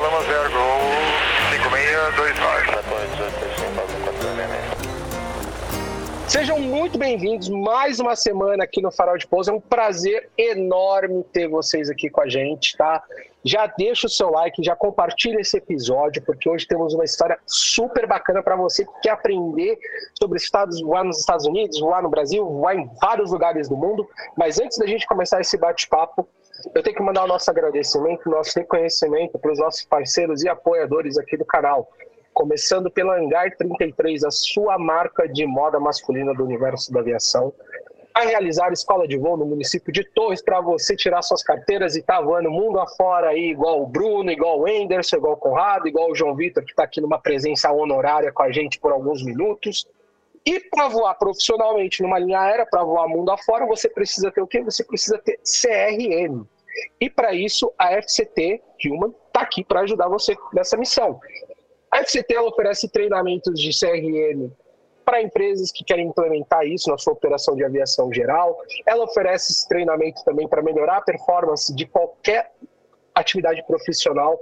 [0.00, 0.80] Lima Zero, Gol
[1.50, 2.72] 5629.
[6.26, 9.50] Sejam muito bem-vindos mais uma semana aqui no Farol de Pouso.
[9.50, 13.02] É um prazer enorme ter vocês aqui com a gente, tá?
[13.44, 18.06] Já deixa o seu like, já compartilha esse episódio, porque hoje temos uma história super
[18.06, 19.78] bacana para você que quer aprender
[20.18, 24.08] sobre estados, voar nos Estados Unidos, voar no Brasil, voar em vários lugares do mundo.
[24.38, 26.26] Mas antes da gente começar esse bate-papo,
[26.74, 31.18] eu tenho que mandar o nosso agradecimento, nosso reconhecimento para os nossos parceiros e apoiadores
[31.18, 31.88] aqui do canal.
[32.32, 37.52] Começando pela Hangar 33, a sua marca de moda masculina do universo da aviação.
[38.14, 42.00] A realizar escola de voo no município de Torres para você tirar suas carteiras e
[42.00, 45.88] estar tá voando mundo afora aí, igual o Bruno, igual o Anderson, igual o Conrado,
[45.88, 49.24] igual o João Vitor, que está aqui numa presença honorária com a gente por alguns
[49.24, 49.86] minutos.
[50.44, 54.46] E para voar profissionalmente numa linha aérea, para voar mundo afora, você precisa ter o
[54.46, 54.60] quê?
[54.62, 56.44] Você precisa ter CRM.
[57.00, 61.20] E para isso, a FCT Human está aqui para ajudar você nessa missão.
[61.90, 64.50] A FCT oferece treinamentos de CRM
[65.04, 68.58] para empresas que querem implementar isso na sua operação de aviação geral.
[68.86, 72.52] Ela oferece esse treinamento também para melhorar a performance de qualquer
[73.14, 74.40] atividade profissional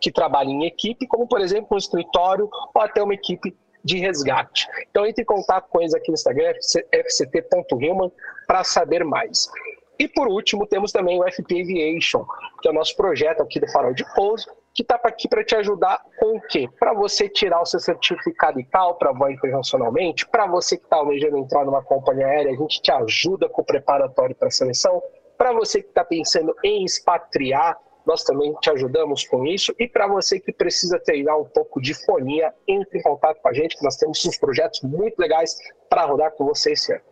[0.00, 4.66] que trabalhe em equipe, como por exemplo um escritório ou até uma equipe de resgate.
[4.90, 6.52] Então entre em contato com eles aqui no Instagram,
[6.92, 8.10] fct.human,
[8.46, 9.50] para saber mais.
[9.98, 12.24] E por último, temos também o FP Aviation,
[12.60, 15.56] que é o nosso projeto aqui do Farol de Pouso, que está aqui para te
[15.56, 16.68] ajudar com o quê?
[16.78, 21.38] Para você tirar o seu certificado ICAO para voar internacionalmente, para você que está almejando
[21.38, 25.02] entrar numa companhia aérea, a gente te ajuda com o preparatório para a seleção,
[25.38, 30.06] para você que está pensando em expatriar, nós também te ajudamos com isso, e para
[30.06, 33.82] você que precisa treinar um pouco de fonia, entre em contato com a gente, que
[33.82, 35.56] nós temos uns projetos muito legais
[35.88, 37.02] para rodar com você esse ano.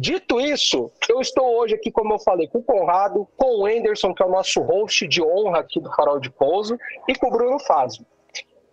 [0.00, 4.14] Dito isso, eu estou hoje aqui, como eu falei, com o Conrado, com o Anderson,
[4.14, 7.30] que é o nosso host de honra aqui do Farol de Pouso, e com o
[7.30, 8.06] Bruno Fazio.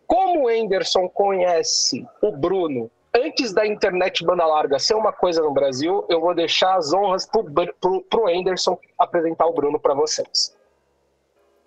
[0.05, 5.51] Como o Anderson conhece o Bruno antes da internet banda larga ser uma coisa no
[5.51, 10.55] Brasil, eu vou deixar as honras para o Anderson apresentar o Bruno para vocês.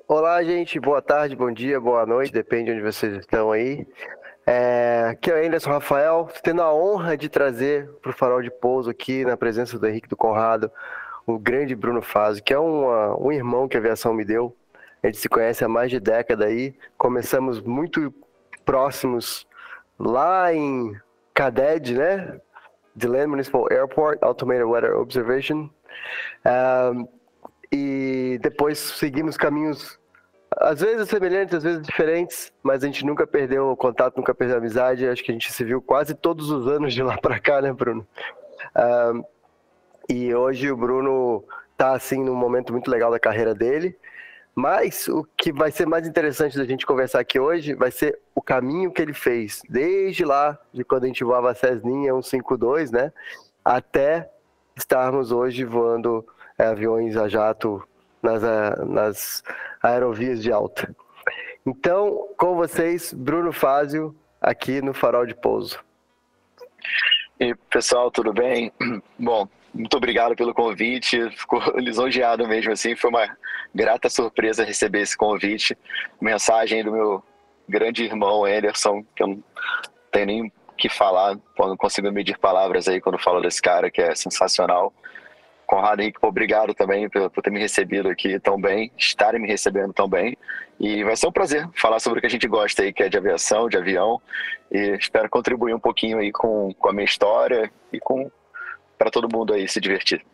[0.08, 0.80] Olá, gente.
[0.80, 3.86] Boa tarde, bom dia, boa noite, depende de onde vocês estão aí.
[4.52, 8.50] É, aqui é o Anderson Rafael, tendo a honra de trazer para o Farol de
[8.50, 10.72] Pouso aqui, na presença do Henrique do Conrado,
[11.24, 14.56] o grande Bruno Fazio, que é uma, um irmão que a aviação me deu.
[15.04, 16.74] A gente se conhece há mais de década aí.
[16.98, 18.12] Começamos muito
[18.64, 19.46] próximos
[19.96, 21.00] lá em
[21.32, 22.40] CADED, né?
[23.00, 25.70] Land Municipal Airport, Automated Weather Observation.
[26.44, 27.06] Um,
[27.70, 29.99] e depois seguimos caminhos
[30.56, 34.56] às vezes semelhantes, às vezes diferentes, mas a gente nunca perdeu o contato, nunca perdeu
[34.56, 35.06] a amizade.
[35.06, 37.72] Acho que a gente se viu quase todos os anos de lá para cá, né,
[37.72, 38.06] Bruno?
[40.08, 41.44] E hoje o Bruno
[41.76, 43.96] tá assim num momento muito legal da carreira dele.
[44.54, 48.42] Mas o que vai ser mais interessante da gente conversar aqui hoje vai ser o
[48.42, 53.12] caminho que ele fez, desde lá, de quando a gente voava a Cessninha 152, né?
[53.64, 54.28] Até
[54.76, 56.26] estarmos hoje voando
[56.58, 57.82] é, aviões a jato
[58.22, 58.42] nas,
[58.86, 59.42] nas
[59.82, 60.94] aerovias de alta.
[61.66, 65.78] Então, com vocês, Bruno Fázio, aqui no Farol de Pouso.
[67.38, 68.72] E pessoal, tudo bem?
[69.18, 71.30] Bom, muito obrigado pelo convite.
[71.30, 72.96] Ficou lisonjeado mesmo assim.
[72.96, 73.36] Foi uma
[73.74, 75.76] grata surpresa receber esse convite.
[76.20, 77.22] Mensagem do meu
[77.68, 79.44] grande irmão Anderson, que eu não
[80.10, 84.14] tenho nem que falar, não consigo medir palavras aí quando falo desse cara que é
[84.14, 84.92] sensacional.
[85.70, 89.92] Conrado Henrique, obrigado também por, por ter me recebido aqui tão bem, estarem me recebendo
[89.92, 90.36] tão bem.
[90.80, 93.08] E vai ser um prazer falar sobre o que a gente gosta aí, que é
[93.08, 94.20] de aviação, de avião.
[94.68, 98.28] E espero contribuir um pouquinho aí com, com a minha história e com
[98.98, 100.26] para todo mundo aí se divertir.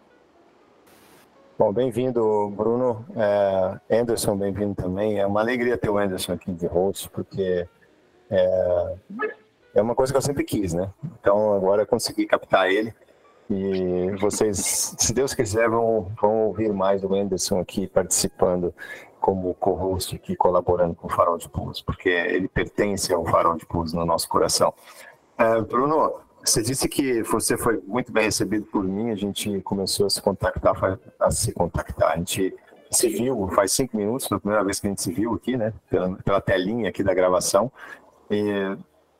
[1.58, 3.04] Bom, bem-vindo, Bruno.
[3.14, 5.18] É, Anderson, bem-vindo também.
[5.18, 7.68] É uma alegria ter o Anderson aqui de host, porque
[8.30, 8.94] é,
[9.74, 10.90] é uma coisa que eu sempre quis, né?
[11.20, 12.94] Então agora eu consegui captar ele.
[13.48, 18.74] E vocês, se Deus quiser, vão, vão ouvir mais do Anderson aqui participando
[19.20, 23.66] como co-host aqui, colaborando com o Farol de Pouso, porque ele pertence ao Farol de
[23.66, 24.72] Pouso no nosso coração.
[25.38, 26.14] Uh, Bruno,
[26.44, 30.22] você disse que você foi muito bem recebido por mim, a gente começou a se
[30.22, 32.54] contactar, a se contactar, a gente
[32.90, 35.56] se viu faz cinco minutos, foi a primeira vez que a gente se viu aqui,
[35.56, 37.70] né, pela, pela telinha aqui da gravação,
[38.30, 38.76] e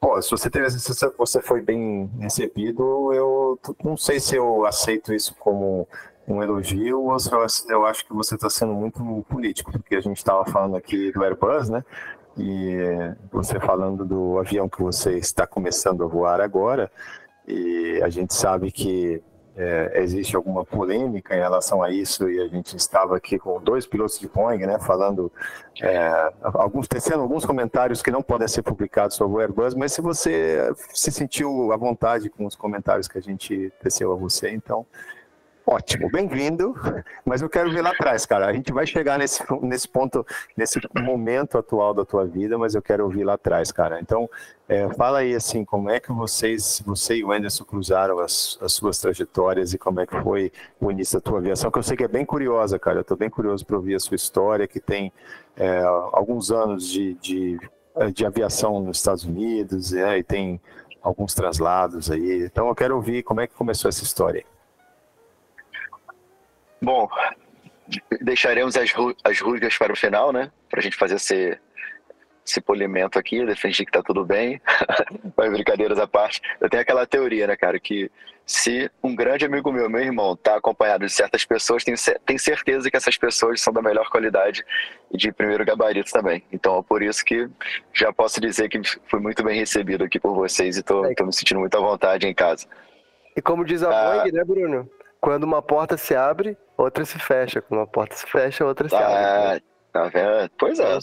[0.07, 5.13] Pô, se você teve, se você foi bem recebido, eu não sei se eu aceito
[5.13, 5.89] isso como
[6.29, 10.01] um elogio ou se eu, eu acho que você está sendo muito político, porque a
[10.01, 11.85] gente estava falando aqui do Airbus, né?
[12.39, 12.77] E
[13.33, 16.89] você falando do avião que você está começando a voar agora,
[17.45, 19.21] e a gente sabe que
[19.57, 23.87] é, existe alguma polêmica em relação a isso e a gente estava aqui com dois
[23.87, 25.33] pilotos de Boeing, né, falando
[25.81, 30.03] é, alguns tecendo alguns comentários que não podem ser publicados sobre o Airbus, mas se
[30.03, 34.87] você se sentiu à vontade com os comentários que a gente teceu a você, então
[35.69, 36.77] Ótimo, bem-vindo.
[37.25, 38.47] Mas eu quero ver lá atrás, cara.
[38.47, 40.25] A gente vai chegar nesse, nesse ponto,
[40.57, 44.01] nesse momento atual da tua vida, mas eu quero ouvir lá atrás, cara.
[44.01, 44.31] Então,
[44.69, 48.75] é, fala aí assim, como é que vocês, você e o Anderson cruzaram as, as
[48.75, 51.97] suas trajetórias e como é que foi o início da tua aviação, que eu sei
[51.97, 52.99] que é bem curiosa, cara.
[52.99, 55.13] Eu estou bem curioso para ouvir a sua história, que tem
[55.57, 55.81] é,
[56.13, 57.59] alguns anos de, de,
[58.15, 60.61] de, aviação nos Estados Unidos, é, e tem
[61.03, 62.45] alguns traslados aí.
[62.45, 64.45] Então, eu quero ouvir como é que começou essa história.
[66.81, 67.09] Bom,
[68.21, 68.93] deixaremos as,
[69.25, 70.51] as rusgas para o final, né?
[70.69, 71.59] Para a gente fazer esse,
[72.47, 74.61] esse polimento aqui, defender que tá tudo bem.
[75.37, 76.41] Mas brincadeiras à parte.
[76.61, 78.11] Eu tenho aquela teoria, né, cara, que
[78.45, 82.89] se um grande amigo meu, meu irmão, tá acompanhado de certas pessoas, tenho, tenho certeza
[82.89, 84.65] que essas pessoas são da melhor qualidade
[85.11, 86.45] e de primeiro gabarito também.
[86.53, 87.49] Então é por isso que
[87.93, 91.15] já posso dizer que fui muito bem recebido aqui por vocês e tô, é.
[91.15, 92.69] tô me sentindo muito à vontade em casa.
[93.37, 94.89] E como diz a ah, Boeing, né, Bruno?
[95.27, 97.61] Quando uma porta se abre, outra se fecha.
[97.61, 99.65] Quando uma porta se fecha, outra se tá, abre.
[99.93, 100.51] Tá vendo?
[100.57, 100.99] Pois é.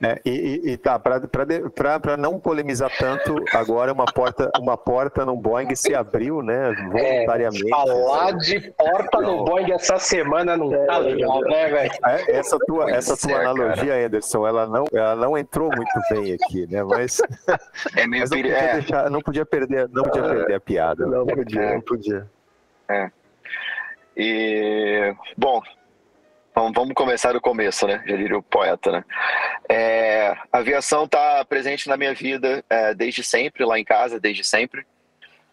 [0.00, 5.74] É, e, e, tá, para não polemizar tanto, agora uma porta, uma porta no Boeing
[5.74, 6.72] se abriu, né?
[6.72, 7.66] Voluntariamente.
[7.66, 11.90] É, falar de porta no Boeing essa semana não é, tá legal, né, velho?
[12.06, 14.06] É, essa tua, essa tua é, analogia, cara.
[14.06, 16.84] Anderson, ela não, ela não entrou muito bem aqui, né?
[16.84, 17.20] Mas,
[17.96, 18.72] é meio mas não, podia é.
[18.74, 21.06] deixar, não podia perder, não podia perder a piada.
[21.06, 22.30] Não podia, não podia.
[22.88, 23.10] É.
[24.18, 25.62] E, bom,
[26.52, 28.02] vamos começar do começo, né?
[28.04, 29.04] Já diria o poeta, né?
[29.68, 34.42] É, a aviação está presente na minha vida é, desde sempre, lá em casa, desde
[34.42, 34.84] sempre.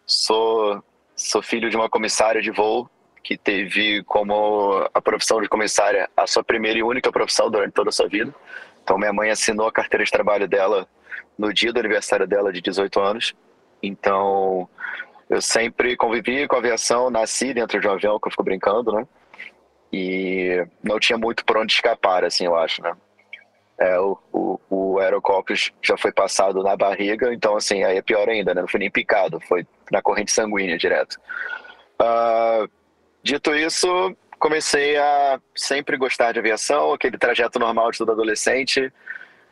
[0.04, 0.82] Sou,
[1.14, 2.90] sou filho de uma comissária de voo
[3.22, 7.90] que teve como a profissão de comissária a sua primeira e única profissão durante toda
[7.90, 8.34] a sua vida.
[8.82, 10.88] Então, minha mãe assinou a carteira de trabalho dela
[11.38, 13.34] no dia do aniversário dela de 18 anos.
[13.80, 14.68] Então,
[15.28, 19.06] eu sempre convivi com aviação, nasci dentro de um avião, que eu fico brincando, né?
[19.92, 22.94] E não tinha muito por onde escapar, assim, eu acho, né?
[23.78, 24.98] É, o, o, o
[25.82, 28.60] já foi passado na barriga, então, assim, aí é pior ainda, né?
[28.60, 31.18] Não foi nem picado, foi na corrente sanguínea direto.
[32.00, 32.68] Uh,
[33.22, 38.92] dito isso, comecei a sempre gostar de aviação, aquele trajeto normal de todo adolescente.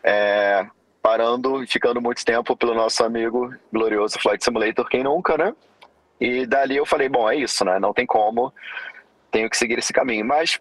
[0.02, 0.66] É,
[1.04, 5.54] parando e ficando muito tempo pelo nosso amigo glorioso Flight Simulator, quem nunca, né?
[6.18, 7.78] E dali eu falei, bom, é isso, né?
[7.78, 8.50] Não tem como,
[9.30, 10.24] tenho que seguir esse caminho.
[10.24, 10.58] Mas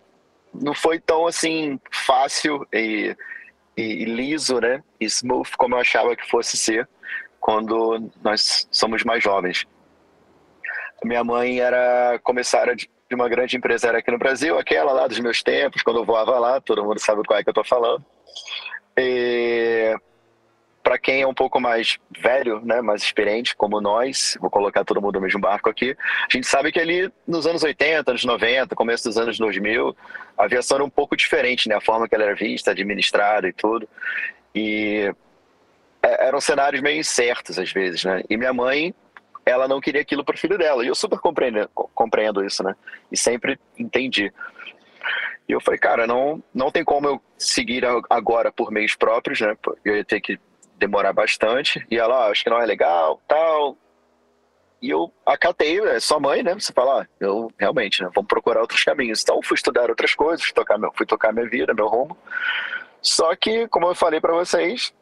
[0.54, 3.16] não foi tão assim fácil e,
[3.78, 4.84] e, liso, né?
[5.00, 6.90] E smooth como eu achava que fosse ser
[7.40, 9.66] quando nós somos mais jovens.
[11.06, 15.42] Minha mãe era comissária de uma grande empresa aqui no Brasil, aquela lá dos meus
[15.42, 18.04] tempos, quando eu voava lá, todo mundo sabe qual é que eu tô falando.
[18.98, 19.96] E
[20.84, 25.02] para quem é um pouco mais velho, né, mais experiente, como nós, vou colocar todo
[25.02, 28.76] mundo no mesmo barco aqui, a gente sabe que ali nos anos 80, anos 90,
[28.76, 29.96] começo dos anos 2000,
[30.38, 33.54] a aviação era um pouco diferente, né, a forma que ela era vista, administrada e
[33.54, 33.88] tudo.
[34.54, 35.10] E
[36.04, 38.22] é, eram cenários meio incertos às vezes, né?
[38.30, 38.94] E minha mãe,
[39.46, 40.84] ela não queria aquilo para o filho dela.
[40.84, 42.76] E eu super compreendo, compreendo isso, né?
[43.12, 44.32] E sempre entendi.
[45.48, 49.58] E eu falei, cara, não, não tem como eu seguir agora por meios próprios, né?
[49.84, 50.40] Eu ia ter que
[50.84, 51.86] demorar bastante.
[51.90, 53.78] E ela, ah, acho que não é legal, tal.
[54.82, 56.54] E eu acatei, é sua mãe, né?
[56.56, 58.10] Você fala, ah, eu realmente, né?
[58.14, 59.24] Vamos procurar outros caminhos.
[59.24, 62.18] Então fui estudar outras coisas, fui tocar, meu, fui tocar minha vida, meu rumo.
[63.02, 64.94] Só que, como eu falei para vocês,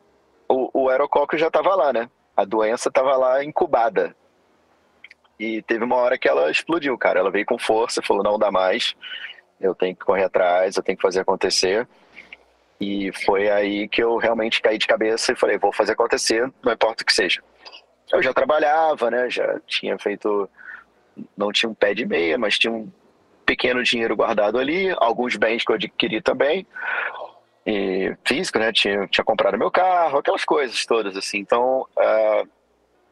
[0.48, 2.10] o, o aerocoque já estava lá, né?
[2.38, 4.16] A doença estava lá incubada.
[5.40, 7.20] E teve uma hora que ela explodiu, cara.
[7.20, 8.96] Ela veio com força, falou: não dá mais,
[9.60, 11.88] eu tenho que correr atrás, eu tenho que fazer acontecer.
[12.82, 16.74] E foi aí que eu realmente caí de cabeça e falei, vou fazer acontecer, não
[16.74, 17.40] importa o que seja.
[18.12, 19.30] Eu já trabalhava, né?
[19.30, 20.50] Já tinha feito,
[21.38, 22.92] não tinha um pé de meia, mas tinha um
[23.46, 26.66] pequeno dinheiro guardado ali, alguns bens que eu adquiri também,
[27.68, 28.74] e físico, né?
[28.74, 31.38] Tinha, tinha comprado meu carro, aquelas coisas todas assim.
[31.38, 32.50] Então, uh,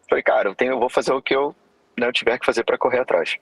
[0.09, 1.55] falei, cara, eu tenho, eu vou fazer o que eu
[1.95, 3.37] não né, tiver que fazer para correr atrás.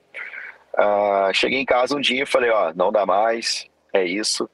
[0.74, 4.48] Uh, cheguei em casa um dia e falei, ó, não dá mais, é isso,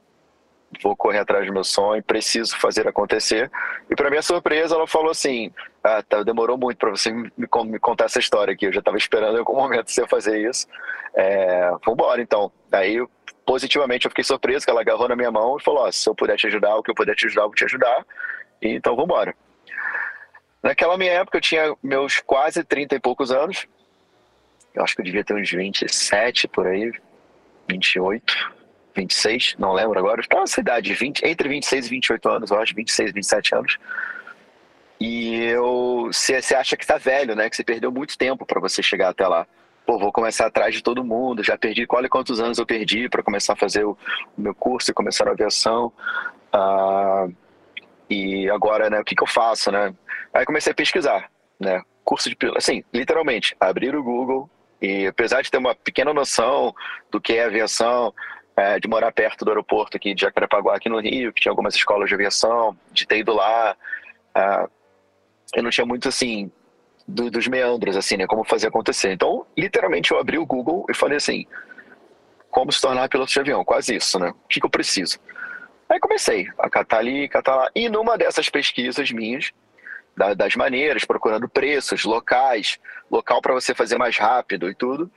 [0.82, 3.50] vou correr atrás do meu sonho, preciso fazer acontecer.
[3.90, 5.52] E para minha surpresa, ela falou assim:
[5.82, 8.66] ah, tá, demorou muito para você me, me, contar essa história aqui.
[8.66, 10.66] Eu já estava esperando em algum momento você fazer isso.
[11.14, 12.50] É, vambora, então.
[12.72, 13.04] Aí,
[13.46, 16.14] positivamente, eu fiquei surpreso que ela agarrou na minha mão e falou: oh, se eu
[16.14, 18.06] puder te ajudar, o que eu puder te ajudar, eu vou te ajudar.
[18.62, 19.34] E, então, vambora.
[20.62, 23.66] Naquela minha época, eu tinha meus quase 30 e poucos anos.
[24.74, 26.90] eu acho que eu devia ter uns 27 por aí,
[27.68, 28.63] 28,
[28.94, 30.20] 26, não lembro agora.
[30.20, 33.78] Estava nessa idade, 20, entre 26 e 28 anos, eu acho, 26, 27 anos.
[35.00, 36.08] E eu.
[36.10, 37.50] Você acha que tá velho, né?
[37.50, 39.46] Que você perdeu muito tempo para você chegar até lá.
[39.84, 41.44] Pô, vou começar atrás de todo mundo.
[41.44, 43.98] Já perdi, olha quantos anos eu perdi para começar a fazer o,
[44.36, 45.92] o, meu curso e começar a aviação.
[46.52, 47.26] Ah,
[48.08, 49.00] e agora, né?
[49.00, 49.94] O que, que eu faço, né?
[50.32, 51.82] Aí comecei a pesquisar, né?
[52.04, 54.48] Curso de piloto, assim, literalmente, abrir o Google
[54.80, 56.74] e apesar de ter uma pequena noção
[57.10, 58.12] do que é aviação,
[58.56, 61.74] é, de morar perto do aeroporto aqui de Jacarepaguá, aqui no Rio, que tinha algumas
[61.74, 63.76] escolas de aviação, de ter ido lá,
[64.34, 64.68] é,
[65.54, 66.50] eu não tinha muito assim
[67.06, 69.12] do, dos meandros assim, né, como fazer acontecer.
[69.12, 71.46] Então, literalmente eu abri o Google e falei assim,
[72.50, 74.30] como se tornar piloto de avião, quase isso, né?
[74.30, 75.18] O que, que eu preciso?
[75.88, 77.70] Aí comecei a catar ali, catar lá.
[77.74, 79.52] E numa dessas pesquisas minhas,
[80.36, 82.78] das maneiras, procurando preços, locais,
[83.10, 85.10] local para você fazer mais rápido e tudo,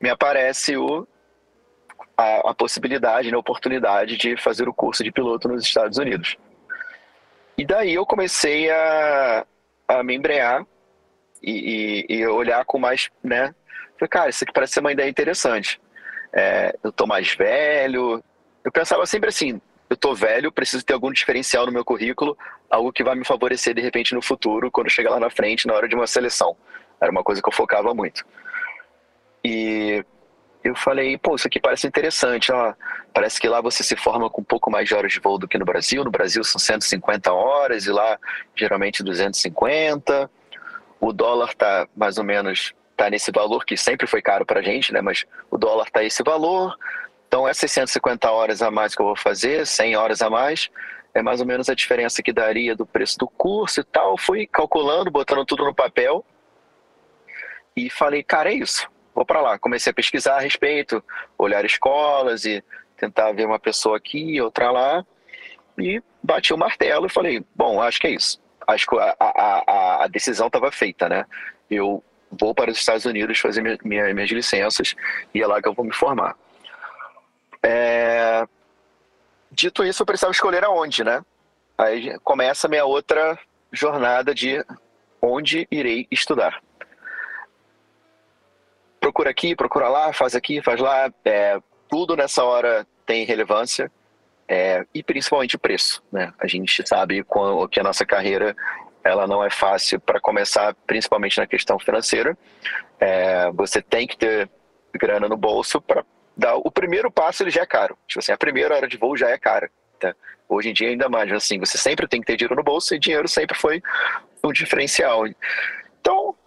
[0.00, 1.06] me aparece o,
[2.18, 6.36] a, a possibilidade, né, a oportunidade de fazer o curso de piloto nos Estados Unidos.
[7.56, 9.46] E daí eu comecei a,
[9.86, 10.66] a me embrear
[11.40, 13.54] e, e, e, olhar com mais, né?
[13.96, 15.80] Falei, cara, isso aqui parece ser uma ideia interessante.
[16.32, 18.22] É, eu tô mais velho.
[18.64, 22.36] Eu pensava sempre assim, eu tô velho, preciso ter algum diferencial no meu currículo,
[22.68, 25.74] algo que vai me favorecer de repente no futuro, quando chegar lá na frente, na
[25.74, 26.56] hora de uma seleção.
[27.00, 28.24] Era uma coisa que eu focava muito.
[29.44, 30.04] E
[30.68, 32.74] eu falei, pô, isso aqui parece interessante, ó.
[33.14, 35.48] Parece que lá você se forma com um pouco mais de horas de voo do
[35.48, 36.04] que no Brasil.
[36.04, 38.18] No Brasil são 150 horas e lá
[38.54, 40.30] geralmente 250.
[41.00, 44.92] O dólar tá mais ou menos tá nesse valor que sempre foi caro pra gente,
[44.92, 45.00] né?
[45.00, 46.76] Mas o dólar tá esse valor.
[47.26, 50.68] Então essas 150 horas a mais que eu vou fazer, 100 horas a mais,
[51.14, 54.18] é mais ou menos a diferença que daria do preço do curso e tal.
[54.18, 56.24] Fui calculando, botando tudo no papel
[57.74, 58.86] e falei, cara, é isso
[59.18, 59.58] vou para lá.
[59.58, 61.02] Comecei a pesquisar a respeito,
[61.36, 62.62] olhar escolas e
[62.96, 65.04] tentar ver uma pessoa aqui, outra lá.
[65.76, 68.40] E bati o martelo e falei: bom, acho que é isso.
[68.66, 71.24] Acho que a, a, a decisão estava feita, né?
[71.68, 74.94] Eu vou para os Estados Unidos fazer minha, minha, minhas licenças
[75.34, 76.36] e é lá que eu vou me formar.
[77.62, 78.46] É...
[79.50, 81.24] Dito isso, eu precisava escolher aonde, né?
[81.76, 83.38] Aí começa a minha outra
[83.72, 84.64] jornada de
[85.20, 86.60] onde irei estudar
[89.00, 91.12] procura aqui, procura lá, faz aqui, faz lá.
[91.24, 93.90] É, tudo nessa hora tem relevância
[94.46, 96.02] é, e principalmente o preço.
[96.12, 96.32] Né?
[96.38, 97.24] A gente sabe
[97.70, 98.54] que a nossa carreira
[99.04, 102.36] ela não é fácil para começar, principalmente na questão financeira.
[103.00, 104.50] É, você tem que ter
[104.94, 106.04] grana no bolso para
[106.36, 107.96] dar o primeiro passo ele já é caro.
[108.06, 109.70] Tipo assim, a primeira hora de voo já é cara.
[109.98, 110.14] Tá?
[110.48, 112.98] Hoje em dia ainda mais assim, você sempre tem que ter dinheiro no bolso e
[112.98, 113.82] dinheiro sempre foi
[114.42, 115.24] um diferencial.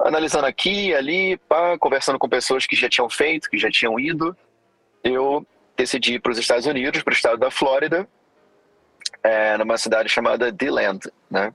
[0.04, 4.36] Analisando aqui ali, pá, conversando com pessoas que já tinham feito, que já tinham ido,
[5.04, 8.08] eu decidi ir para os Estados Unidos, para o estado da Flórida,
[9.24, 11.54] é, numa cidade chamada DeLand, né?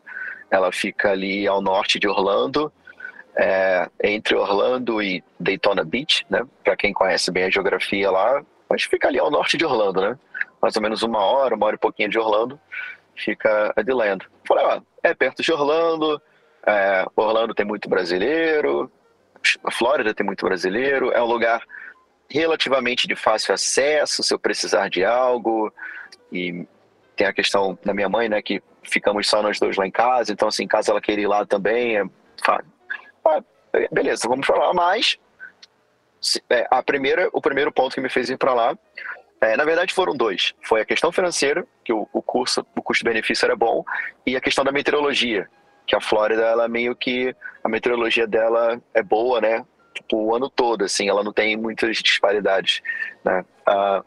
[0.50, 2.72] Ela fica ali ao norte de Orlando,
[3.36, 6.46] é, entre Orlando e Daytona Beach, né?
[6.62, 10.18] Para quem conhece bem a geografia lá, mas fica ali ao norte de Orlando, né?
[10.62, 12.58] Mais ou menos uma hora, uma hora e pouquinho de Orlando,
[13.14, 14.18] fica a DeLand.
[14.46, 16.20] Falei, ó, é perto de Orlando,
[16.66, 18.90] é, Orlando tem muito brasileiro,
[19.64, 21.62] a Flórida tem muito brasileiro, é um lugar
[22.28, 25.72] relativamente de fácil acesso se eu precisar de algo.
[26.32, 26.66] E
[27.14, 30.32] tem a questão da minha mãe, né, que ficamos só nós dois lá em casa,
[30.32, 32.04] então assim, caso ela queira ir lá também, é,
[33.24, 33.42] ah,
[33.90, 35.16] beleza, vamos falar mais.
[36.50, 38.78] É, a primeira, o primeiro ponto que me fez ir para lá,
[39.40, 40.54] é, na verdade foram dois.
[40.62, 43.84] Foi a questão financeira, que o, o curso, o custo-benefício era bom,
[44.26, 45.48] e a questão da meteorologia,
[45.86, 49.64] que a Flórida, ela meio que a meteorologia dela é boa, né?
[49.94, 52.82] Tipo, o ano todo, assim, ela não tem muitas disparidades,
[53.24, 53.44] né?
[53.68, 54.04] Uh,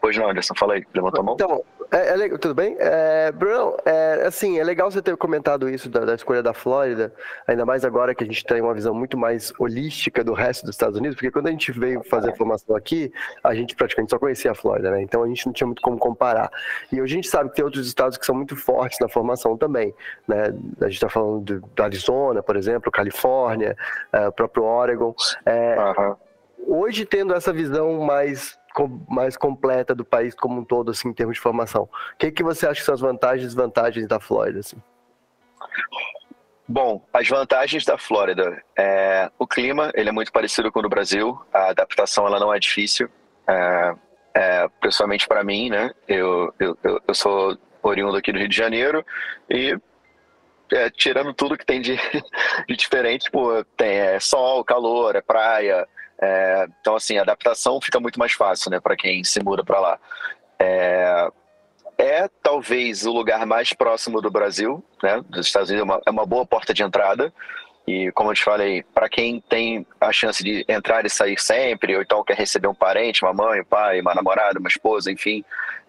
[0.00, 1.34] pois não, Anderson, fala aí, levantou a mão.
[1.34, 2.76] Então, é, é, tudo bem?
[2.78, 7.12] É, Bruno, é, assim, é legal você ter comentado isso da, da, escolha da Flórida,
[7.46, 10.74] ainda mais agora que a gente tem uma visão muito mais holística do resto dos
[10.74, 13.10] Estados Unidos, porque quando a gente veio fazer a formação aqui,
[13.42, 15.00] a gente praticamente só conhecia a Flórida, né?
[15.00, 16.50] Então a gente não tinha muito como comparar.
[16.92, 19.56] E hoje a gente sabe que tem outros estados que são muito fortes na formação
[19.56, 19.94] também,
[20.26, 20.54] né?
[20.80, 23.74] A gente está falando do Arizona, por exemplo, Califórnia,
[24.12, 25.14] é, o próprio Oregon.
[25.46, 26.16] Uhum.
[26.66, 28.58] Hoje, tendo essa visão mais
[29.08, 31.82] mais completa do país como um todo, assim, em termos de formação.
[31.82, 34.60] O que, que você acha que são as vantagens e desvantagens da Flórida?
[34.60, 34.76] Assim?
[36.66, 38.62] Bom, as vantagens da Flórida.
[38.76, 41.40] É, o clima, ele é muito parecido com o do Brasil.
[41.52, 43.08] A adaptação, ela não é difícil.
[43.46, 43.94] É,
[44.34, 45.90] é, pessoalmente para mim, né?
[46.06, 49.04] Eu, eu, eu sou oriundo aqui do Rio de Janeiro
[49.48, 49.78] e
[50.72, 51.96] é, tirando tudo que tem de,
[52.68, 55.88] de diferente, pô, tem é, sol, calor, é praia,
[56.20, 59.80] É, então, assim, a adaptação fica muito mais fácil, né, para quem se muda para
[59.80, 59.98] lá.
[60.58, 61.30] É,
[61.96, 66.10] é, talvez o lugar mais próximo do Brasil, né, dos Estados Unidos, é uma, é
[66.10, 67.32] uma boa porta de entrada.
[67.86, 71.96] E como eu te falei, para quem tem a chance de entrar e sair sempre,
[71.96, 75.42] ou então quer receber um parente, uma mãe, um pai, uma namorada, uma esposa, enfim,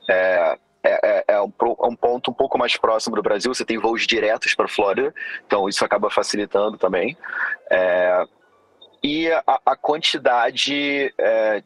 [0.09, 3.53] é, é, é, é um, é um, ponto um pouco mais próximo do Brasil.
[3.53, 5.13] Você tem voos diretos para a Flórida,
[5.45, 7.17] então isso acaba facilitando também.
[7.69, 8.25] É,
[9.03, 11.13] e a, a quantidade.
[11.18, 11.63] É,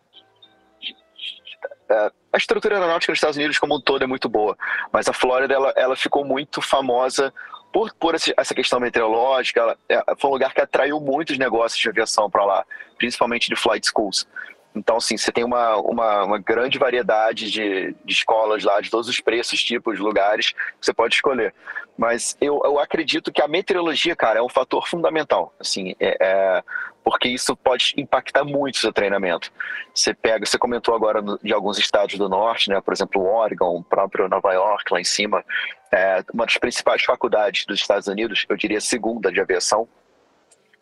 [1.89, 4.57] é, a estrutura aeronáutica nos Estados Unidos como um todo é muito boa,
[4.91, 7.31] mas a Flórida ela, ela ficou muito famosa
[7.71, 9.59] por, por essa questão meteorológica.
[9.59, 12.65] Ela, é, foi um lugar que atraiu muitos negócios de aviação para lá,
[12.97, 14.27] principalmente de flight schools.
[14.75, 19.07] Então, assim, você tem uma, uma, uma grande variedade de, de, escolas lá, de todos
[19.07, 21.53] os preços, tipos, lugares, que você pode escolher.
[21.97, 26.63] Mas eu, eu acredito que a meteorologia, cara, é um fator fundamental, assim, é, é,
[27.03, 29.51] porque isso pode impactar muito o seu treinamento.
[29.93, 34.27] Você pega, você comentou agora de alguns estados do norte, né, por exemplo, Oregon, próprio
[34.27, 35.45] Nova York, lá em cima,
[35.91, 39.87] é uma das principais faculdades dos Estados Unidos, eu diria segunda de aviação,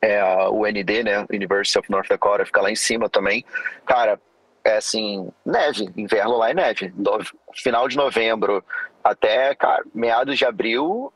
[0.01, 3.45] é a UND, né, University of North Dakota, fica lá em cima também.
[3.85, 4.19] Cara,
[4.63, 6.93] é assim, neve, inverno lá é neve.
[6.95, 7.19] No,
[7.53, 8.63] final de novembro
[9.03, 11.11] até, cara, meados de abril,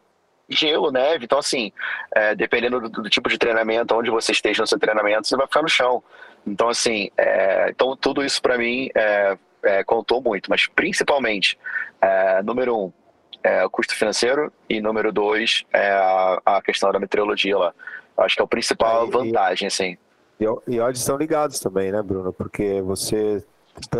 [0.49, 1.25] gelo, neve.
[1.25, 1.71] Então, assim,
[2.13, 5.47] é, dependendo do, do, tipo de treinamento, onde você esteja no seu treinamento, você vai
[5.47, 6.03] ficar no chão.
[6.45, 11.57] Então, assim, é, então tudo isso para mim é, é, contou muito, mas principalmente,
[12.01, 12.93] é, número um,
[13.63, 17.73] o custo financeiro e número dois é a, a questão da meteorologia lá.
[18.17, 19.97] Acho que é a principal vantagem, assim.
[20.39, 22.33] E, e estão ligados também, né, Bruno?
[22.33, 23.45] Porque você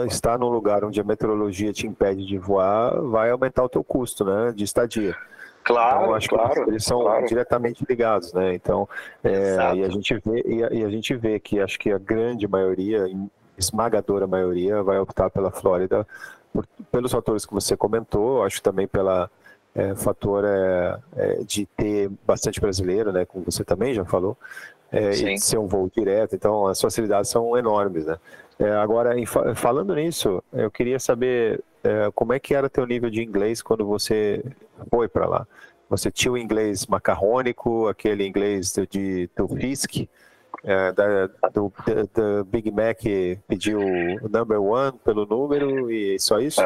[0.08, 4.24] está num lugar onde a meteorologia te impede de voar, vai aumentar o teu custo,
[4.24, 5.16] né, de estadia.
[5.64, 7.26] Claro, então, acho claro, que eles são claro.
[7.26, 8.54] diretamente ligados, né?
[8.54, 8.88] Então,
[9.24, 11.98] é, e a gente vê e a, e a, gente vê que acho que a
[11.98, 13.08] grande maioria,
[13.58, 16.06] esmagadora maioria, vai optar pela Flórida
[16.54, 18.44] por, pelos fatores que você comentou.
[18.44, 19.28] Acho também pela
[19.76, 24.38] é, fator é, é, de ter bastante brasileiro, né, como você também já falou,
[24.92, 28.18] é, e ser um voo direto, então as facilidades são enormes, né.
[28.58, 29.14] É, agora,
[29.56, 33.86] falando nisso, eu queria saber é, como é que era teu nível de inglês quando
[33.86, 34.44] você
[34.90, 35.48] foi para lá.
[35.90, 39.48] Você tinha o inglês macarrônico, aquele inglês de, de do
[40.64, 41.72] é, da, do,
[42.14, 43.00] do, Big Mac
[43.48, 46.60] pediu o number one pelo número e só isso?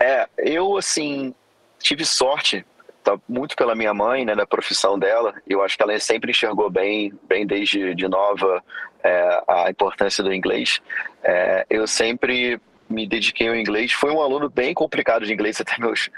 [0.00, 1.32] É, eu assim,
[1.78, 2.66] tive sorte,
[3.04, 5.34] tá, muito pela minha mãe, né, da profissão dela.
[5.46, 8.62] Eu acho que ela sempre enxergou bem, bem desde de nova,
[9.02, 10.80] é, a importância do inglês.
[11.22, 13.92] É, eu sempre me dediquei ao inglês.
[13.92, 16.10] Fui um aluno bem complicado de inglês até meus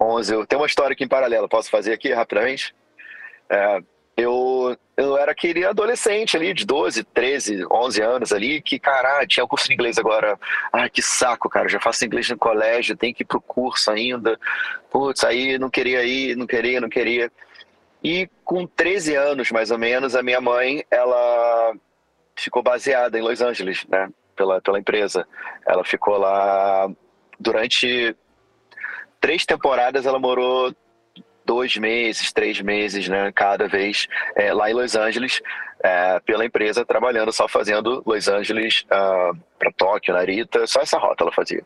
[0.00, 0.34] 11.
[0.34, 2.74] Eu tenho uma história aqui em paralelo, posso fazer aqui rapidamente?
[3.48, 3.80] É,
[4.16, 9.44] eu, eu era aquele adolescente ali, de 12, 13, 11 anos ali, que, cara, tinha
[9.44, 10.38] o curso de inglês agora.
[10.72, 14.38] Ai, que saco, cara, já faço inglês no colégio, tenho que ir pro curso ainda.
[14.90, 17.30] Putz, aí não queria ir, não queria, não queria.
[18.02, 21.74] E com 13 anos, mais ou menos, a minha mãe, ela
[22.36, 25.26] ficou baseada em Los Angeles, né, pela, pela empresa.
[25.66, 26.88] Ela ficou lá
[27.40, 28.14] durante
[29.20, 30.72] três temporadas, ela morou
[31.44, 35.40] dois meses, três meses, né, cada vez é, lá em Los Angeles,
[35.82, 40.98] é, pela empresa, trabalhando só fazendo Los Angeles uh, ah, para Tóquio, Narita, só essa
[40.98, 41.62] rota ela fazia.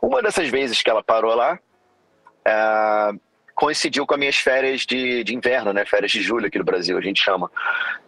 [0.00, 1.58] Uma dessas vezes que ela parou lá,
[2.46, 3.20] uh,
[3.54, 6.96] coincidiu com as minhas férias de, de inverno, né, férias de julho aqui no Brasil,
[6.96, 7.50] a gente chama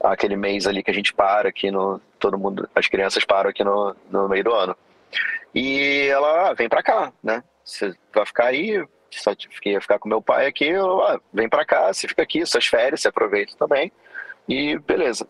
[0.03, 3.65] aquele mês ali que a gente para aqui no, todo mundo, as crianças param aqui
[3.65, 4.77] no, no meio do ano.
[5.55, 7.43] E ela ah, vem para cá, né?
[7.65, 8.85] Você vai ficar aí,
[9.21, 9.33] só
[9.65, 12.67] ia ficar com meu pai aqui, eu, ah, vem para cá, você fica aqui, suas
[12.67, 13.93] férias, você aproveita também.
[14.49, 15.27] E beleza.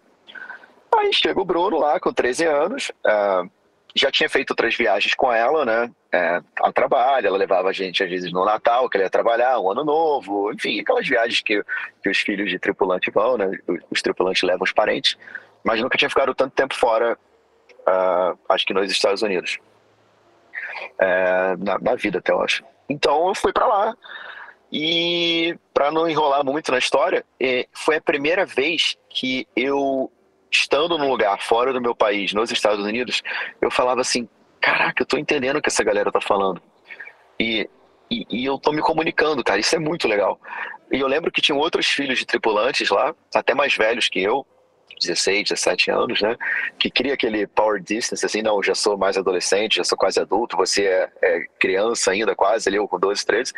[0.97, 3.51] Aí chega o Bruno lá com 13 anos, uh,
[3.94, 5.90] já tinha feito outras viagens com ela, né?
[6.12, 6.40] É,
[6.73, 9.85] trabalho, ela levava a gente às vezes no Natal, que ele ia trabalhar, um ano
[9.85, 11.62] novo, enfim, aquelas viagens que,
[12.03, 13.51] que os filhos de tripulante vão, né?
[13.90, 15.16] Os, tripulantes levam os parentes,
[15.64, 17.16] mas nunca tinha ficado tanto tempo fora,
[17.81, 19.59] uh, acho que nos Estados Unidos.
[20.99, 22.64] É, na, na vida até, eu acho.
[22.88, 23.97] Então eu fui para lá.
[24.73, 30.11] E para não enrolar muito na história, é, foi a primeira vez que eu,
[30.51, 33.23] estando num lugar fora do meu país, nos Estados Unidos,
[33.61, 34.29] eu falava assim:
[34.61, 36.61] caraca, eu tô entendendo o que essa galera tá falando.
[37.38, 37.68] E,
[38.11, 40.40] e, e eu tô me comunicando, cara, isso é muito legal.
[40.90, 44.47] E eu lembro que tinham outros filhos de tripulantes lá, até mais velhos que eu,
[45.01, 46.37] 16, 17 anos, né?
[46.79, 50.57] Que cria aquele power distance, assim, não, já sou mais adolescente, já sou quase adulto,
[50.57, 53.53] você é, é criança ainda, quase, ali, eu com 12, 13.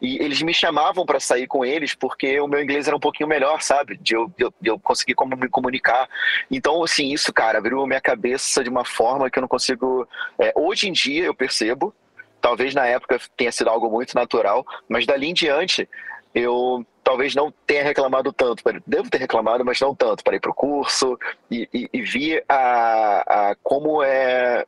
[0.00, 3.28] E eles me chamavam para sair com eles porque o meu inglês era um pouquinho
[3.28, 3.96] melhor, sabe?
[3.96, 6.08] De eu, de eu, de eu conseguir como me comunicar.
[6.50, 10.06] Então, assim, isso, cara, abriu minha cabeça de uma forma que eu não consigo.
[10.38, 11.94] É, hoje em dia eu percebo,
[12.40, 15.88] talvez na época tenha sido algo muito natural, mas dali em diante
[16.34, 20.50] eu talvez não tenha reclamado tanto, devo ter reclamado, mas não tanto, para ir para
[20.50, 21.18] o curso
[21.50, 24.64] e, e, e vi a, a, como é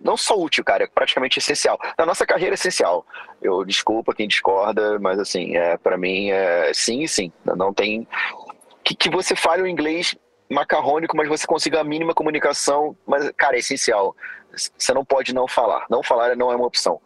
[0.00, 1.78] não só útil, cara, é praticamente essencial.
[1.96, 3.06] Na nossa carreira é essencial.
[3.40, 7.32] Eu desculpa quem discorda, mas assim, é, para mim é sim, sim.
[7.56, 8.06] Não tem
[8.84, 10.14] que, que você fale o inglês
[10.50, 14.14] macarrônico, mas você consiga a mínima comunicação, mas cara, é essencial.
[14.52, 15.86] Você não pode não falar.
[15.88, 17.00] Não falar não é uma opção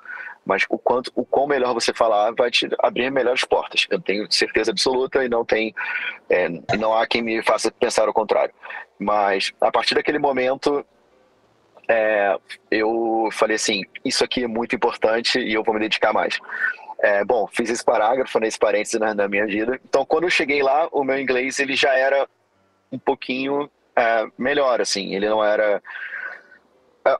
[0.48, 3.86] mas o quanto o quão melhor você falar vai te abrir melhores portas.
[3.90, 5.74] Eu tenho certeza absoluta e não tem
[6.30, 8.54] é, não há quem me faça pensar o contrário.
[8.98, 10.82] Mas a partir daquele momento
[11.86, 12.34] é,
[12.70, 16.38] eu falei assim, isso aqui é muito importante e eu vou me dedicar mais.
[17.00, 19.78] É, bom, fiz esse parágrafo nesse parênteses na, na, minha vida.
[19.86, 22.26] Então, quando eu cheguei lá, o meu inglês ele já era
[22.90, 25.14] um pouquinho é, melhor, assim.
[25.14, 25.80] Ele não era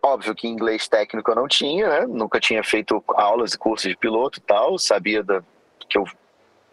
[0.02, 2.06] óbvio que inglês técnico eu não tinha, né?
[2.06, 4.78] Nunca tinha feito aulas e cursos de piloto e tal.
[4.78, 5.42] Sabia da,
[5.88, 6.04] que eu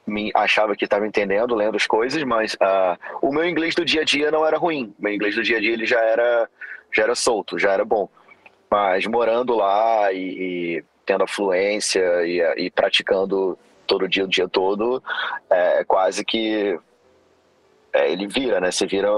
[0.06, 4.02] me achava que estava entendendo, lendo as coisas, mas uh, o meu inglês do dia
[4.02, 4.94] a dia não era ruim.
[5.00, 6.50] Meu inglês do dia a dia ele já era,
[6.94, 8.08] já era solto, já era bom.
[8.70, 10.20] Mas morando lá e,
[10.78, 15.02] e tendo a fluência e, e, praticando todo dia, o dia todo,
[15.50, 16.80] é quase que
[17.94, 18.72] é, ele vira, né?
[18.72, 19.10] Você vira,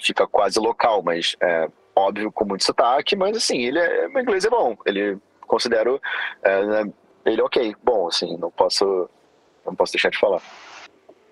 [0.00, 4.44] fica quase local, mas é, óbvio, com muito sotaque, mas assim, ele é, meu inglês
[4.44, 4.76] é bom.
[4.86, 6.00] Ele considero
[6.42, 6.92] é, né,
[7.24, 9.08] ele ok, bom, assim, não posso,
[9.64, 10.42] não posso deixar de falar.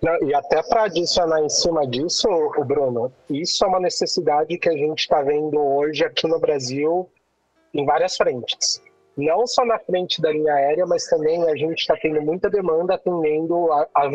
[0.03, 4.69] Não, e até para adicionar em cima disso, o Bruno, isso é uma necessidade que
[4.69, 7.09] a gente está vendo hoje aqui no Brasil
[7.73, 8.83] em várias frentes.
[9.17, 12.95] Não só na frente da linha aérea, mas também a gente está tendo muita demanda
[12.95, 13.69] atendendo,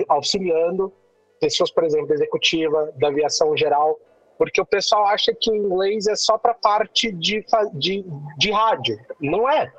[0.08, 0.94] auxiliando
[1.40, 4.00] pessoas, por exemplo, executiva, da aviação geral,
[4.42, 8.04] porque o pessoal acha que o inglês é só para parte de, de,
[8.40, 8.98] de rádio.
[9.20, 9.72] Não é.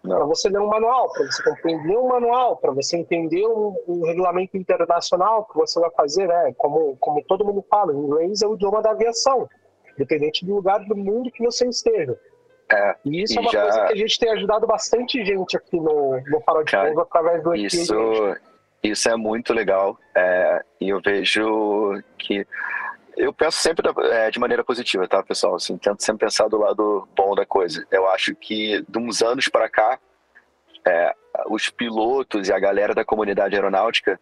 [0.00, 4.06] Para você ler um manual, para você compreender um manual, para você entender um, um,
[4.06, 6.54] regulamento internacional que você vai fazer, né?
[6.56, 9.46] Como, como todo mundo fala, inglês é o idioma da aviação,
[9.92, 12.18] independente do lugar do mundo que você esteja.
[12.72, 13.60] É, e isso e é uma já...
[13.60, 17.42] coisa que a gente tem ajudado bastante gente aqui no, no Farol de Cara, através
[17.42, 17.94] do isso,
[18.82, 19.98] isso é muito legal.
[20.16, 22.46] É, e eu vejo que
[23.18, 25.56] eu penso sempre é, de maneira positiva, tá, pessoal?
[25.56, 27.86] Assim, tento sempre pensar do lado bom da coisa.
[27.90, 29.98] Eu acho que de uns anos para cá,
[30.86, 31.12] é,
[31.50, 34.20] os pilotos e a galera da comunidade aeronáutica,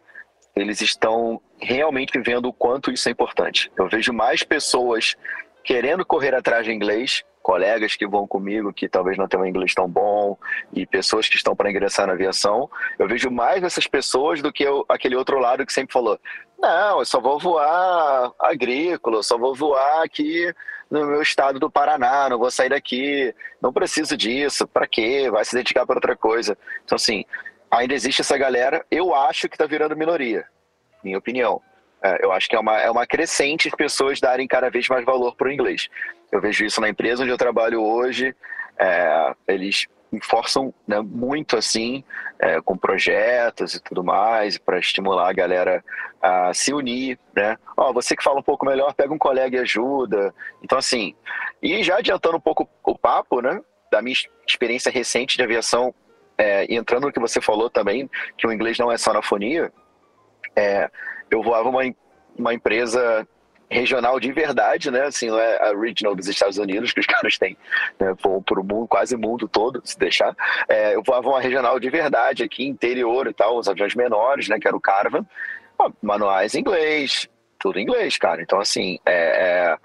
[0.55, 3.71] eles estão realmente vendo o quanto isso é importante.
[3.77, 5.15] Eu vejo mais pessoas
[5.63, 9.73] querendo correr atrás de inglês colegas que vão comigo que talvez não tenham um inglês
[9.73, 10.37] tão bom
[10.73, 14.65] e pessoas que estão para ingressar na aviação, eu vejo mais essas pessoas do que
[14.65, 16.19] eu, aquele outro lado que sempre falou:
[16.59, 20.53] não, eu só vou voar agrícola, eu só vou voar aqui
[20.91, 25.29] no meu estado do Paraná, não vou sair daqui, não preciso disso, para quê?
[25.31, 26.57] Vai se dedicar para outra coisa.
[26.85, 27.25] Então, assim,
[27.71, 30.47] ainda existe essa galera, eu acho que está virando minoria,
[31.03, 31.61] minha opinião.
[32.03, 35.05] É, eu acho que é uma, é uma crescente de pessoas darem cada vez mais
[35.05, 35.89] valor para o inglês.
[36.31, 38.35] Eu vejo isso na empresa onde eu trabalho hoje.
[38.79, 39.87] É, eles
[40.21, 42.05] forçam né, muito assim,
[42.39, 45.85] é, com projetos e tudo mais, para estimular a galera
[46.21, 47.57] a se unir, né?
[47.77, 50.35] Ó, você que fala um pouco melhor, pega um colega e ajuda.
[50.63, 51.15] Então, assim,
[51.63, 53.61] e já adiantando um pouco o papo, né?
[53.91, 55.95] Da minha experiência recente de aviação,
[56.39, 59.73] é, entrando no que você falou também, que o inglês não é só na fonia,
[60.55, 60.91] é,
[61.31, 61.83] eu voava uma,
[62.37, 63.27] uma empresa
[63.69, 65.03] regional de verdade, né?
[65.03, 67.57] Assim, não é a regional dos Estados Unidos que os caras têm,
[67.99, 68.15] né?
[68.15, 70.35] Para o mundo, quase mundo todo, se deixar.
[70.69, 74.59] É, eu voava uma regional de verdade aqui, interior e tal, os aviões menores, né?
[74.59, 75.27] Que era o Caravan.
[76.03, 78.41] Manuais em inglês, tudo em inglês, cara.
[78.41, 79.77] Então, assim, é, é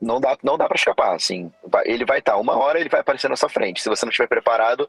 [0.00, 1.50] não dá, não dá para escapar, assim.
[1.84, 3.82] Ele vai estar, tá, uma hora ele vai aparecer na sua frente.
[3.82, 4.88] Se você não estiver preparado,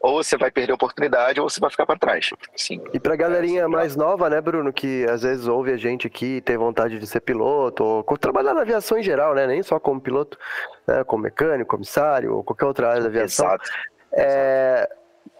[0.00, 2.30] ou você vai perder a oportunidade ou você vai ficar para trás.
[2.54, 2.82] Sim.
[2.92, 6.36] E para galerinha é, mais nova, né, Bruno, que às vezes ouve a gente aqui
[6.36, 9.80] e tem vontade de ser piloto, ou trabalhar na aviação em geral, né, nem só
[9.80, 10.38] como piloto,
[10.86, 13.46] né, como mecânico, comissário, ou qualquer outra área da aviação.
[13.46, 13.70] Exato.
[14.12, 14.88] É,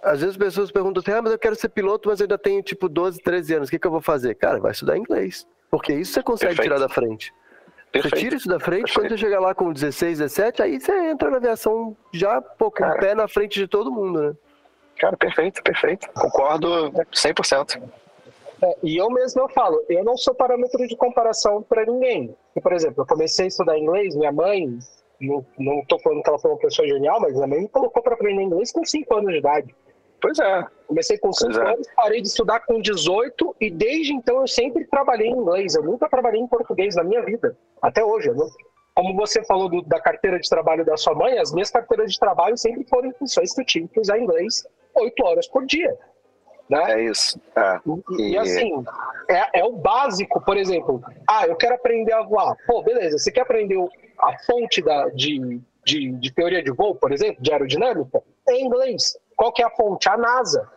[0.03, 2.39] às vezes as pessoas perguntam assim, ah, mas eu quero ser piloto, mas eu ainda
[2.39, 4.35] tenho tipo 12, 13 anos, o que, que eu vou fazer?
[4.35, 6.75] Cara, vai estudar inglês, porque isso você consegue Perfeito.
[6.75, 7.33] tirar da frente.
[7.93, 8.17] Perfeito.
[8.17, 9.01] Você tira isso da frente, Perfeito.
[9.01, 12.85] quando você chegar lá com 16, 17, aí você entra na aviação já, pô, com
[12.85, 14.35] o pé na frente de todo mundo, né?
[14.99, 16.09] Cara, perfeito, perfeito.
[16.13, 17.83] Concordo 100%.
[18.63, 22.35] É, e eu mesmo eu falo, eu não sou parâmetro de comparação para ninguém.
[22.63, 24.79] por exemplo, eu comecei a estudar inglês, minha mãe,
[25.21, 28.03] não, não tô falando que ela foi uma pessoa genial, mas minha mãe me colocou
[28.03, 29.75] para aprender inglês com 5 anos de idade.
[30.21, 30.65] Pois é.
[30.87, 31.73] Comecei com 5 é.
[31.73, 35.75] anos, parei de estudar com 18 e desde então eu sempre trabalhei em inglês.
[35.75, 38.31] Eu nunca trabalhei em português na minha vida, até hoje.
[38.31, 38.49] Não...
[38.95, 42.19] Como você falou do, da carteira de trabalho da sua mãe, as minhas carteiras de
[42.19, 45.97] trabalho sempre foram funções que eu tinha que usar inglês 8 horas por dia.
[46.69, 46.93] Né?
[46.93, 47.41] É isso.
[47.55, 47.81] É.
[48.19, 48.85] E, e, assim,
[49.29, 51.03] é, é, o básico, por exemplo.
[51.29, 52.57] Ah, eu quero aprender a voar.
[52.67, 53.79] Pô, beleza, você quer aprender
[54.19, 58.21] a fonte da, de, de, de teoria de voo, por exemplo, de aerodinâmica?
[58.49, 59.17] É em inglês.
[59.37, 60.09] Qual que é a fonte?
[60.09, 60.69] A NASA.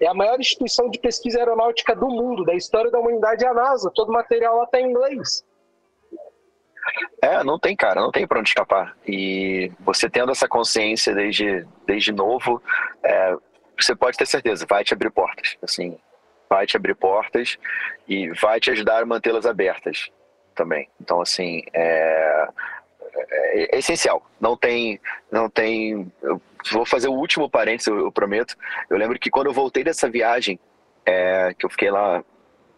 [0.00, 3.54] É a maior instituição de pesquisa aeronáutica do mundo, da história da humanidade, é a
[3.54, 3.90] NASA.
[3.94, 5.44] Todo material lá está em inglês.
[7.22, 8.96] É, não tem, cara, não tem para onde escapar.
[9.06, 12.62] E você tendo essa consciência desde, desde novo,
[13.02, 13.36] é,
[13.78, 15.98] você pode ter certeza, vai te abrir portas, assim,
[16.48, 17.58] vai te abrir portas
[18.08, 20.10] e vai te ajudar a mantê-las abertas
[20.54, 20.88] também.
[21.00, 22.48] Então, assim, é,
[23.16, 24.24] é, é, essencial.
[24.40, 26.10] Não tem, não tem.
[26.22, 26.40] Eu
[26.72, 28.56] vou fazer o último parênteses, eu, eu prometo.
[28.88, 30.58] Eu lembro que quando eu voltei dessa viagem,
[31.06, 32.24] é, que eu fiquei lá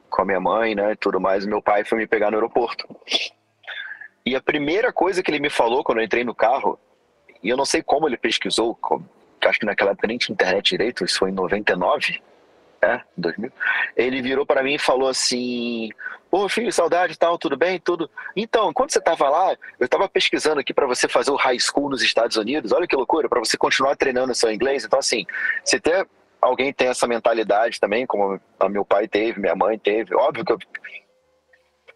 [0.08, 2.86] com a minha mãe, né, e tudo mais, meu pai foi me pegar no aeroporto.
[4.24, 6.78] E a primeira coisa que ele me falou quando eu entrei no carro,
[7.42, 9.08] e eu não sei como ele pesquisou, como,
[9.46, 12.20] acho que naquela época nem tinha internet direito, isso foi em 99,
[12.82, 13.52] é, 2000.
[13.96, 15.90] Ele virou para mim e falou assim:
[16.30, 17.78] Pô, filho, saudade e tal, tudo bem?
[17.78, 18.10] Tudo.
[18.34, 21.90] Então, quando você estava lá, eu estava pesquisando aqui para você fazer o high school
[21.90, 22.72] nos Estados Unidos.
[22.72, 24.84] Olha que loucura, para você continuar treinando seu inglês.
[24.84, 25.24] Então, assim,
[25.64, 26.06] se ter
[26.40, 30.58] alguém tem essa mentalidade também, como meu pai teve, minha mãe teve, óbvio que eu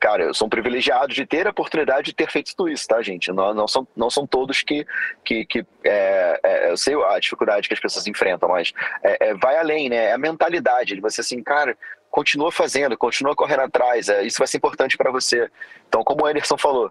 [0.01, 3.31] cara, eu sou privilegiado de ter a oportunidade de ter feito tudo isso, tá, gente?
[3.31, 4.87] Não, não, são, não são todos que.
[5.23, 9.35] que, que é, é, eu sei a dificuldade que as pessoas enfrentam, mas é, é
[9.35, 10.07] vai além, né?
[10.07, 11.77] É a mentalidade de você assim, cara,
[12.11, 15.51] continua fazendo, continua correndo atrás, é, isso vai ser importante para você.
[15.87, 16.91] Então, como o Anderson falou,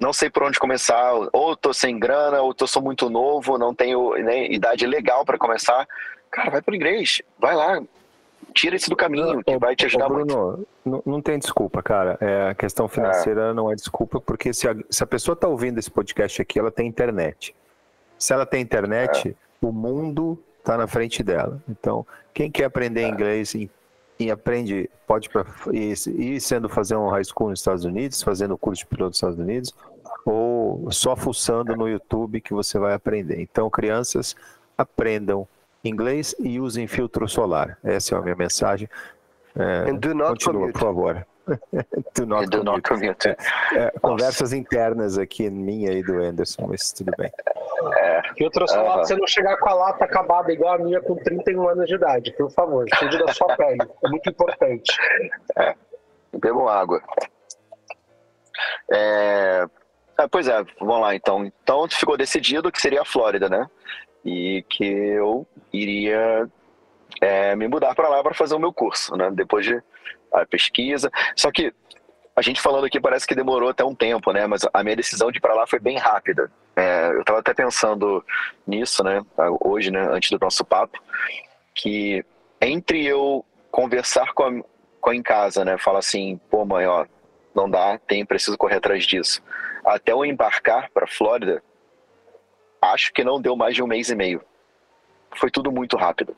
[0.00, 3.72] não sei por onde começar, ou tô sem grana, ou tô sou muito novo, não
[3.72, 5.86] tenho né, idade legal para começar.
[6.32, 7.80] Cara, vai pro inglês, vai lá,
[8.54, 11.08] tira isso do caminho, que vai te ajudar Bruno, muito.
[11.08, 12.16] Não, tem desculpa, cara.
[12.20, 13.52] É, a questão financeira é.
[13.52, 16.70] não é desculpa, porque se a, se a pessoa está ouvindo esse podcast aqui, ela
[16.70, 17.54] tem internet.
[18.16, 19.34] Se ela tem internet, é.
[19.66, 21.60] o mundo está na frente dela.
[21.68, 23.08] Então, quem quer aprender é.
[23.08, 23.68] inglês e,
[24.18, 25.28] e, aprende, pode
[25.72, 29.16] ir, ir sendo fazer um high school nos Estados Unidos, fazendo curso de piloto nos
[29.16, 29.74] Estados Unidos,
[30.24, 33.40] ou só fuçando no YouTube que você vai aprender.
[33.40, 34.36] Então, crianças,
[34.78, 35.46] aprendam
[35.84, 37.78] inglês e usem filtro solar.
[37.84, 38.88] Essa é a minha mensagem.
[39.56, 39.84] É,
[40.28, 41.26] continua, por favor.
[42.16, 43.28] do not do not commute.
[43.28, 43.36] É,
[43.74, 47.30] é, conversas internas aqui, minha e do Anderson, mas tudo bem.
[47.98, 49.06] É, filtro solar, uh -huh.
[49.06, 52.32] você não chegar com a lata acabada igual a minha com 31 anos de idade,
[52.32, 54.96] por favor, cuide da sua pele, é muito importante.
[55.58, 55.74] É,
[56.32, 57.02] bebam água.
[58.90, 59.66] É,
[60.16, 61.44] ah, pois é, vamos lá então.
[61.44, 63.68] Então ficou decidido que seria a Flórida, né?
[64.24, 66.48] E que eu iria
[67.20, 69.30] é, me mudar para lá para fazer o meu curso, né?
[69.32, 69.82] Depois de
[70.32, 71.10] a pesquisa.
[71.36, 71.72] Só que
[72.34, 74.46] a gente falando aqui parece que demorou até um tempo, né?
[74.46, 76.50] Mas a minha decisão de ir para lá foi bem rápida.
[76.74, 78.24] É, eu estava até pensando
[78.66, 79.22] nisso, né?
[79.64, 80.00] Hoje, né?
[80.10, 81.00] Antes do nosso papo,
[81.74, 82.24] que
[82.60, 84.62] entre eu conversar com a,
[85.00, 85.78] com a em casa, né?
[85.78, 87.06] Falar assim, pô, mãe, ó,
[87.54, 89.40] não dá, tem, preciso correr atrás disso.
[89.84, 91.62] Até eu embarcar para Flórida,
[92.92, 94.42] acho que não deu mais de um mês e meio.
[95.36, 96.36] Foi tudo muito rápido.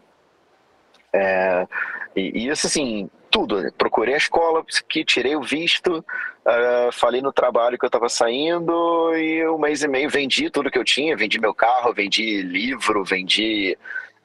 [1.12, 1.66] É,
[2.14, 3.70] e, isso assim, tudo.
[3.76, 9.14] Procurei a escola, que tirei o visto, uh, falei no trabalho que eu estava saindo
[9.14, 13.04] e um mês e meio vendi tudo que eu tinha, vendi meu carro, vendi livro,
[13.04, 13.76] vendi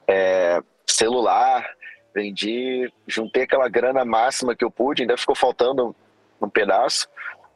[0.06, 1.68] é, celular,
[2.14, 5.94] vendi, juntei aquela grana máxima que eu pude, ainda ficou faltando
[6.40, 7.08] um pedaço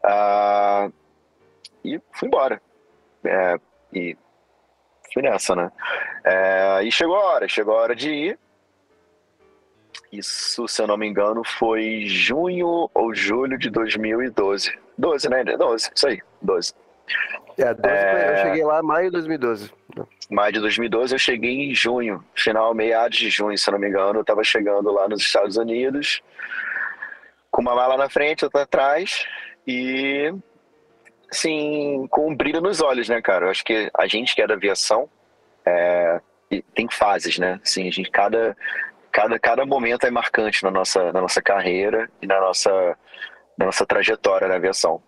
[0.05, 0.93] uh,
[1.85, 2.61] e fui embora.
[3.25, 3.59] É,
[3.93, 4.17] e
[5.13, 5.71] fui nessa, né?
[6.25, 8.39] É, e chegou a hora, chegou a hora de ir.
[10.13, 14.73] Isso, se eu não me engano, foi junho ou julho de 2012.
[14.97, 15.45] 12, né?
[15.45, 16.75] 12, isso aí, 12.
[17.59, 18.31] É, 12 é...
[18.31, 19.73] eu cheguei lá em maio de 2012.
[20.31, 23.89] Maio de 2012 eu cheguei em junho, final, meados de junho, se eu não me
[23.89, 26.21] engano, eu tava chegando lá nos Estados Unidos,
[27.51, 29.25] com uma mala na frente, outra atrás,
[29.67, 30.35] e
[31.31, 33.47] assim, com um brilho nos olhos, né, cara?
[33.47, 35.09] Eu acho que a gente que é da aviação
[35.65, 36.21] é,
[36.75, 37.61] tem fases, né?
[37.63, 38.57] Assim, a gente, cada,
[39.13, 42.97] cada, cada momento é marcante na nossa, na nossa carreira e na nossa,
[43.59, 45.03] na nossa trajetória na aviação.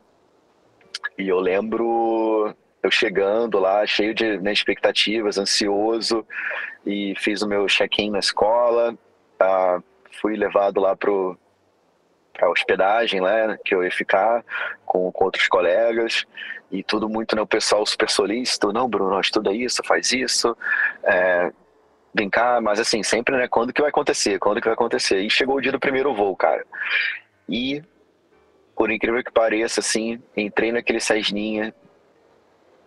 [1.17, 6.27] E eu lembro eu chegando lá, cheio de né, expectativas, ansioso,
[6.87, 9.83] e fiz o meu check-in na escola, uh,
[10.21, 11.37] fui levado lá pro,
[12.47, 14.45] a hospedagem, né, que eu ia ficar
[14.85, 16.25] com, com outros colegas
[16.71, 20.57] e tudo muito, né, o pessoal super solícito, não, Bruno, estuda isso, faz isso,
[21.03, 21.51] é,
[22.15, 25.31] vem cá, mas assim, sempre, né, quando que vai acontecer, quando que vai acontecer, e
[25.31, 26.65] chegou o dia do primeiro voo, cara,
[27.49, 27.83] e
[28.77, 31.75] por incrível que pareça, assim, entrei naquele Cessninha,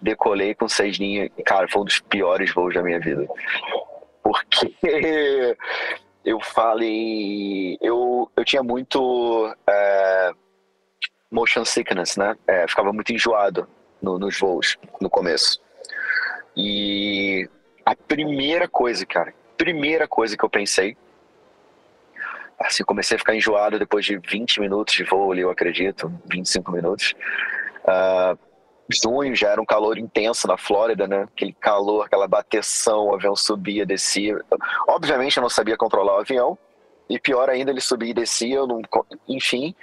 [0.02, 3.28] decolei com Cessninha, cara, foi um dos piores voos da minha vida,
[4.24, 4.76] porque
[6.24, 7.78] eu falei.
[7.82, 10.32] Eu, eu tinha muito é,
[11.32, 12.36] motion sickness, né?
[12.48, 13.68] É, ficava muito enjoado
[14.02, 15.62] no, nos voos no começo.
[16.56, 17.50] E
[17.86, 20.98] a primeira coisa, cara, primeira coisa que eu pensei,
[22.60, 26.72] assim, comecei a ficar enjoado depois de 20 minutos de voo ali, eu acredito, 25
[26.72, 27.14] minutos.
[27.84, 28.38] Uh,
[28.90, 31.24] junho já era um calor intenso na Flórida, né?
[31.24, 34.40] Aquele calor, aquela bateção, o avião subia, descia.
[34.88, 36.58] Obviamente eu não sabia controlar o avião,
[37.10, 38.82] e pior ainda, ele subia e descia, eu não,
[39.28, 39.76] enfim,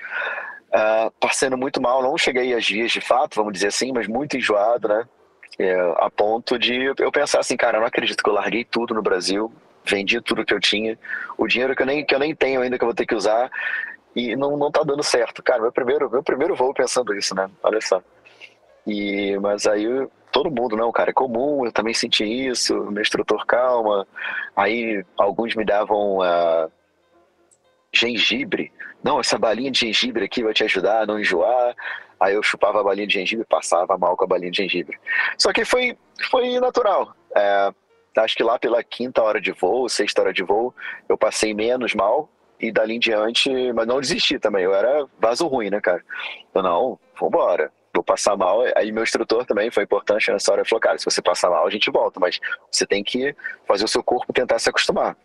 [0.68, 2.02] uh, passando muito mal.
[2.02, 5.04] Não cheguei às dias de fato, vamos dizer assim, mas muito enjoado, né?
[5.58, 8.94] É, a ponto de eu pensar assim, cara, eu não acredito que eu larguei tudo
[8.94, 9.52] no Brasil,
[9.84, 10.96] vendi tudo que eu tinha,
[11.36, 13.14] o dinheiro que eu nem, que eu nem tenho ainda que eu vou ter que
[13.14, 13.50] usar,
[14.14, 15.42] e não, não tá dando certo.
[15.42, 17.50] Cara, meu primeiro, meu primeiro voo pensando isso, né?
[17.62, 18.02] Olha só.
[18.88, 19.86] E, mas aí
[20.32, 24.08] todo mundo, não, cara, é comum, eu também senti isso, meu instrutor calma.
[24.56, 26.72] Aí alguns me davam uh,
[27.92, 28.72] gengibre.
[29.04, 31.76] Não, essa balinha de gengibre aqui vai te ajudar a não enjoar.
[32.18, 34.98] Aí eu chupava a balinha de gengibre e passava mal com a balinha de gengibre.
[35.36, 35.96] Só que foi,
[36.30, 37.14] foi natural.
[37.36, 37.70] É,
[38.16, 40.74] acho que lá pela quinta hora de voo, sexta hora de voo,
[41.08, 42.28] eu passei menos mal.
[42.60, 44.64] E dali em diante, mas não desisti também.
[44.64, 46.02] Eu era vaso ruim, né, cara?
[46.52, 48.62] Eu não, vambora vou passar mal.
[48.76, 50.62] Aí meu instrutor também foi importante nessa hora.
[50.62, 52.38] Ele falou, cara, se você passar mal, a gente volta, mas
[52.70, 53.34] você tem que
[53.66, 55.16] fazer o seu corpo tentar se acostumar.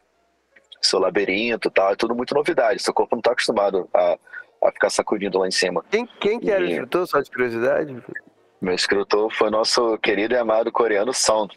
[0.82, 2.82] Seu labirinto tal, é tudo muito novidade.
[2.82, 4.18] Seu corpo não está acostumado a,
[4.66, 5.84] a ficar sacudindo lá em cima.
[5.90, 8.04] Quem, quem que era o instrutor, só de curiosidade?
[8.60, 11.56] Meu instrutor foi nosso querido e amado coreano Song.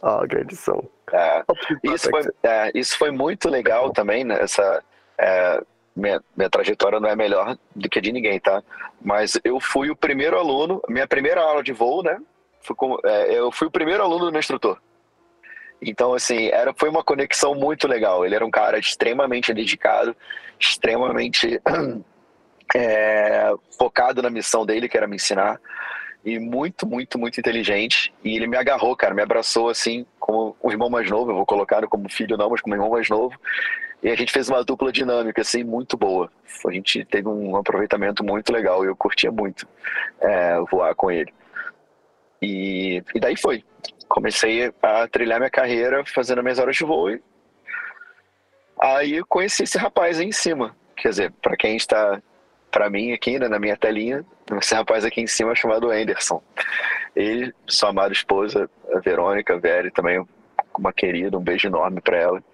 [0.00, 0.88] Ah, oh, grande Song.
[1.12, 1.44] É,
[1.82, 4.40] isso, foi, é, isso foi muito legal também, né?
[4.40, 4.82] Essa,
[5.18, 5.62] é,
[5.94, 8.62] minha, minha trajetória não é melhor do que a de ninguém, tá?
[9.00, 12.18] Mas eu fui o primeiro aluno, minha primeira aula de voo, né?
[12.76, 14.78] Com, é, eu fui o primeiro aluno do meu instrutor.
[15.80, 18.24] Então, assim, era, foi uma conexão muito legal.
[18.24, 20.16] Ele era um cara extremamente dedicado,
[20.58, 21.60] extremamente
[22.74, 25.60] é, focado na missão dele, que era me ensinar.
[26.24, 28.14] E muito, muito, muito inteligente.
[28.24, 31.30] E ele me agarrou, cara, me abraçou assim, como um irmão mais novo.
[31.30, 33.38] Eu vou colocar como filho, não, mas como irmão mais novo.
[34.04, 36.30] E a gente fez uma dupla dinâmica, assim, muito boa.
[36.66, 39.66] A gente teve um aproveitamento muito legal e eu curtia muito
[40.20, 41.32] é, voar com ele.
[42.42, 43.64] E, e daí foi.
[44.06, 47.10] Comecei a trilhar minha carreira fazendo minhas horas de voo.
[47.10, 47.22] E
[48.78, 50.76] aí eu conheci esse rapaz aí em cima.
[50.94, 52.20] Quer dizer, para quem está,
[52.70, 54.22] para mim aqui, né, na minha telinha,
[54.60, 56.42] esse rapaz aqui em cima é chamado Anderson.
[57.16, 60.22] Ele, sua amada esposa, a Verônica, a Vera, também
[60.78, 62.44] uma querida, um beijo enorme para ela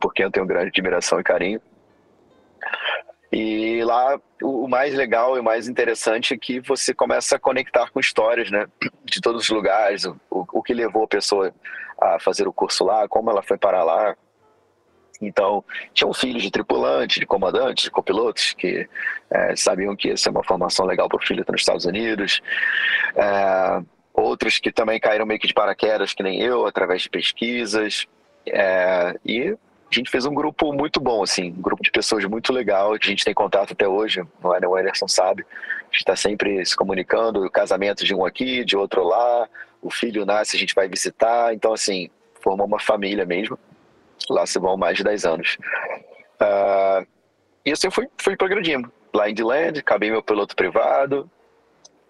[0.00, 1.60] por quem eu tenho grande admiração e carinho.
[3.32, 7.98] E lá o mais legal e mais interessante é que você começa a conectar com
[7.98, 8.66] histórias, né?
[9.04, 11.52] De todos os lugares, o, o que levou a pessoa
[12.00, 14.16] a fazer o curso lá, como ela foi para lá.
[15.20, 18.88] Então, tinham filhos de tripulantes, de comandantes, de copilotos, que
[19.30, 22.40] é, sabiam que isso é uma formação legal para o filho nos Estados Unidos.
[23.16, 28.06] É, outros que também caíram meio que de paraquedas, que nem eu, através de pesquisas.
[28.46, 29.56] É, e
[29.94, 33.06] a gente fez um grupo muito bom, assim, um grupo de pessoas muito legal, que
[33.06, 34.66] a gente tem contato até hoje, é?
[34.66, 35.44] O Anderson sabe.
[35.52, 39.48] A gente está sempre se comunicando, casamento de um aqui, de outro lá,
[39.80, 41.54] o filho nasce, a gente vai visitar.
[41.54, 43.58] Então, assim, formou uma família mesmo.
[44.28, 45.58] Lá se vão mais de 10 anos.
[46.40, 47.06] Uh,
[47.64, 48.90] e assim fui, fui progredindo.
[49.12, 51.30] Lá em Land, acabei meu piloto privado.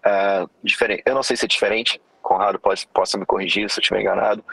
[0.05, 3.81] Uh, diferente, eu não sei se é diferente, Conrado pode, possa me corrigir se eu
[3.81, 4.43] estiver enganado,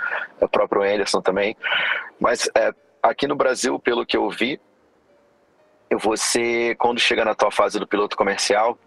[0.40, 1.56] o próprio Anderson também.
[2.20, 4.60] Mas é, aqui no Brasil, pelo que eu vi,
[6.00, 8.78] você, quando chega na tua fase do piloto comercial,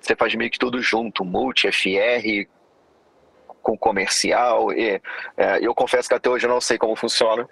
[0.00, 2.48] você faz meio que tudo junto, multi, FR,
[3.62, 4.72] com comercial.
[4.72, 5.00] E,
[5.36, 7.48] é, eu confesso que até hoje eu não sei como funciona.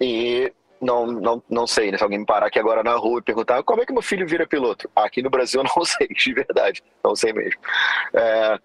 [0.00, 1.96] E não, não, não sei, né?
[1.96, 4.26] Se alguém me parar aqui agora na rua e perguntar como é que meu filho
[4.26, 4.90] vira piloto?
[4.94, 6.82] Aqui no Brasil eu não sei, de verdade.
[7.02, 7.60] Não sei mesmo.
[8.12, 8.58] É,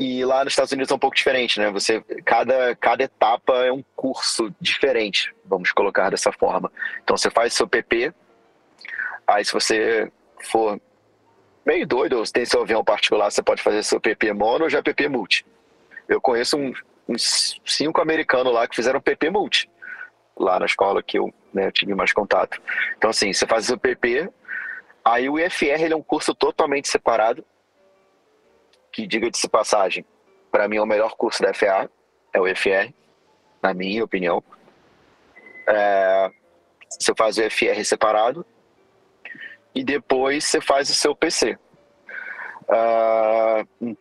[0.00, 1.70] e lá nos Estados Unidos é um pouco diferente, né?
[1.70, 6.72] Você, cada, cada etapa é um curso diferente, vamos colocar dessa forma.
[7.04, 8.14] Então você faz seu PP,
[9.26, 10.10] aí se você
[10.42, 10.80] for
[11.66, 14.82] meio doido, ou tem seu avião particular, você pode fazer seu PP mono ou já
[14.82, 15.44] PP multi.
[16.08, 16.72] Eu conheço um,
[17.06, 19.70] uns cinco americanos lá que fizeram PP multi,
[20.34, 22.58] lá na escola que eu né, tive mais contato.
[22.96, 24.30] Então assim, você faz seu PP,
[25.04, 27.44] Aí o IFR ele é um curso totalmente separado,
[28.92, 30.04] que diga de passagem,
[30.50, 31.90] para mim é o melhor curso da FA,
[32.32, 32.92] é o IFR,
[33.62, 34.42] na minha opinião.
[35.68, 36.30] É,
[36.88, 38.44] você faz o IFR separado
[39.74, 41.58] e depois você faz o seu PC.
[42.68, 43.96] Uh,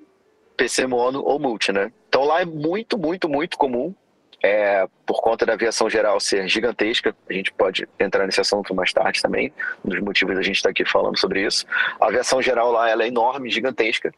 [0.57, 1.91] PC mono ou multi, né?
[2.07, 3.93] Então lá é muito, muito, muito comum
[4.41, 8.93] é, por conta da aviação geral ser gigantesca, a gente pode entrar nesse assunto mais
[8.93, 9.51] tarde também,
[9.83, 11.65] um dos motivos da gente estar tá aqui falando sobre isso.
[11.99, 14.13] A aviação geral lá ela é enorme, gigantesca.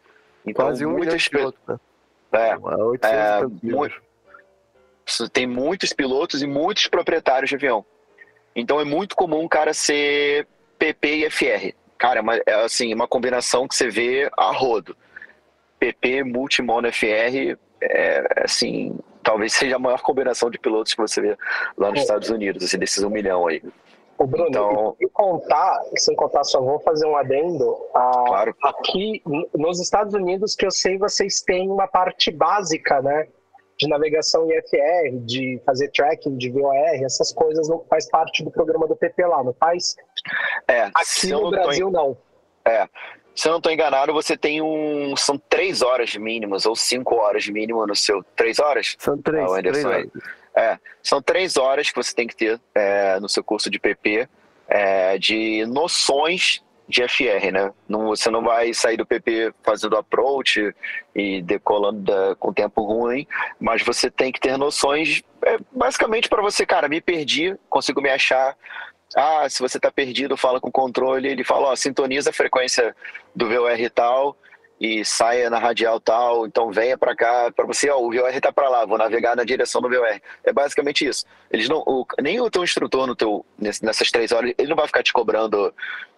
[0.46, 1.78] Então, Quase um milhão de pilotos, né?
[2.34, 4.02] É, 800 é, muito,
[5.32, 7.86] tem muitos pilotos e muitos proprietários de avião.
[8.56, 11.76] Então é muito comum um cara ser PP e FR.
[11.98, 14.96] Cara, é, uma, é assim, uma combinação que você vê a rodo.
[15.80, 21.38] PP, Multimono, FR, é, assim, talvez seja a maior combinação de pilotos que você vê
[21.78, 22.02] lá nos é.
[22.04, 23.62] Estados Unidos, assim, desses um milhão aí.
[24.22, 24.96] O Bruno, então...
[25.00, 27.76] sem contar, sem contar, só vou fazer um adendo.
[27.96, 28.56] Ah, claro.
[28.64, 29.24] Aqui
[29.58, 33.28] nos Estados Unidos, que eu sei, vocês têm uma parte básica, né?
[33.80, 38.88] De navegação IFR, de fazer tracking de VOR, essas coisas não faz parte do programa
[38.88, 39.96] do PP lá, não faz?
[40.68, 41.92] É, aqui no Brasil em...
[41.92, 42.16] não.
[42.64, 42.88] É,
[43.36, 45.16] se eu não estou enganado, você tem um.
[45.18, 48.24] São três horas mínimas, ou cinco horas mínimo no seu.
[48.36, 48.96] Três horas?
[49.00, 49.52] São três.
[49.52, 50.08] Ah, três horas.
[50.56, 54.28] É, são três horas que você tem que ter é, no seu curso de PP
[54.68, 57.72] é, de noções de FR, né?
[57.88, 60.76] Não, você não vai sair do PP fazendo approach
[61.16, 63.26] e decolando da, com tempo ruim,
[63.60, 68.10] mas você tem que ter noções, é, basicamente para você, cara, me perdi, consigo me
[68.10, 68.58] achar,
[69.16, 72.96] ah, se você está perdido, fala com o controle, ele fala, ó, sintoniza a frequência
[73.34, 74.36] do VOR tal
[74.82, 78.52] e saia na radial tal, então venha para cá, para você, ó, o VOR está
[78.52, 80.20] para lá, vou navegar na direção do VOR.
[80.44, 81.24] É basicamente isso.
[81.52, 84.88] Eles não, o, nem o teu instrutor no teu, nessas três horas, ele não vai
[84.88, 85.72] ficar te cobrando,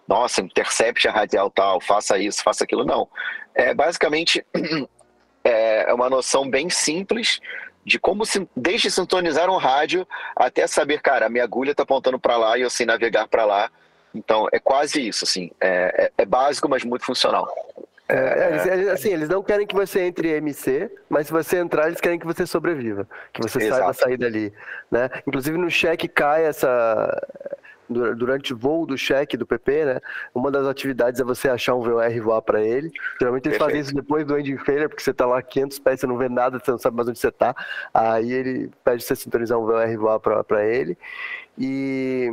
[0.08, 3.06] nossa, intercept a radial tal, faça isso, faça aquilo, não.
[3.54, 4.42] É basicamente
[5.44, 7.40] é, é uma noção bem simples
[7.84, 12.18] de como se, desde sintonizar um rádio até saber, cara, a minha agulha está apontando
[12.18, 13.70] para lá e eu sei navegar para lá.
[14.14, 15.50] Então, é quase isso, assim.
[15.60, 17.46] É, é, é básico, mas muito funcional.
[18.08, 21.86] É, é eles, assim, eles não querem que você entre MC, mas se você entrar,
[21.86, 23.78] eles querem que você sobreviva, que você Exato.
[23.78, 24.52] saiba sair dali,
[24.90, 25.08] né?
[25.26, 27.18] Inclusive no cheque cai essa
[27.88, 30.00] durante o voo do cheque do PP, né?
[30.34, 32.90] Uma das atividades é você achar um VOR voar para ele.
[33.20, 33.64] Geralmente eles Perfeito.
[33.64, 36.28] fazem isso depois do ending failure, porque você tá lá 500 pés, você não vê
[36.28, 37.54] nada, você não sabe mais onde você tá.
[37.92, 40.96] Aí ele pede você sintonizar um VOR voar para ele.
[41.58, 42.32] E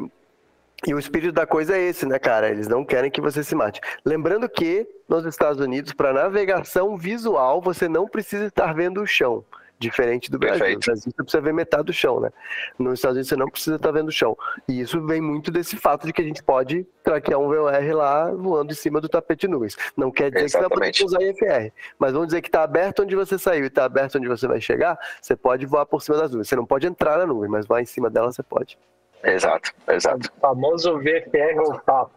[0.88, 2.50] e o espírito da coisa é esse, né, cara?
[2.50, 3.80] Eles não querem que você se mate.
[4.04, 9.46] Lembrando que nos Estados Unidos, para navegação visual, você não precisa estar vendo o chão
[9.82, 10.60] diferente do Brasil.
[10.60, 10.80] Perfeito.
[10.80, 12.30] No Brasil você precisa ver metade do chão, né?
[12.78, 14.38] Nos Estados Unidos você não precisa estar vendo o chão.
[14.68, 18.32] E isso vem muito desse fato de que a gente pode traquear um VOR lá
[18.32, 19.76] voando em cima do tapete nuvens.
[19.98, 21.04] Não quer dizer Exatamente.
[21.04, 21.74] que você vai poder usar IFR.
[21.98, 24.62] Mas vamos dizer que está aberto onde você saiu e está aberto onde você vai
[24.62, 26.48] chegar, você pode voar por cima das nuvens.
[26.48, 28.78] Você não pode entrar na nuvem, mas voar em cima dela você pode.
[29.24, 30.32] Exato, exato.
[30.38, 32.14] O famoso VFR ou papo.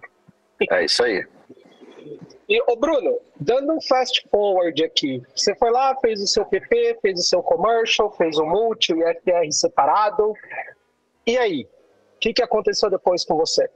[0.70, 1.26] É isso aí.
[2.48, 6.98] E, ô Bruno, dando um fast forward aqui, você foi lá, fez o seu PP,
[7.00, 10.34] fez o seu commercial, fez o multi, o IFR separado.
[11.26, 11.66] E aí?
[12.16, 13.68] O que, que aconteceu depois com você?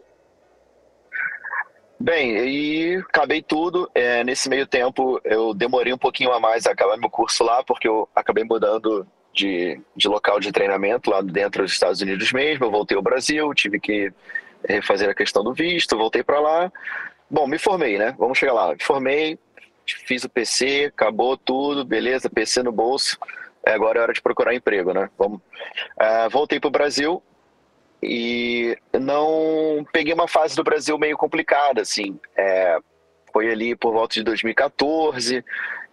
[2.00, 3.90] Bem, e acabei tudo.
[3.94, 7.64] É, nesse meio tempo, eu demorei um pouquinho a mais a acabar meu curso lá,
[7.64, 9.06] porque eu acabei mudando
[9.38, 12.64] de, de local de treinamento lá dentro dos Estados Unidos mesmo.
[12.64, 14.12] Eu voltei ao Brasil, tive que
[14.68, 16.72] refazer a questão do visto, voltei para lá.
[17.30, 18.14] Bom, me formei, né?
[18.18, 18.72] Vamos chegar lá.
[18.72, 19.38] Me formei,
[19.86, 23.16] fiz o PC, acabou tudo, beleza, PC no bolso.
[23.64, 25.08] É, agora é hora de procurar emprego, né?
[25.16, 25.40] Vamos.
[25.40, 27.22] Uh, voltei para o Brasil
[28.02, 32.18] e não peguei uma fase do Brasil meio complicada, assim.
[32.36, 32.78] É,
[33.32, 35.44] foi ali por volta de 2014,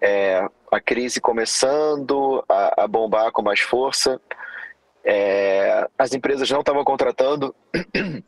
[0.02, 4.20] é, a crise começando a, a, bombar com mais força.
[5.06, 7.56] É, as empresas não estavam contratando.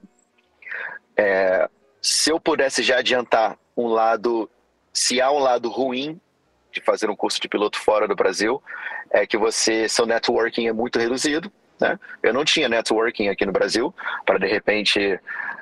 [1.19, 1.67] É,
[1.99, 4.47] se eu pudesse já adiantar um lado,
[4.93, 6.21] se há um lado ruim
[6.71, 8.61] de fazer um curso de piloto fora do Brasil,
[9.09, 11.51] é que você seu networking é muito reduzido.
[11.79, 11.99] Né?
[12.21, 13.91] Eu não tinha networking aqui no Brasil
[14.27, 15.19] para de repente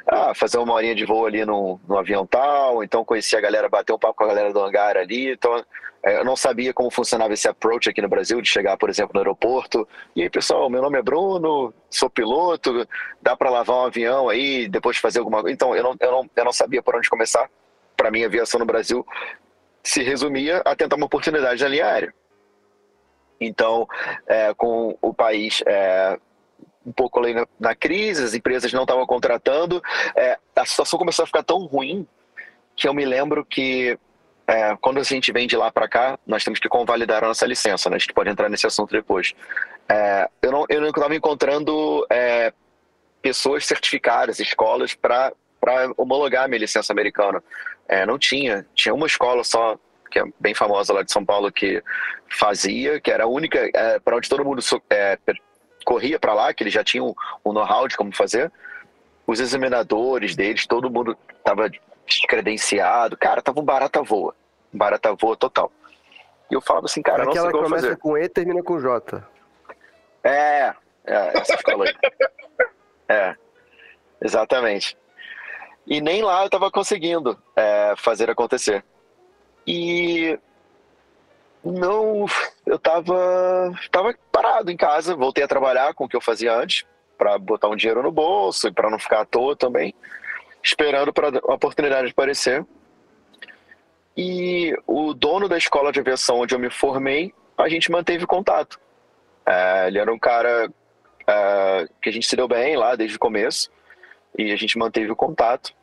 [0.07, 3.69] ah, fazer uma horinha de voo ali no, no avião tal, então conhecer a galera,
[3.69, 5.63] bater um papo com a galera do hangar ali, então
[6.05, 9.21] eu não sabia como funcionava esse approach aqui no Brasil, de chegar, por exemplo, no
[9.21, 9.87] aeroporto.
[10.15, 12.87] E aí, pessoal, meu nome é Bruno, sou piloto,
[13.19, 15.53] dá para lavar um avião aí, depois fazer alguma coisa.
[15.53, 17.49] Então, eu não, eu, não, eu não sabia por onde começar.
[17.97, 19.03] Para mim, a aviação no Brasil
[19.83, 22.13] se resumia a tentar uma oportunidade na linha aérea.
[23.41, 23.87] Então,
[24.27, 26.19] é, com o país é,
[26.85, 29.81] um pouco ali na, na, crise, as empresas não estavam contratando,
[30.15, 32.07] é, a situação começou a ficar tão ruim
[32.75, 33.97] que eu me lembro que
[34.47, 37.45] é, quando a gente vem de lá para cá, nós temos que convalidar a nossa
[37.45, 37.95] licença, né?
[37.95, 39.33] A gente pode entrar nesse assunto depois.
[39.89, 42.53] É, eu não eu estava encontrando é,
[43.21, 45.33] pessoas certificadas, escolas para
[45.97, 47.43] homologar minha licença americana.
[47.87, 48.65] É, não tinha.
[48.75, 49.77] Tinha uma escola só
[50.11, 51.83] que é bem famosa lá de São Paulo que
[52.29, 55.17] fazia, que era a única é, para onde todo mundo é,
[55.83, 58.51] corria para lá, que eles já tinham um know-how de como fazer.
[59.27, 61.69] Os examinadores deles, todo mundo estava
[62.27, 63.17] credenciado.
[63.17, 64.35] Cara, tava um barata voa.
[64.71, 65.71] Barata voa total.
[66.49, 67.97] E eu falava assim, cara, Aquela não sei o que começa fazer.
[67.97, 69.23] com E termina com J.
[70.23, 70.73] É,
[71.05, 71.95] é essa escola aí.
[73.09, 73.35] é,
[74.21, 74.97] exatamente.
[75.87, 78.83] E nem lá eu tava conseguindo é, fazer acontecer.
[79.67, 80.39] E
[81.63, 82.25] não,
[82.65, 86.85] eu tava, tava parado em casa, voltei a trabalhar com o que eu fazia antes,
[87.17, 89.95] para botar um dinheiro no bolso e para não ficar à toa também
[90.65, 92.65] esperando para a oportunidade aparecer.
[94.17, 98.79] E o dono da escola de aviação onde eu me formei, a gente manteve contato.
[99.45, 100.71] É, ele era um cara
[101.27, 103.69] é, que a gente se deu bem lá desde o começo
[104.37, 105.73] e a gente manteve o contato.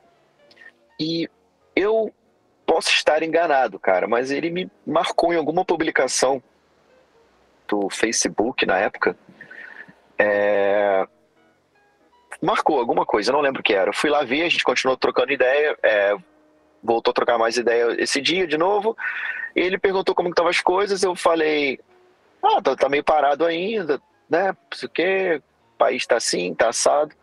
[0.98, 1.28] E
[1.76, 2.12] eu
[2.66, 6.42] posso estar enganado, cara, mas ele me marcou em alguma publicação
[7.68, 9.16] do Facebook na época.
[10.18, 11.06] É,
[12.42, 13.90] marcou alguma coisa, não lembro o que era.
[13.90, 16.14] Eu fui lá ver, a gente continuou trocando ideia, é,
[16.82, 18.96] voltou a trocar mais ideia esse dia de novo.
[19.54, 21.78] Ele perguntou como estavam as coisas, eu falei,
[22.42, 24.56] ah, tá, tá, meio parado ainda, né?
[24.72, 25.40] Isso que,
[25.74, 27.14] o país tá assim, tá assado.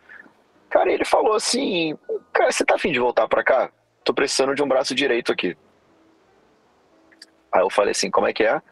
[0.70, 1.98] Cara, ele falou assim,
[2.32, 3.70] cara, você tá afim de voltar para cá?
[4.02, 5.56] Tô precisando de um braço direito aqui.
[7.52, 8.62] Aí eu falei assim, como é que é?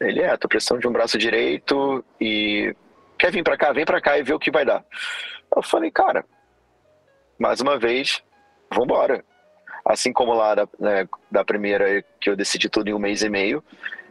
[0.00, 2.74] Ele é, tô precisando de um braço direito e
[3.18, 3.72] quer vir para cá?
[3.72, 4.84] Vem para cá e vê o que vai dar.
[5.54, 6.24] Eu falei, cara,
[7.38, 8.22] mais uma vez,
[8.72, 9.24] vambora.
[9.84, 13.28] Assim como lá da, né, da primeira que eu decidi tudo em um mês e
[13.28, 13.62] meio,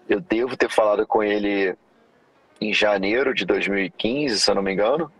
[0.10, 1.76] eu devo ter falado com ele
[2.60, 5.12] em janeiro de 2015, se eu não me engano.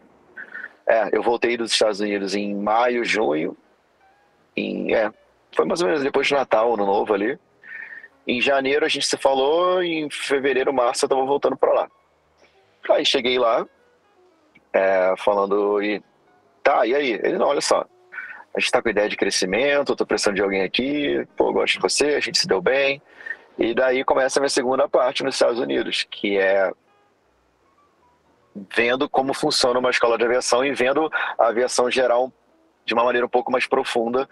[0.86, 3.58] É, eu voltei dos Estados Unidos em maio, junho.
[4.56, 5.12] Em, é,
[5.56, 7.40] foi mais ou menos depois de Natal, Ano Novo ali.
[8.28, 11.92] Em janeiro a gente se falou, em fevereiro, março eu tava voltando para lá.
[12.90, 13.66] Aí cheguei lá,
[14.74, 16.04] é, falando, e
[16.64, 17.12] tá, e aí?
[17.24, 17.86] Ele, não, olha só,
[18.56, 21.80] a gente tá com ideia de crescimento, tô precisando de alguém aqui, pô, gosto de
[21.80, 23.02] você, a gente se deu bem.
[23.58, 26.72] E daí começa a minha segunda parte nos Estados Unidos, que é
[28.76, 32.32] vendo como funciona uma escola de aviação e vendo a aviação geral
[32.84, 34.28] de uma maneira um pouco mais profunda,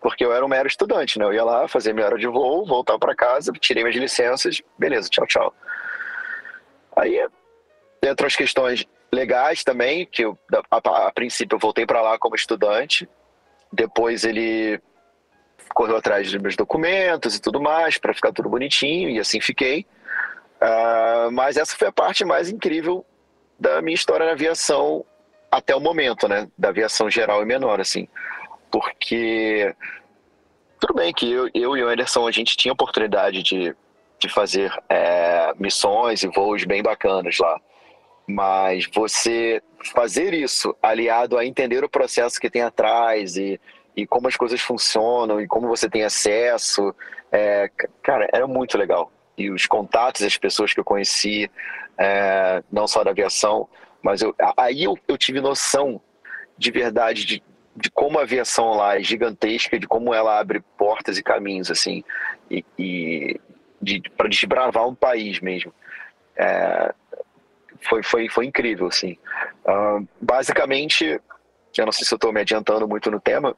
[0.00, 1.24] porque eu era um mero estudante, né?
[1.24, 5.08] Eu ia lá, fazer minha hora de voo, voltar para casa, tirei minhas licenças, beleza,
[5.08, 5.54] tchau, tchau.
[6.96, 7.24] Aí
[8.02, 10.38] entram as questões legais também, que eu,
[10.70, 13.08] a, a princípio eu voltei para lá como estudante,
[13.72, 14.80] depois ele
[15.74, 19.86] correu atrás dos meus documentos e tudo mais para ficar tudo bonitinho e assim fiquei.
[20.60, 23.04] Uh, mas essa foi a parte mais incrível
[23.58, 25.04] da minha história na aviação
[25.50, 26.48] até o momento, né?
[26.56, 28.08] Da aviação geral e menor, assim,
[28.70, 29.74] porque
[30.78, 33.74] tudo bem que eu, eu e o Anderson a gente tinha oportunidade de,
[34.18, 37.60] de fazer é, missões e voos bem bacanas lá.
[38.30, 39.62] Mas você
[39.94, 43.60] fazer isso aliado a entender o processo que tem atrás e,
[43.96, 46.94] e como as coisas funcionam e como você tem acesso,
[47.32, 47.70] é,
[48.02, 49.10] cara, era muito legal.
[49.36, 51.50] E os contatos, as pessoas que eu conheci,
[51.98, 53.68] é, não só da aviação,
[54.02, 56.00] mas eu, aí eu, eu tive noção
[56.56, 57.42] de verdade de,
[57.76, 62.04] de como a aviação lá é gigantesca, de como ela abre portas e caminhos, assim,
[62.50, 63.40] e, e
[63.80, 65.72] de, para desbravar um país mesmo.
[66.36, 66.94] É,
[67.88, 69.16] foi, foi, foi incrível, assim.
[69.64, 71.20] Uh, basicamente,
[71.76, 73.56] eu não sei se eu estou me adiantando muito no tema,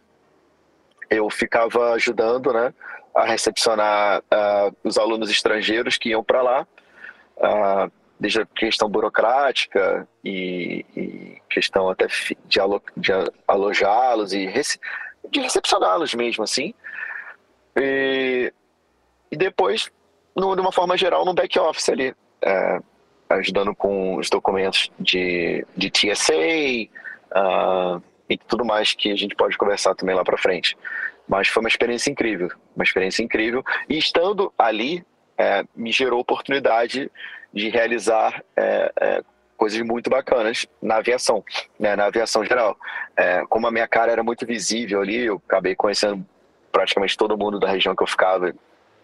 [1.11, 2.73] eu ficava ajudando, né,
[3.15, 6.67] a recepcionar uh, os alunos estrangeiros que iam para lá,
[7.37, 12.07] uh, desde a questão burocrática e, e questão até
[12.47, 13.13] de, alo, de
[13.49, 14.79] alojá-los e rece,
[15.29, 16.73] de recepcioná-los mesmo, assim.
[17.77, 18.53] E,
[19.31, 19.91] e depois,
[20.37, 22.15] no, de uma forma geral, no back-office ali.
[22.41, 22.81] É,
[23.35, 26.89] ajudando com os documentos de, de TSA uh,
[27.33, 30.77] ah, e tudo mais que a gente pode conversar também lá para frente.
[31.29, 33.65] Mas foi uma experiência incrível, uma experiência incrível.
[33.89, 35.05] E estando ali,
[35.39, 37.11] é, me gerou oportunidade
[37.53, 39.23] de realizar é, é,
[39.57, 41.45] coisas muito bacanas na aviação,
[41.79, 42.77] né, na aviação geral.
[43.17, 46.27] É, como a minha cara era muito visível ali, eu acabei conhecendo
[46.71, 48.55] praticamente todo mundo da região que eu ficava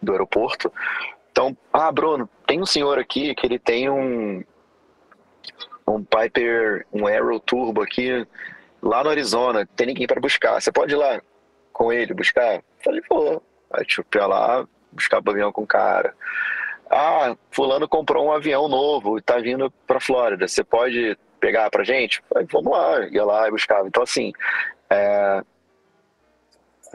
[0.01, 0.73] do aeroporto.
[1.31, 4.43] Então, ah, Bruno, tem um senhor aqui que ele tem um
[5.87, 8.27] um Piper, um Aero Turbo aqui
[8.83, 10.61] lá no Arizona, tem ninguém para buscar.
[10.61, 11.21] Você pode ir lá
[11.73, 12.63] com ele buscar?
[12.83, 13.43] Falei, vou.
[13.71, 16.15] Aí tipo, ia lá, buscar o avião com o cara.
[16.91, 20.49] Ah, fulano comprou um avião novo e tá vindo pra Flórida.
[20.49, 22.23] Você pode pegar pra gente?
[22.29, 23.07] Falei, vamos lá.
[23.09, 23.87] Ia lá e buscava.
[23.87, 24.33] Então, assim,
[24.89, 25.43] é,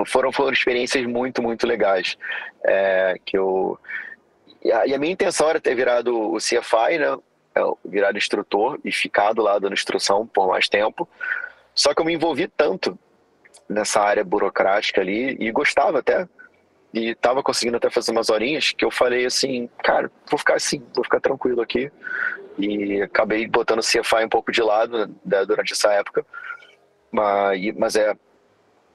[0.07, 2.17] foram, foram experiências muito, muito legais.
[2.65, 3.79] É, que eu,
[4.63, 7.17] e a, e a, minha intenção era ter virado o CFI, né?
[7.55, 11.07] É, virado instrutor e ficado lá dando instrução por mais tempo.
[11.75, 12.97] Só que eu me envolvi tanto
[13.69, 16.27] nessa área burocrática ali e gostava até.
[16.93, 20.83] E estava conseguindo até fazer umas horinhas que eu falei assim, cara, vou ficar assim,
[20.93, 21.91] vou ficar tranquilo aqui.
[22.57, 26.25] E acabei botando o CFI um pouco de lado né, durante essa época.
[27.11, 28.15] Mas, mas é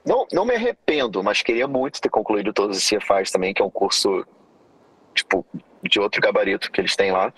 [0.05, 3.65] não, não me arrependo, mas queria muito ter concluído todos os CFIs também, que é
[3.65, 4.25] um curso
[5.19, 5.45] tipo
[5.83, 7.33] de outro gabarito que eles têm lá.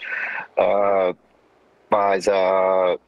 [0.56, 1.16] Uh,
[1.90, 3.00] mas uh,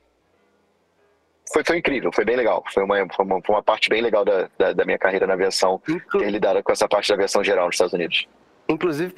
[1.53, 2.65] foi, foi incrível, foi bem legal.
[2.73, 5.35] Foi uma, foi uma, foi uma parte bem legal da, da, da minha carreira na
[5.35, 8.27] aviação, Inclu ter lidado com essa parte da aviação geral nos Estados Unidos.
[8.69, 9.15] Inclusive,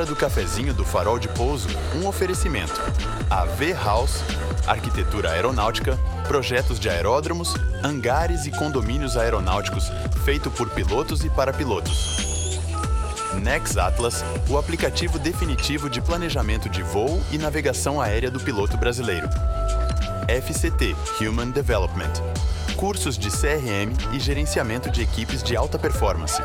[0.00, 2.80] Hora do cafezinho do Farol de Pouso, um oferecimento.
[3.28, 4.24] A V House,
[4.66, 9.92] arquitetura aeronáutica, projetos de aeródromos, hangares e condomínios aeronáuticos,
[10.24, 12.18] feito por pilotos e para pilotos.
[13.42, 19.28] Nex Atlas, o aplicativo definitivo de planejamento de voo e navegação aérea do piloto brasileiro.
[20.26, 22.22] FCT Human Development
[22.80, 26.42] cursos de CRM e gerenciamento de equipes de alta performance.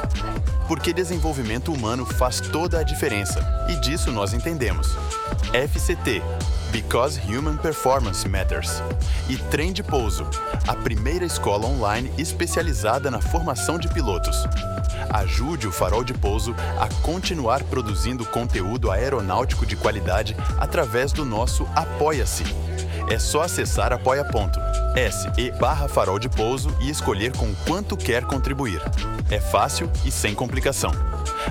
[0.68, 4.98] Porque desenvolvimento humano faz toda a diferença, e disso nós entendemos.
[5.54, 6.22] FCT
[6.74, 8.84] Because Human Performance Matters.
[9.30, 10.28] E Trem de Pouso,
[10.68, 14.44] a primeira escola online especializada na formação de pilotos.
[15.10, 21.66] Ajude o Farol de Pouso a continuar produzindo conteúdo aeronáutico de qualidade através do nosso
[21.74, 22.44] Apoia-se.
[23.10, 28.82] É só acessar apoia.se barra farol de pouso e escolher com quanto quer contribuir.
[29.30, 30.92] É fácil e sem complicação.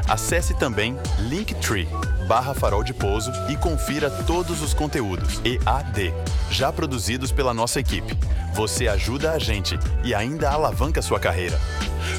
[0.09, 1.89] Acesse também Linktree
[2.27, 6.13] barra farol de pouso e confira todos os conteúdos EAD
[6.51, 8.17] já produzidos pela nossa equipe.
[8.55, 11.61] Você ajuda a gente e ainda alavanca sua carreira.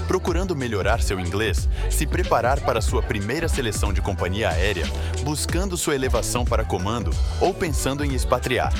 [0.07, 4.85] Procurando melhorar seu inglês, se preparar para sua primeira seleção de companhia aérea,
[5.23, 8.73] buscando sua elevação para comando ou pensando em expatriar.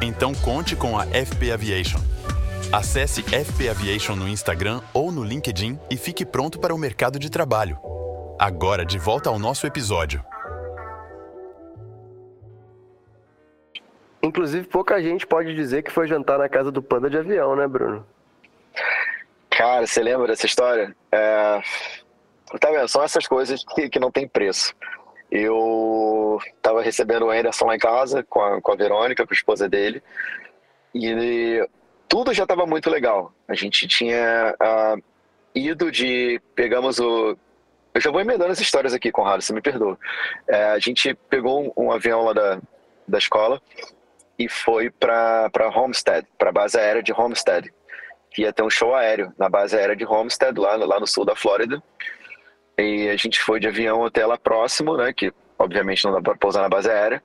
[0.00, 1.98] Então conte com a FP Aviation.
[2.72, 7.30] Acesse FP Aviation no Instagram ou no LinkedIn e fique pronto para o mercado de
[7.30, 7.78] trabalho.
[8.38, 10.22] Agora de volta ao nosso episódio.
[14.22, 17.66] Inclusive, pouca gente pode dizer que foi jantar na casa do Panda de avião, né,
[17.66, 18.04] Bruno?
[19.48, 20.94] Cara, você lembra dessa história?
[21.10, 21.62] É...
[22.60, 22.88] Tá vendo?
[22.88, 24.74] São essas coisas que, que não tem preço
[25.30, 29.36] eu estava recebendo o Anderson lá em casa com a, com a Verônica, com a
[29.36, 30.02] esposa dele,
[30.94, 31.66] e
[32.08, 33.32] tudo já estava muito legal.
[33.48, 35.02] A gente tinha uh,
[35.54, 36.40] ido de.
[36.54, 37.36] Pegamos o.
[37.94, 39.98] Eu já vou emendando as histórias aqui, Conrado, você me perdoa.
[40.46, 42.60] É, a gente pegou um, um, avião lá da,
[43.08, 43.60] da escola
[44.38, 47.72] e foi para Homestead, para a base aérea de Homestead.
[48.30, 51.24] Que ia ter um show aéreo na base aérea de Homestead, lá, lá no sul
[51.24, 51.82] da Flórida.
[52.78, 55.12] E a gente foi de avião até lá próximo, né?
[55.12, 57.22] Que obviamente não dá para pousar na base aérea.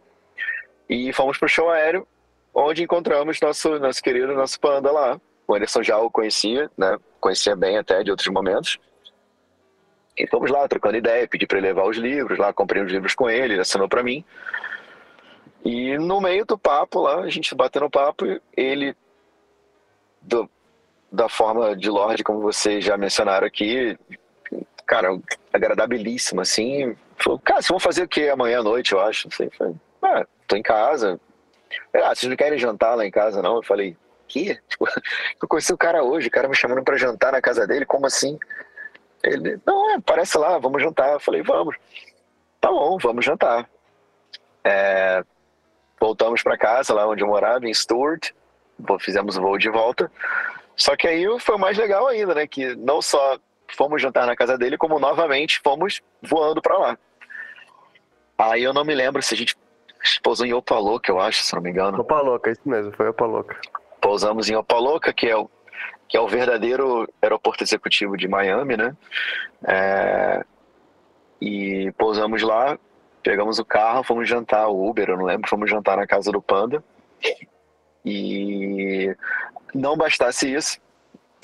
[0.89, 2.07] E fomos pro show aéreo,
[2.53, 5.19] onde encontramos nosso, nosso querido, nosso panda lá.
[5.47, 6.97] O Anderson já o conhecia, né?
[7.19, 8.79] Conhecia bem até de outros momentos.
[10.17, 13.15] E fomos lá trocando ideia, pedi para ele levar os livros lá, comprei os livros
[13.15, 14.23] com ele, ele assinou para mim.
[15.63, 18.25] E no meio do papo lá, a gente batendo papo,
[18.55, 18.95] ele
[20.21, 20.49] do,
[21.11, 23.97] da forma de Lorde, como vocês já mencionaram aqui,
[24.85, 25.09] cara,
[25.53, 26.95] agradabilíssimo, assim.
[27.17, 29.27] Falou, cara, vocês vão fazer o que amanhã à noite, eu acho?
[29.27, 29.49] Não sei.
[29.51, 31.19] Falei, ah, tô em casa.
[31.93, 33.57] Ah, vocês não querem jantar lá em casa, não?
[33.57, 33.95] Eu falei,
[34.27, 34.55] que?
[34.67, 34.87] Tipo,
[35.41, 38.05] eu conheci o cara hoje, o cara me chamando para jantar na casa dele, como
[38.05, 38.39] assim?
[39.23, 41.13] Ele, não, é, parece lá, vamos jantar.
[41.13, 41.75] Eu falei, vamos.
[42.59, 43.69] Tá bom, vamos jantar.
[44.63, 45.23] É,
[45.99, 48.31] voltamos para casa, lá onde eu morava, em Stuart.
[48.99, 50.11] Fizemos o voo de volta.
[50.75, 52.47] Só que aí foi mais legal ainda, né?
[52.47, 53.37] Que não só
[53.75, 56.97] fomos jantar na casa dele, como novamente fomos voando para lá.
[58.37, 59.55] Aí eu não me lembro se a gente
[60.23, 61.99] pousou em Opaloca, eu acho, se não me engano.
[61.99, 63.59] Opaloca, isso mesmo, foi Opaloca.
[63.99, 65.49] Pousamos em Opaloca, que é o,
[66.07, 68.95] que é o verdadeiro aeroporto executivo de Miami, né?
[69.67, 70.43] É,
[71.39, 72.77] e pousamos lá,
[73.23, 76.41] pegamos o carro, fomos jantar, o Uber, eu não lembro, fomos jantar na casa do
[76.41, 76.83] Panda.
[78.03, 79.15] E
[79.73, 80.79] não bastasse isso,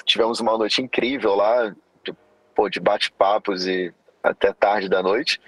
[0.03, 1.75] tivemos uma noite incrível lá,
[2.57, 3.93] pô, de bate-papos e
[4.23, 5.39] até tarde da noite,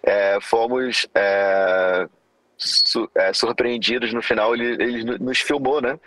[0.00, 2.06] é, fomos é,
[2.56, 4.54] su é, surpreendidos no final.
[4.54, 5.98] Ele, ele nos filmou, né?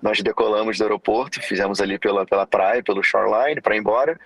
[0.00, 4.18] Nós decolamos do aeroporto, fizemos ali pela, pela praia, pelo shoreline, para ir embora.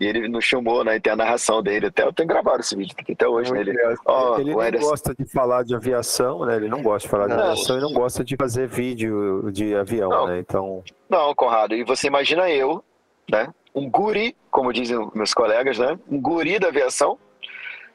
[0.00, 0.96] E ele nos filmou, né?
[0.96, 1.86] E tem a narração dele.
[1.86, 3.52] Até eu tenho gravado esse vídeo até hoje.
[3.52, 3.60] Né?
[3.60, 3.76] Ele,
[4.06, 4.90] oh, ele não Ederson...
[4.90, 6.56] gosta de falar de aviação, né?
[6.56, 7.42] Ele não gosta de falar de não.
[7.42, 10.26] aviação e não gosta de fazer vídeo de avião, não.
[10.28, 10.38] né?
[10.38, 10.82] Então.
[11.08, 11.74] Não, Conrado.
[11.74, 12.82] E você imagina eu,
[13.30, 13.52] né?
[13.74, 15.98] Um guri, como dizem meus colegas, né?
[16.10, 17.18] Um guri da aviação,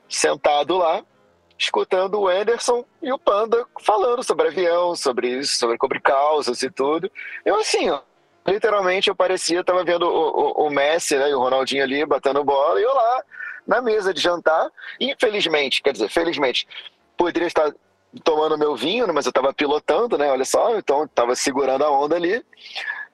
[0.08, 1.04] sentado lá,
[1.58, 6.70] escutando o Anderson e o Panda falando sobre avião, sobre isso, sobre cobrir causas e
[6.70, 7.12] tudo.
[7.46, 8.02] Eu assim, ó,
[8.46, 12.44] literalmente eu parecia, estava vendo o, o, o, Messi né, e o Ronaldinho ali batendo
[12.44, 13.24] bola e eu lá
[13.66, 14.70] na mesa de jantar.
[15.00, 16.68] Infelizmente, quer dizer, felizmente,
[17.18, 17.72] poderia estar
[18.24, 20.30] tomando meu vinho, mas eu estava pilotando, né?
[20.32, 22.46] Olha só, então estava segurando a onda ali.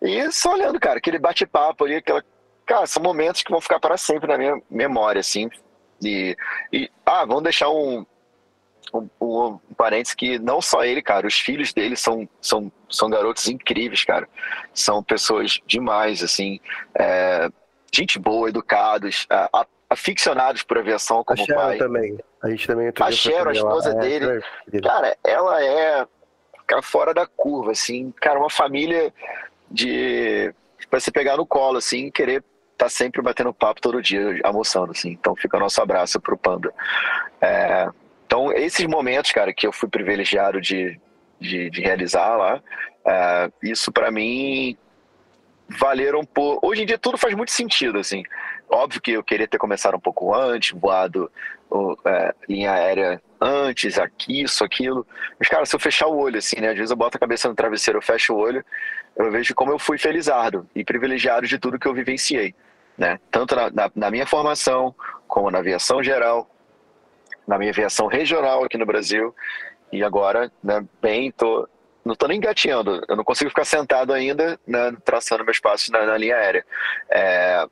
[0.01, 2.23] E só olhando, cara, aquele bate-papo ali, aquela.
[2.65, 5.49] Cara, são momentos que vão ficar para sempre na minha memória, assim.
[6.01, 6.37] E,
[6.71, 8.05] e ah, vamos deixar um,
[8.93, 13.09] um, um, um parênteses que não só ele, cara, os filhos dele são, são, são
[13.09, 14.27] garotos incríveis, cara.
[14.73, 16.59] São pessoas demais, assim,
[16.97, 17.49] é,
[17.93, 21.77] gente boa, educados, a, aficionados por aviação como a pai.
[21.77, 22.17] também.
[22.41, 23.99] A gente também A Cheryl, a esposa lá.
[23.99, 26.07] dele, é, cara, ela é
[26.83, 29.11] fora da curva, assim, cara, uma família
[29.71, 30.53] de
[30.91, 32.43] você pegar no colo, assim, querer
[32.77, 35.09] tá sempre batendo papo todo dia, almoçando, assim.
[35.11, 36.73] Então fica o nosso abraço pro Panda.
[37.41, 37.89] É,
[38.25, 40.97] então, esses momentos, cara, que eu fui privilegiado de,
[41.39, 42.61] de, de realizar lá,
[43.05, 44.77] é, isso para mim
[45.67, 46.59] valeram por.
[46.63, 48.23] Hoje em dia tudo faz muito sentido, assim.
[48.69, 51.29] Óbvio que eu queria ter começado um pouco antes, voado
[52.05, 55.05] é, linha aérea antes, aqui, isso, aquilo.
[55.37, 56.69] Mas, cara, se eu fechar o olho, assim, né?
[56.69, 58.63] Às vezes eu boto a cabeça no travesseiro, eu fecho o olho,
[59.25, 62.55] eu vejo como eu fui felizardo e privilegiado de tudo que eu vivenciei,
[62.97, 63.19] né?
[63.29, 64.95] Tanto na, na, na minha formação,
[65.27, 66.49] como na aviação geral,
[67.45, 69.35] na minha aviação regional aqui no Brasil.
[69.91, 71.67] E agora, né, bem, tô,
[72.05, 76.05] não estou nem engateando, eu não consigo ficar sentado ainda né, traçando meus passos na,
[76.05, 76.65] na linha aérea.
[77.09, 77.67] É,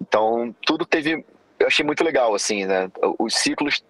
[0.00, 1.24] então, tudo teve.
[1.58, 2.90] Eu achei muito legal, assim, né?
[3.18, 3.84] Os ciclos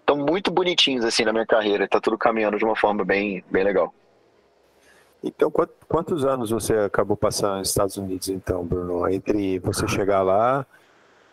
[0.00, 1.84] estão muito bonitinhos, assim, na minha carreira.
[1.84, 3.92] Está tudo caminhando de uma forma bem, bem legal.
[5.22, 5.50] Então,
[5.88, 9.08] quantos anos você acabou passando nos Estados Unidos, então, Bruno?
[9.08, 10.64] Entre você chegar lá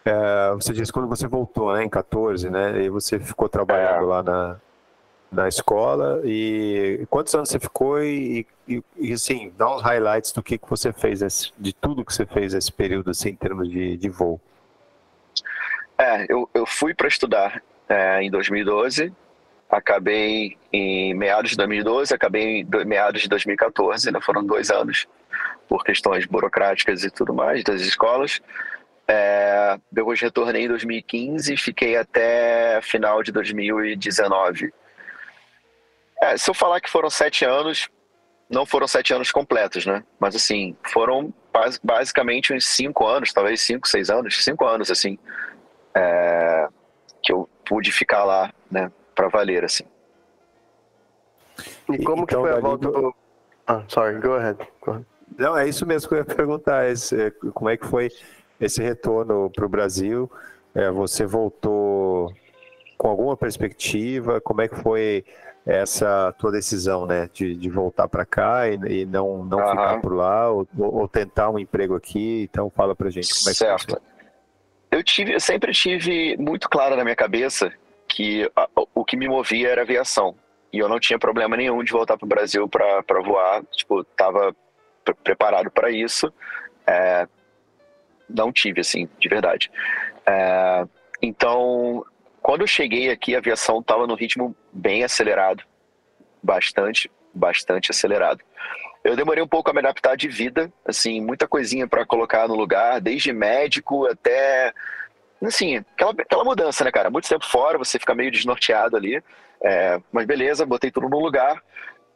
[0.06, 2.84] é, você disse quando você voltou, né, em 14, né?
[2.84, 4.06] E você ficou trabalhando é.
[4.06, 4.58] lá na,
[5.32, 6.22] na escola.
[6.24, 8.02] E quantos anos você ficou?
[8.04, 12.06] E, e, e, assim, dá uns highlights do que, que você fez, esse, de tudo
[12.06, 14.40] que você fez nesse período, assim, em termos de, de voo.
[15.98, 19.12] É, eu, eu fui para estudar é, em 2012,
[19.70, 24.20] acabei em meados de 2012, acabei em meados de 2014, né?
[24.22, 25.08] Foram dois anos
[25.68, 28.42] por questões burocráticas e tudo mais das escolas.
[29.08, 34.74] É, depois retornei em 2015 e fiquei até final de 2019.
[36.22, 37.90] É, se eu falar que foram sete anos,
[38.50, 40.04] não foram sete anos completos, né?
[40.20, 41.34] Mas assim, foram
[41.84, 45.18] basicamente uns cinco anos, talvez cinco, seis anos, cinco anos, assim,
[45.96, 46.68] é,
[47.24, 49.86] que eu pude ficar lá, né, para valer, assim.
[51.90, 53.16] E como então, que foi a volta do...
[53.66, 54.58] Ah, sorry, go ahead.
[54.82, 55.06] go ahead.
[55.38, 58.12] Não, é isso mesmo que eu ia perguntar, esse, como é que foi
[58.60, 60.32] esse retorno para o Brasil,
[60.74, 62.34] é, você voltou
[62.98, 64.40] com alguma perspectiva?
[64.40, 65.26] Como é que foi
[65.66, 69.70] essa tua decisão, né, de, de voltar para cá e, e, não, não uhum.
[69.70, 72.48] ficar por lá ou, ou, tentar um emprego aqui?
[72.50, 73.88] Então fala para gente como é certo.
[73.88, 74.02] que foi.
[74.92, 77.74] Eu tive, eu sempre tive muito claro na minha cabeça
[78.16, 80.36] que a, o que me movia era aviação
[80.72, 83.62] e eu não tinha problema nenhum de voltar para o Brasil para voar.
[83.72, 84.56] Tipo, estava
[85.22, 86.34] preparado para isso.
[86.88, 87.28] É,
[88.30, 89.70] não tive, assim, de verdade.
[90.26, 90.86] É,
[91.22, 92.06] então,
[92.42, 95.64] quando eu cheguei aqui, a aviação estava no ritmo bem acelerado,
[96.42, 98.42] bastante, bastante acelerado.
[99.04, 102.56] Eu demorei um pouco a me adaptar de vida, assim, muita coisinha para colocar no
[102.56, 104.74] lugar, desde médico até,
[105.48, 107.10] assim, aquela, aquela mudança, né, cara?
[107.10, 109.22] Muito tempo fora, você fica meio desnorteado ali,
[109.62, 111.62] é, mas beleza, botei tudo no lugar.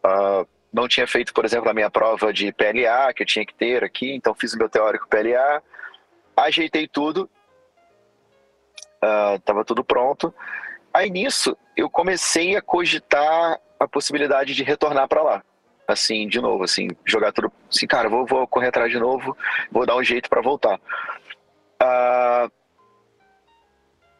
[0.05, 3.53] Uh, não tinha feito, por exemplo, a minha prova de PLA, que eu tinha que
[3.53, 5.61] ter aqui, então fiz o meu teórico PLA
[6.45, 7.29] ajeitei tudo,
[9.03, 10.33] uh, tava tudo pronto.
[10.93, 15.43] Aí nisso eu comecei a cogitar a possibilidade de retornar para lá,
[15.87, 19.37] assim, de novo, assim, jogar tudo, assim, cara, vou, vou correr atrás de novo,
[19.71, 20.79] vou dar um jeito para voltar.
[21.81, 22.51] Uh,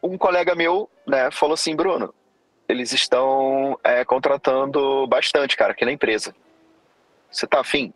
[0.01, 2.13] um colega meu, né, falou assim, Bruno,
[2.67, 6.35] eles estão é, contratando bastante, cara, aqui na empresa.
[7.31, 7.93] Você tá afim?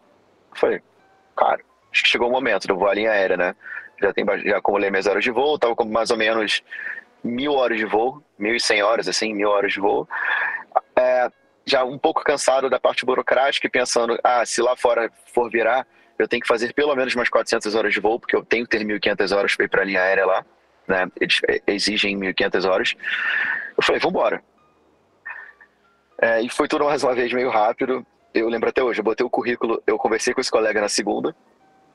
[0.52, 0.82] Eu falei,
[1.36, 3.56] cara, acho que chegou o momento, eu vou à linha aérea, né?
[4.04, 6.62] já, tem, já acumulei minhas horas de voo, estava com mais ou menos
[7.24, 10.08] mil horas de voo, mil e cem horas, assim, mil horas de voo.
[10.96, 11.30] É,
[11.66, 15.88] já um pouco cansado da parte burocrática e pensando, ah, se lá fora for virar,
[16.20, 18.78] eu tenho que fazer pelo menos umas 400 horas de voo, porque eu tenho que
[18.78, 20.46] ter 1.500 horas para ir para a linha aérea lá,
[20.88, 21.08] né?
[21.20, 22.96] Eles exigem 1.500 horas.
[23.78, 24.44] Eu falei, vamos embora.
[26.22, 28.06] É, e foi tudo mais uma vez meio rápido.
[28.34, 31.36] Eu lembro até hoje, eu botei o currículo, eu conversei com esse colega na segunda,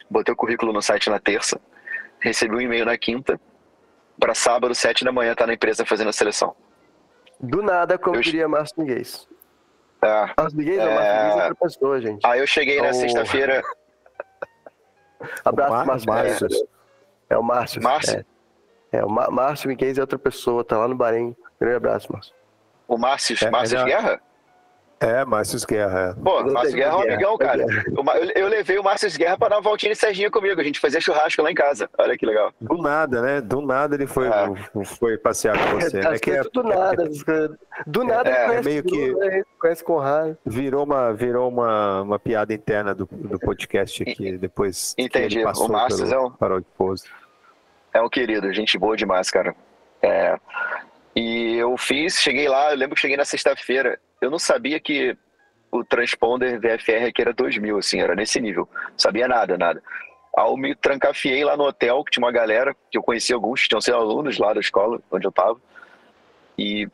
[0.08, 1.60] botei o currículo no site na terça,
[2.20, 3.40] recebi um e-mail na quinta,
[4.20, 6.54] para sábado, sete da manhã, tá na empresa fazendo a seleção.
[7.40, 8.20] Do nada, como eu...
[8.20, 9.26] diria Márcio Miguez.
[10.02, 10.84] É, Márcio Miguez é...
[10.84, 12.26] não, Márcio Miguez é outra pessoa, gente.
[12.26, 12.94] Aí eu cheguei na oh.
[12.94, 13.62] sexta-feira...
[15.44, 16.08] Abraço, Márcio.
[16.08, 16.48] Márcio.
[17.28, 17.82] É o Márcio.
[17.82, 18.18] Márcio?
[18.18, 18.24] É,
[18.92, 21.36] é o Márcio Miguez é outra pessoa, tá lá no Bahrein.
[21.60, 22.34] Grande abraço, Márcio.
[22.86, 24.20] O Márcio, é, Márcio Guerra?
[25.00, 26.16] É, Márcio Guerra.
[26.18, 26.22] É.
[26.22, 27.62] Pô, Márcio Guerra é um amigão, cara.
[27.62, 30.60] Eu, eu levei o Márcio Guerra para dar uma voltinha de Serginho comigo.
[30.60, 31.88] A gente fazia churrasco lá em casa.
[31.96, 32.52] Olha que legal.
[32.60, 33.40] Do nada, né?
[33.40, 34.48] Do nada ele foi, ah.
[34.98, 35.98] foi passear com você.
[35.98, 36.18] É, né?
[36.18, 37.08] que é, do nada.
[37.86, 39.42] Do nada é, conhece meio que né?
[39.60, 40.36] conhece Conrado.
[40.44, 45.44] Virou uma, virou uma, uma piada interna do, do podcast aqui, depois Entendi.
[45.44, 46.30] o Márcio é um...
[46.32, 47.04] Farol de Pouso.
[47.92, 49.54] É um querido, gente boa demais, cara.
[50.02, 50.36] É...
[51.16, 55.16] E eu fiz, cheguei lá, eu lembro que cheguei na sexta-feira eu não sabia que
[55.70, 58.68] o transponder VFR aqui era 2000, assim, era nesse nível.
[58.72, 59.82] Não sabia nada, nada.
[60.34, 63.80] Ao me trancafiei lá no hotel, que tinha uma galera, que eu conhecia alguns, tinham
[63.80, 65.60] sido alunos lá da escola onde eu tava.
[66.56, 66.88] E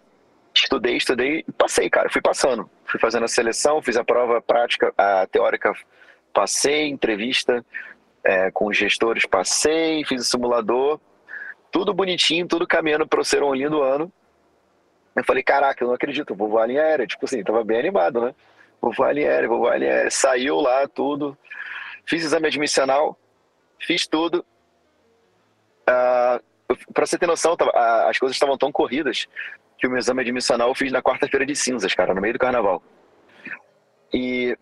[0.55, 2.11] estudei, estudei e passei, cara.
[2.11, 2.69] Fui passando.
[2.85, 5.73] Fui fazendo a seleção, fiz a prova prática, a teórica,
[6.33, 7.65] passei, entrevista
[8.25, 10.99] é, com os gestores, passei, fiz o simulador.
[11.71, 14.11] Tudo bonitinho, tudo caminhando para ser um lindo ano.
[15.15, 17.07] Eu falei, caraca, eu não acredito, vou voar a linha aérea.
[17.07, 18.35] Tipo assim, tava bem animado, né?
[18.81, 20.11] Vou voar a linha aérea, vou voar linha aérea.
[20.11, 21.37] Saiu lá tudo.
[22.07, 23.19] Fiz exame admissional,
[23.79, 24.45] fiz tudo.
[25.89, 26.43] Uh,
[26.93, 27.73] pra você ter noção, tava,
[28.09, 29.27] as coisas estavam tão corridas
[29.79, 32.39] que o meu exame admissional eu fiz na quarta-feira de cinzas, cara, no meio do
[32.39, 32.83] carnaval.
[34.13, 34.57] E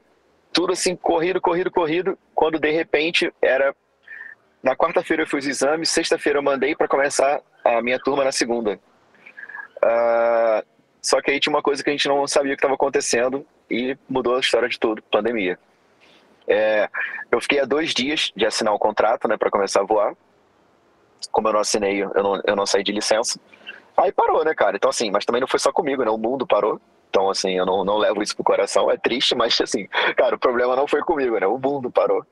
[0.53, 2.19] tudo assim, corrido, corrido, corrido.
[2.35, 3.75] Quando de repente era.
[4.63, 8.31] Na quarta-feira eu fiz o exame, sexta-feira eu mandei para começar a minha turma na
[8.31, 8.79] segunda.
[9.83, 10.65] Uh,
[11.01, 13.97] só que aí tinha uma coisa que a gente não sabia que estava acontecendo e
[14.09, 15.59] mudou a história de tudo, pandemia.
[16.47, 16.89] É,
[17.31, 20.15] eu fiquei há dois dias de assinar o contrato, né, para começar a voar.
[21.33, 23.41] Como eu não assinei, eu não, eu não saí de licença.
[23.97, 24.77] Aí parou, né, cara?
[24.77, 26.11] Então, assim, mas também não foi só comigo, né?
[26.11, 26.81] O mundo parou.
[27.13, 28.91] Então, assim, eu não, não levo isso pro coração.
[28.91, 29.87] É triste, mas, assim,
[30.17, 31.47] cara, o problema não foi comigo, né?
[31.47, 32.25] O mundo parou.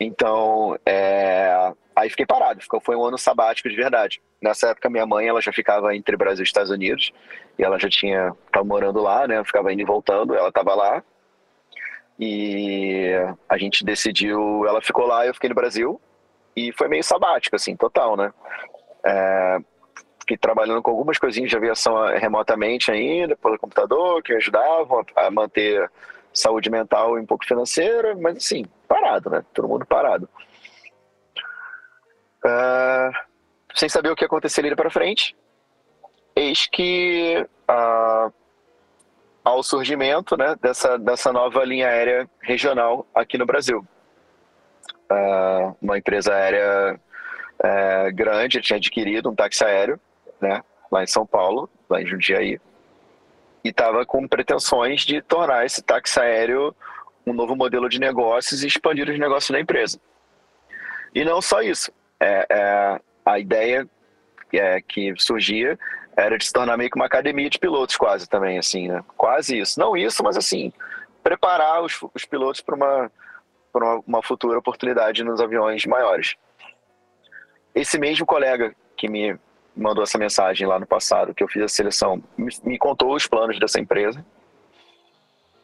[0.00, 1.72] Então, é...
[1.94, 2.60] aí fiquei parado.
[2.82, 4.20] Foi um ano sabático de verdade.
[4.42, 7.12] Nessa época, minha mãe ela já ficava entre Brasil e Estados Unidos.
[7.56, 9.44] E ela já tinha, estava morando lá, né?
[9.44, 10.34] Ficava indo e voltando.
[10.34, 11.00] Ela estava lá.
[12.18, 13.12] E
[13.48, 14.66] a gente decidiu.
[14.66, 16.00] Ela ficou lá, eu fiquei no Brasil.
[16.56, 18.32] E foi meio sabático, assim, total, né?
[19.06, 19.58] É...
[20.22, 25.30] Fiquei trabalhando com algumas coisinhas de aviação remotamente ainda, pelo computador, que me ajudavam a
[25.32, 25.90] manter
[26.32, 29.44] saúde mental e um pouco financeira, mas assim, parado, né?
[29.52, 30.28] Todo mundo parado.
[32.44, 33.12] Uh,
[33.74, 35.36] sem saber o que aconteceria para frente,
[36.36, 38.32] eis que uh,
[39.44, 43.84] ao surgimento né, dessa, dessa nova linha aérea regional aqui no Brasil.
[45.10, 47.00] Uh, uma empresa aérea
[47.58, 49.98] uh, grande tinha adquirido um táxi aéreo
[50.42, 52.60] né, lá em São Paulo, lá em Jundiaí,
[53.64, 56.74] e estava com pretensões de tornar esse táxi aéreo
[57.24, 60.00] um novo modelo de negócios e expandir os negócios da empresa.
[61.14, 61.92] E não só isso.
[62.18, 63.88] É, é, a ideia
[64.52, 65.78] é, que surgia
[66.16, 69.02] era de se tornar meio que uma academia de pilotos quase também, assim, né?
[69.16, 69.78] Quase isso.
[69.78, 70.72] Não isso, mas assim,
[71.22, 73.12] preparar os, os pilotos para uma,
[73.72, 76.34] uma, uma futura oportunidade nos aviões maiores.
[77.74, 79.38] Esse mesmo colega que me
[79.76, 83.58] mandou essa mensagem lá no passado, que eu fiz a seleção, me, contou os planos
[83.58, 84.24] dessa empresa.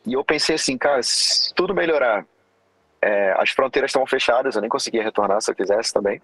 [0.07, 2.25] E eu pensei assim, cara, se tudo melhorar,
[3.03, 6.21] é, as fronteiras estão fechadas, eu nem conseguia retornar se eu quisesse também.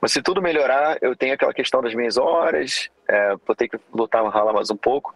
[0.00, 3.78] Mas se tudo melhorar, eu tenho aquela questão das minhas horas, é, vou ter que
[3.94, 5.14] lutar, ralar mais um pouco.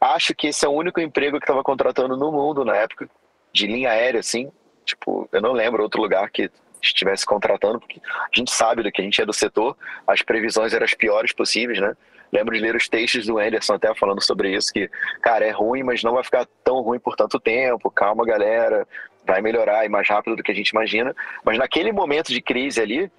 [0.00, 3.08] Acho que esse é o único emprego que estava contratando no mundo na época,
[3.52, 4.50] de linha aérea, assim.
[4.84, 6.50] Tipo, eu não lembro outro lugar que
[6.82, 10.72] estivesse contratando, porque a gente sabe do que a gente é do setor, as previsões
[10.72, 11.96] eram as piores possíveis, né?
[12.32, 14.90] Lembro de ler os textos do Anderson até falando sobre isso, que,
[15.22, 18.86] cara, é ruim, mas não vai ficar tão ruim por tanto tempo, calma, galera,
[19.24, 21.14] vai melhorar e mais rápido do que a gente imagina.
[21.44, 23.10] Mas naquele momento de crise ali,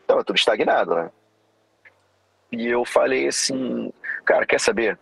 [0.00, 1.10] estava tudo estagnado, né?
[2.52, 3.92] E eu falei assim,
[4.24, 4.98] cara, quer saber?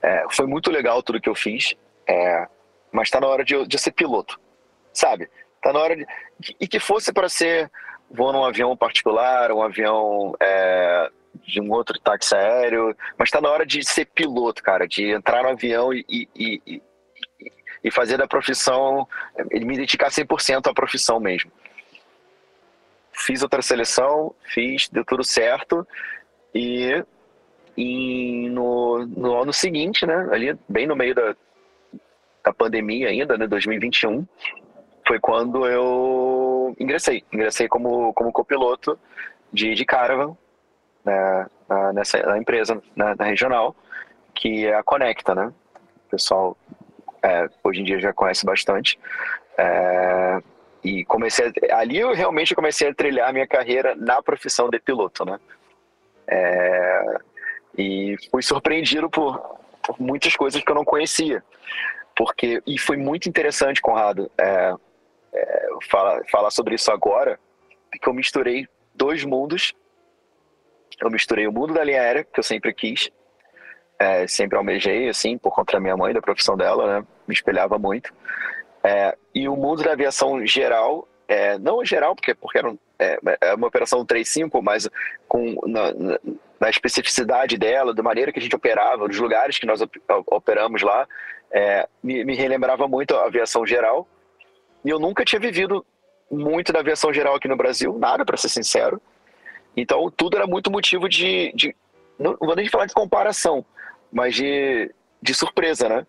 [0.00, 1.74] É, foi muito legal tudo que eu fiz,
[2.06, 2.46] é,
[2.92, 4.38] mas está na hora de, de ser piloto,
[4.92, 5.28] sabe?
[5.66, 6.06] Tá na hora de.
[6.60, 7.68] E que fosse para ser
[8.08, 11.10] vou num avião particular, um avião é,
[11.42, 15.42] de um outro táxi aéreo, mas está na hora de ser piloto, cara, de entrar
[15.42, 16.82] no avião e, e, e,
[17.82, 19.08] e fazer da profissão,
[19.50, 21.50] me dedicar 100% à profissão mesmo.
[23.12, 25.84] Fiz outra seleção, fiz, deu tudo certo,
[26.54, 27.04] e,
[27.76, 31.34] e no, no ano seguinte, né, ali bem no meio da,
[32.44, 34.24] da pandemia ainda, né, 2021,
[35.06, 37.24] foi quando eu ingressei.
[37.32, 38.98] Ingressei como, como copiloto
[39.52, 40.36] de, de Caravan
[41.04, 43.74] né, na, nessa, na empresa, na, na, regional,
[44.34, 45.52] que é a Conecta, né?
[46.06, 46.56] O pessoal
[47.22, 48.98] é, hoje em dia já conhece bastante.
[49.56, 50.42] É,
[50.82, 55.24] e comecei a, ali eu realmente comecei a trilhar minha carreira na profissão de piloto,
[55.24, 55.38] né?
[56.26, 57.18] É,
[57.78, 59.38] e fui surpreendido por,
[59.82, 61.42] por, muitas coisas que eu não conhecia.
[62.16, 64.74] Porque, e foi muito interessante, Conrado, é,
[65.36, 67.38] é, falar, falar sobre isso agora,
[67.90, 69.74] porque eu misturei dois mundos.
[71.00, 73.10] Eu misturei o mundo da linha aérea, que eu sempre quis,
[73.98, 77.06] é, sempre almejei, assim, por conta da minha mãe, da profissão dela, né?
[77.26, 78.12] Me espelhava muito.
[78.82, 83.18] É, e o mundo da aviação geral, é, não geral, porque, porque era um, é,
[83.40, 84.88] é uma operação 35, mas
[85.28, 86.18] com, na, na,
[86.60, 89.80] na, especificidade dela, da maneira que a gente operava, dos lugares que nós
[90.26, 91.06] operamos lá,
[91.50, 94.08] é, me, me relembrava muito a aviação geral.
[94.86, 95.84] E eu nunca tinha vivido
[96.30, 99.02] muito da aviação geral aqui no Brasil, nada, para ser sincero.
[99.76, 101.52] Então, tudo era muito motivo de.
[101.56, 101.74] de
[102.16, 103.66] não vou nem falar de comparação,
[104.12, 104.88] mas de,
[105.20, 106.06] de surpresa, né?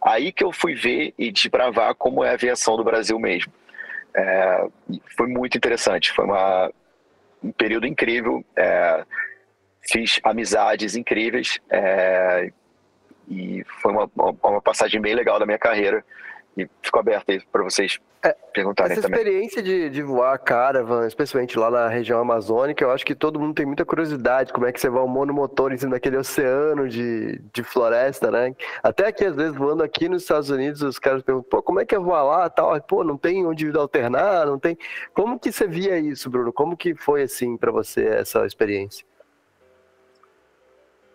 [0.00, 3.52] Aí que eu fui ver e desbravar como é a aviação do Brasil mesmo.
[4.14, 4.68] É,
[5.16, 6.70] foi muito interessante, foi uma,
[7.42, 8.44] um período incrível.
[8.54, 9.04] É,
[9.82, 12.52] fiz amizades incríveis é,
[13.28, 16.04] e foi uma, uma passagem bem legal da minha carreira
[16.56, 19.20] e fico aberto aí para vocês é, perguntarem essa também.
[19.20, 23.40] Essa experiência de, de voar caravan, especialmente lá na região amazônica, eu acho que todo
[23.40, 26.88] mundo tem muita curiosidade como é que você voa um monomotor em cima daquele oceano
[26.88, 28.54] de, de floresta, né?
[28.82, 31.86] Até aqui, às vezes, voando aqui nos Estados Unidos, os caras perguntam, pô, como é
[31.86, 32.78] que é voar lá tal?
[32.82, 34.76] Pô, não tem onde alternar, não tem...
[35.14, 36.52] Como que você via isso, Bruno?
[36.52, 39.06] Como que foi, assim, para você essa experiência?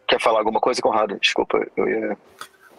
[0.08, 1.20] Quer falar alguma coisa, Conrado?
[1.20, 2.18] Desculpa, eu ia...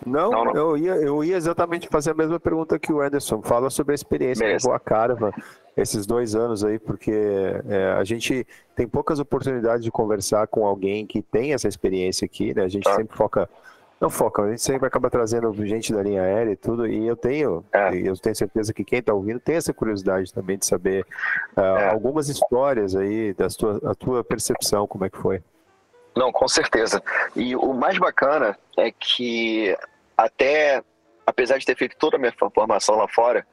[0.07, 3.43] Não, não, não, Eu, ia, eu ia exatamente fazer a mesma pergunta que o Anderson.
[3.43, 5.33] Fala sobre a experiência com a Caravan,
[5.77, 7.13] esses dois anos aí, porque
[7.69, 8.47] é, a gente
[8.77, 12.63] tem poucas oportunidades de conversar com alguém que tem essa experiência aqui, né?
[12.63, 12.95] A gente ah.
[12.95, 13.51] sempre foca.
[13.99, 17.17] Não foca, a gente sempre acaba trazendo gente da linha aérea e tudo, e eu
[17.17, 17.97] tenho, é.
[17.97, 21.07] eu tenho certeza que quem está ouvindo tem essa curiosidade também de saber
[21.57, 21.91] uh, é.
[21.93, 25.43] algumas histórias aí, da tua, a tua percepção, como é que foi.
[26.15, 27.03] Não, com certeza.
[27.35, 29.77] E o mais bacana é que
[30.17, 30.83] até,
[31.27, 33.47] apesar de ter feito toda a minha formação lá fora,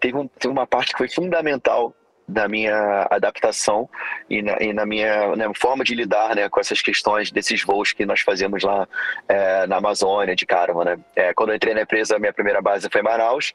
[0.00, 1.94] teve, um, teve uma parte que foi fundamental
[2.26, 3.88] da minha adaptação
[4.30, 7.92] e na, e na minha né, forma de lidar né, com essas questões desses voos
[7.92, 8.88] que nós fazíamos lá
[9.28, 10.82] é, na Amazônia, de Carmo.
[10.84, 10.98] Né?
[11.14, 13.52] É, quando eu entrei na empresa, minha primeira base foi em Manaus,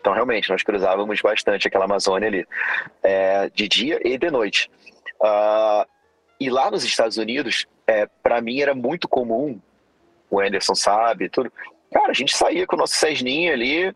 [0.00, 2.46] então realmente nós cruzávamos bastante aquela Amazônia ali,
[3.02, 4.70] é, de dia e de noite.
[5.20, 5.86] Uh,
[6.40, 9.60] e lá nos Estados Unidos, é, para mim era muito comum,
[10.28, 11.52] o Anderson sabe, tudo.
[11.92, 13.94] Cara, a gente saía com o nosso Cessninha ali,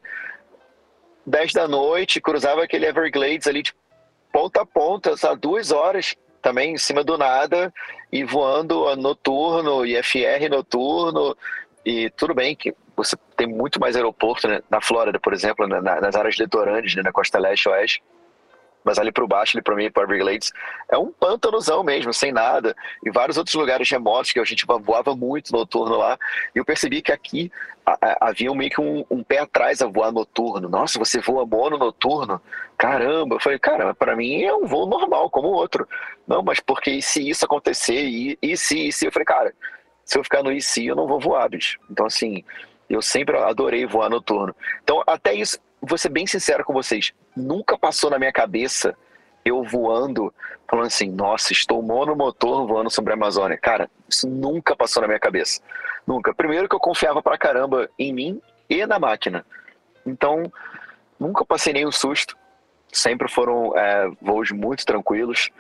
[1.27, 3.75] 10 da noite, cruzava aquele Everglades ali de
[4.33, 7.73] ponta a ponta, sabe, duas horas também em cima do nada
[8.13, 11.37] e voando noturno, IFR noturno,
[11.85, 14.61] e tudo bem que você tem muito mais aeroporto né?
[14.71, 17.03] na Flórida, por exemplo, na, nas áreas litorâneas, né?
[17.03, 18.03] na costa leste e oeste,
[18.87, 20.53] mas ali para baixo, ali para mim, para Everglades,
[20.89, 22.73] é um pântanozão mesmo, sem nada.
[23.05, 26.17] E vários outros lugares remotos que a gente voava muito noturno lá.
[26.55, 27.51] E eu percebi que aqui
[27.85, 30.69] a, a, havia meio que um, um, pé atrás a voar noturno.
[30.69, 32.41] Nossa, você voa mono noturno?
[32.79, 33.35] Caramba!
[33.35, 35.89] Eu falei, cara, para mim é um voo normal, como outro.
[36.25, 38.05] Não, mas porque se isso acontecer?
[38.05, 39.07] E, e se, e se?
[39.07, 39.53] Eu falei, cara,
[40.05, 41.77] se eu ficar no IC, eu não vou voar, bicho.
[41.91, 42.45] Então, assim,
[42.89, 44.55] eu sempre adorei voar noturno.
[44.85, 48.97] Então, até isso, vou ser bem sincero com vocês, nunca passou na minha cabeça
[49.47, 50.35] eu voando,
[50.69, 53.57] falando assim, nossa, estou monomotor voando sobre a Amazônia.
[53.57, 55.63] Cara, isso nunca passou na minha cabeça.
[56.05, 56.35] Nunca.
[56.35, 59.47] Primeiro que eu confiava pra caramba em mim e na máquina.
[60.05, 60.51] Então,
[61.19, 62.37] nunca passei nenhum susto.
[62.93, 65.51] Sempre foram é, voos muito tranquilos,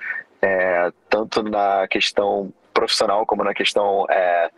[0.43, 4.51] é, tanto na questão profissional como na questão é,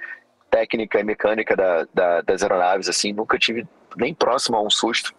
[0.50, 2.88] técnica e mecânica da, da, das aeronaves.
[2.88, 5.14] Assim, nunca tive nem próximo a um susto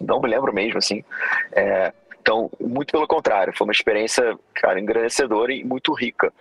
[0.00, 1.04] não me lembro mesmo, assim.
[1.52, 6.32] É, então, muito pelo contrário, foi uma experiência, cara, engrandecedora e muito rica,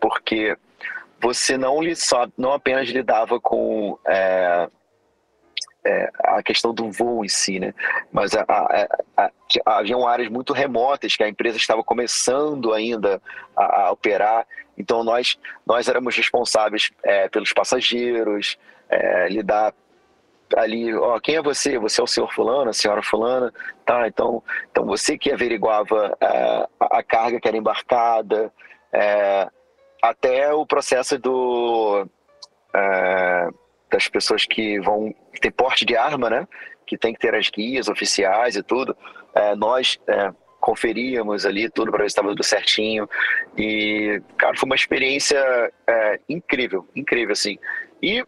[0.00, 0.56] porque
[1.20, 4.68] você não, só, não apenas lidava com é,
[5.84, 7.74] é, a questão do voo em si, né?
[8.10, 9.30] Mas a, a, a,
[9.78, 13.20] haviam áreas muito remotas que a empresa estava começando ainda
[13.56, 14.46] a, operar.
[14.76, 19.74] Então nós nós éramos responsáveis é, pelos passageiros, é, lidar
[20.56, 21.78] ali, ó, quem é você?
[21.78, 23.52] Você é o senhor fulano, a senhora fulana,
[23.84, 24.06] tá?
[24.06, 28.52] Então, então você que averiguava é, a carga que era embarcada,
[28.92, 29.48] é,
[30.02, 32.06] até o processo do
[32.74, 33.48] é,
[33.90, 36.48] das pessoas que vão ter porte de arma, né?
[36.86, 38.96] Que tem que ter as guias oficiais e tudo.
[39.34, 43.08] É, nós é, conferíamos ali tudo para ver se estava tudo certinho.
[43.58, 45.38] E, cara, foi uma experiência
[45.86, 47.58] é, incrível, incrível, assim.
[48.02, 48.24] E,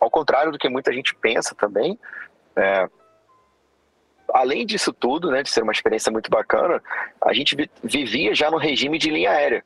[0.00, 1.98] ao contrário do que muita gente pensa também,
[2.56, 2.88] é,
[4.32, 6.82] além disso tudo, né, de ser uma experiência muito bacana,
[7.20, 9.64] a gente vivia já no regime de linha aérea.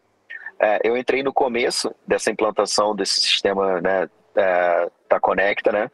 [0.59, 5.91] É, eu entrei no começo dessa implantação desse sistema né, é, da Conecta, né?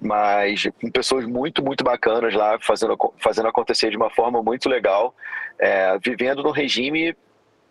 [0.00, 5.14] Mas com pessoas muito, muito bacanas lá, fazendo, fazendo acontecer de uma forma muito legal,
[5.58, 7.16] é, vivendo num regime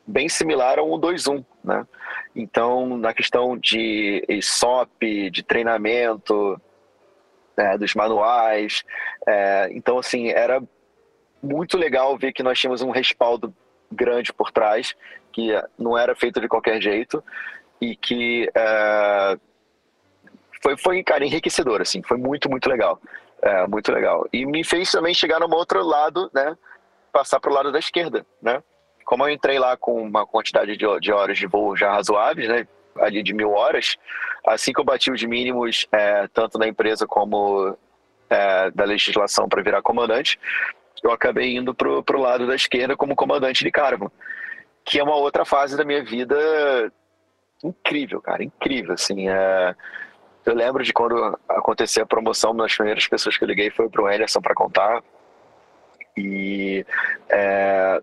[0.08, 1.86] bem similar ao 121, né?
[2.36, 6.60] Então, na questão de SOP, de treinamento,
[7.58, 8.84] é, dos manuais,
[9.28, 10.62] é, então, assim, era
[11.42, 13.54] muito legal ver que nós tínhamos um respaldo
[13.92, 14.96] grande por trás,
[15.32, 17.24] que não era feito de qualquer jeito,
[17.82, 19.38] e que é,
[20.62, 23.00] foi, foi, cara, enriquecedor, assim, foi muito, muito legal.
[23.42, 24.28] É, muito legal.
[24.34, 26.58] E me fez também chegar no outro lado, né?
[27.12, 28.64] Passar para o lado da esquerda, né?
[29.08, 32.68] Como eu entrei lá com uma quantidade de, de horas de voo já razoáveis, né?
[32.98, 33.96] Ali de mil horas,
[34.46, 37.78] assim que eu bati os mínimos, é, tanto da empresa como
[38.30, 40.38] é, da legislação para virar comandante,
[41.02, 44.12] eu acabei indo para o lado da esquerda como comandante de cargo,
[44.84, 46.92] que é uma outra fase da minha vida
[47.64, 49.76] incrível, cara, incrível, assim, é
[50.48, 53.90] eu lembro de quando aconteceu a promoção, uma das primeiras pessoas que eu liguei foi
[53.90, 55.04] para o Anderson para contar.
[56.16, 56.86] E
[57.28, 58.02] é,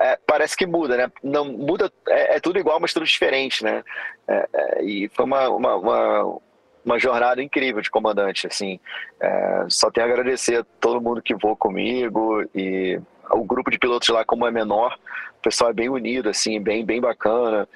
[0.00, 1.12] é, parece que muda, né?
[1.22, 3.82] Não muda, é, é tudo igual, mas tudo diferente, né?
[4.26, 6.38] É, é, e foi uma, uma, uma,
[6.84, 8.78] uma, jornada incrível de comandante, assim.
[9.20, 13.78] É, só tenho a agradecer a todo mundo que voou comigo e o grupo de
[13.78, 14.98] pilotos lá, como é menor,
[15.38, 17.68] o pessoal é bem unido, assim, bem, bem bacana.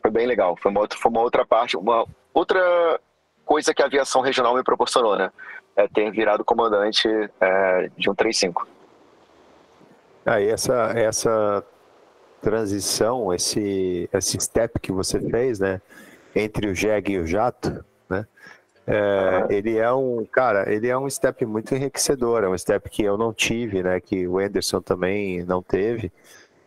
[0.00, 0.56] foi bem legal.
[0.60, 2.98] Foi uma outra, foi uma outra parte, uma Outra
[3.44, 5.30] coisa que a aviação regional me proporcionou, né?
[5.76, 7.08] É ter virado comandante
[7.96, 8.66] de um 35.
[10.24, 11.64] Ah, essa, essa
[12.40, 15.80] transição, esse, esse step que você fez, né?
[16.34, 18.26] Entre o JEG e o jato, né?
[18.86, 23.02] É, ele é um, cara, ele é um step muito enriquecedor, é um step que
[23.04, 24.00] eu não tive, né?
[24.00, 26.12] Que o Anderson também não teve.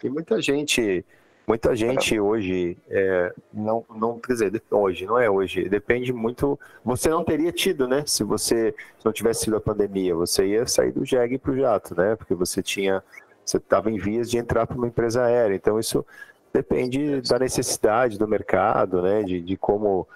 [0.03, 1.06] E muita gente
[1.47, 6.60] Muita gente hoje, é, não, não, quer dizer, hoje, não é hoje, depende muito.
[6.84, 8.03] Você não teria tido, né?
[8.08, 11.56] Se você se não tivesse sido a pandemia, você ia sair do JEG para o
[11.56, 12.16] jato, né?
[12.16, 13.03] Porque você tinha,
[13.45, 15.55] você estava em vias de entrar para uma empresa aérea.
[15.55, 16.05] Então, isso
[16.53, 19.23] depende da necessidade do mercado, né?
[19.23, 20.07] De, de como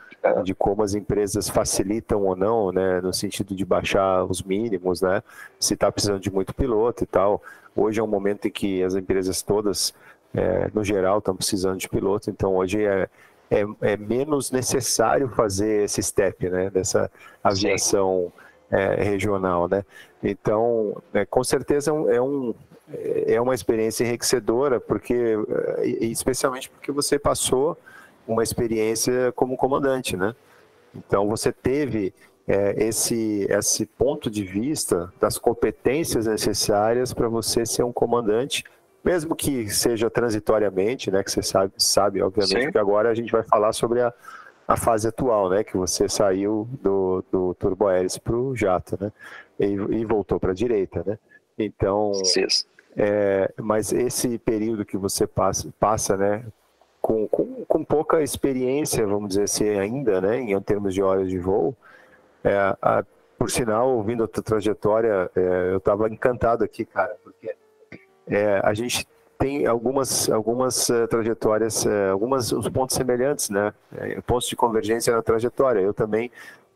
[0.44, 5.24] de como as empresas facilitam ou não, né, no sentido de baixar os mínimos, né,
[5.58, 7.42] se está precisando de muito piloto e tal.
[7.74, 9.94] Hoje é um momento em que as empresas todas
[10.34, 13.10] é, no geral, estão precisando de pilotos, então hoje é,
[13.50, 17.10] é, é, menos necessário fazer esse step, né, dessa
[17.44, 18.32] aviação
[18.70, 19.84] é, regional, né.
[20.22, 22.54] Então, é, com certeza é, um,
[22.94, 25.36] é, é uma experiência enriquecedora, porque,
[26.02, 27.78] especialmente porque você passou
[28.28, 30.36] uma experiência como comandante, né.
[30.96, 32.14] Então, você teve
[32.48, 38.64] é, esse, esse ponto de vista das competências necessárias para você ser um comandante
[39.04, 42.72] mesmo que seja transitoriamente, né, que você sabe, sabe obviamente, Sim.
[42.72, 44.14] que agora a gente vai falar sobre a,
[44.68, 49.12] a fase atual, né, que você saiu do, do turbohélice para o jato, né,
[49.60, 51.18] e, e voltou para a direita, né.
[51.58, 52.12] Então,
[53.02, 56.44] é, mas esse período que você passa, passa né,
[57.02, 61.40] com, com, com, pouca experiência, vamos dizer assim, ainda, né, em termos de horas de
[61.40, 61.74] voo,
[62.44, 63.06] é, a,
[63.38, 67.56] por sinal, ouvindo a tua trajetória, é, eu estava encantado aqui, cara, porque
[68.28, 69.08] é, a gente
[69.38, 73.74] tem algumas, algumas uh, trajetórias, uh, algumas os pontos semelhantes, né?
[73.98, 75.80] É, pontos de convergência na trajetória.
[75.80, 76.30] Eu também,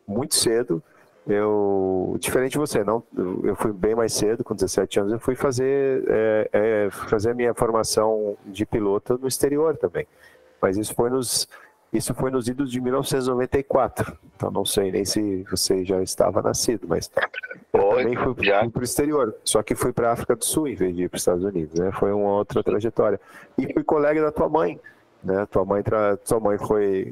[0.07, 0.81] muito cedo,
[1.27, 3.03] eu, diferente de você, não,
[3.43, 7.33] eu fui bem mais cedo, com 17 anos, eu fui fazer, é, é, fazer a
[7.33, 10.05] minha formação de piloto no exterior também.
[10.61, 11.47] Mas isso foi nos
[11.93, 14.17] isso foi nos idos de 1994.
[14.35, 17.09] Então não sei nem se você já estava nascido, mas
[17.71, 19.35] eu também fui, para o exterior.
[19.43, 21.43] Só que fui para a África do Sul em vez de ir para os Estados
[21.43, 21.79] Unidos.
[21.79, 21.91] Né?
[21.91, 23.21] Foi uma outra trajetória.
[23.57, 24.79] E fui colega da tua mãe.
[25.23, 25.45] Né?
[25.45, 26.17] Tua mãe, tra...
[26.17, 27.11] Tua mãe foi,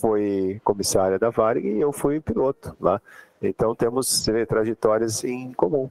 [0.00, 3.00] foi comissária da Varig e eu fui piloto lá.
[3.40, 5.90] Então temos vê, trajetórias em comum.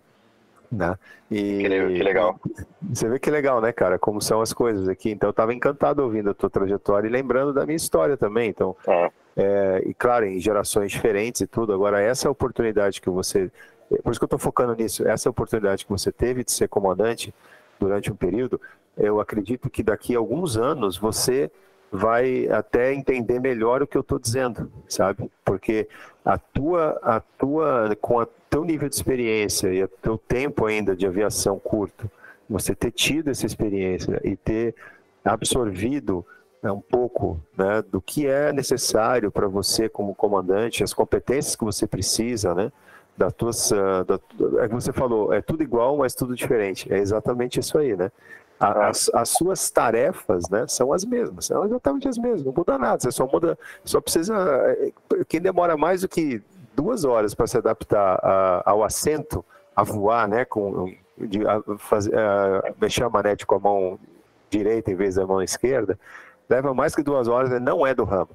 [0.71, 0.97] Né?
[1.29, 2.39] E, que legal.
[2.81, 3.99] Você vê que legal, né, cara?
[3.99, 5.11] Como são as coisas aqui.
[5.11, 8.49] Então eu estava encantado ouvindo a tua trajetória e lembrando da minha história também.
[8.49, 9.11] Então, é.
[9.35, 11.73] É, e claro, em gerações diferentes e tudo.
[11.73, 13.51] Agora, essa oportunidade que você.
[14.03, 15.05] Por isso que eu estou focando nisso.
[15.07, 17.33] Essa oportunidade que você teve de ser comandante
[17.79, 18.61] durante um período,
[18.97, 21.49] eu acredito que daqui a alguns anos você
[21.91, 25.29] vai até entender melhor o que eu estou dizendo, sabe?
[25.43, 25.89] Porque
[26.23, 30.95] a tua, a tua, com o teu nível de experiência e o teu tempo ainda
[30.95, 32.09] de aviação curto,
[32.49, 34.73] você ter tido essa experiência e ter
[35.23, 36.25] absorvido
[36.61, 41.63] né, um pouco né, do que é necessário para você como comandante, as competências que
[41.63, 42.71] você precisa, né?
[43.17, 44.19] Da tuas, uh, da,
[44.63, 46.91] é que você falou, é tudo igual, mas tudo diferente.
[46.91, 48.11] É exatamente isso aí, né?
[48.63, 52.99] As, as, suas tarefas né, são as mesmas, são exatamente as mesmas, não muda nada,
[52.99, 54.35] você só muda, só precisa.
[54.77, 54.93] Eh,
[55.27, 56.43] quem demora mais do que
[56.75, 59.43] duas horas para se adaptar a, ao assento,
[59.75, 63.99] a voar, né, com, de, a fazer, a mexer a manete com a mão
[64.49, 65.97] direita em vez da mão esquerda,
[66.47, 68.29] leva mais que duas horas, não é do ramo.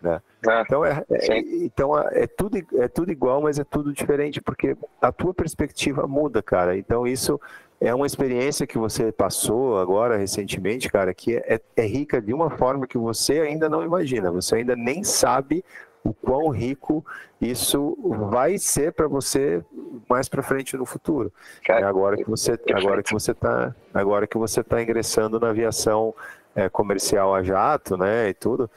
[0.00, 0.20] Né?
[0.48, 4.76] Ah, então, é, é, então é, tudo, é tudo igual, mas é tudo diferente, porque
[5.00, 6.76] a tua perspectiva muda, cara.
[6.76, 7.38] Então isso
[7.80, 12.50] é uma experiência que você passou agora recentemente, cara, que é, é rica de uma
[12.50, 14.30] forma que você ainda não imagina.
[14.30, 15.64] Você ainda nem sabe
[16.04, 17.04] o quão rico
[17.40, 17.96] isso
[18.30, 19.64] vai ser para você
[20.08, 21.32] mais para frente no futuro.
[21.64, 25.48] Cara, é agora que você agora que você está agora que você está ingressando na
[25.48, 26.14] aviação
[26.54, 28.70] é, comercial a jato, né, e tudo,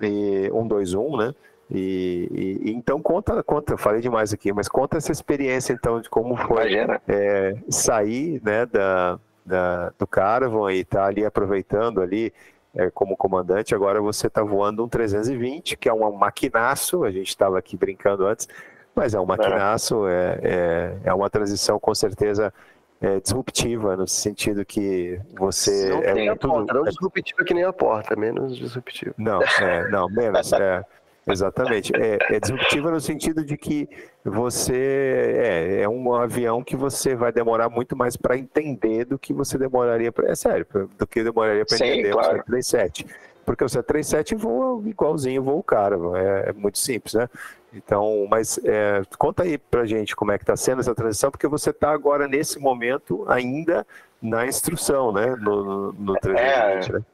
[0.00, 1.34] e 121, né,
[1.74, 6.10] e, e, então conta, conta, eu falei demais aqui, mas conta essa experiência então de
[6.10, 6.74] como foi
[7.08, 12.32] é, sair, né, da, da, do Caravan e estar tá ali aproveitando ali
[12.74, 17.28] é, como comandante, agora você está voando um 320, que é um maquinaço, a gente
[17.28, 18.48] estava aqui brincando antes,
[18.94, 22.52] mas é um maquinaço, é, é, é uma transição com certeza
[23.00, 25.88] é, disruptiva, no sentido que você.
[25.88, 29.14] Não, é, é tudo, porta, não é disruptiva que nem a porta, menos disruptiva.
[29.18, 30.52] Não, é, não, menos.
[30.52, 30.84] É,
[31.26, 31.92] exatamente.
[31.94, 33.88] É, é disruptiva no sentido de que
[34.24, 39.32] você é, é um avião que você vai demorar muito mais para entender do que
[39.32, 40.30] você demoraria para.
[40.30, 40.66] É sério,
[40.98, 42.28] do que demoraria para entender claro.
[42.28, 43.06] o 737.
[43.44, 47.28] Porque o 737 voa igualzinho voa o cara, é, é muito simples, né?
[47.74, 51.48] Então, mas é, conta aí pra gente como é que está sendo essa transição, porque
[51.48, 53.86] você está agora nesse momento ainda
[54.20, 55.34] na instrução, né?
[55.36, 57.04] No, no 320, é, né?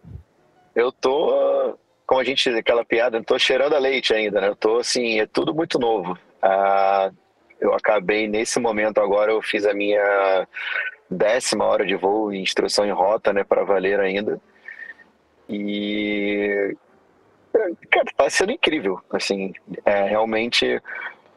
[0.74, 1.78] Eu tô,
[2.08, 4.48] como a gente aquela piada, eu tô cheirando a leite ainda, né?
[4.48, 6.18] Eu tô assim, é tudo muito novo.
[6.42, 7.10] Ah,
[7.60, 10.48] eu acabei nesse momento agora, eu fiz a minha
[11.10, 13.44] décima hora de voo em instrução em rota, né?
[13.44, 14.40] Para valer ainda.
[15.50, 16.74] E
[17.90, 19.02] Cara, tá sendo incrível.
[19.10, 19.52] Assim,
[19.84, 20.80] é, realmente,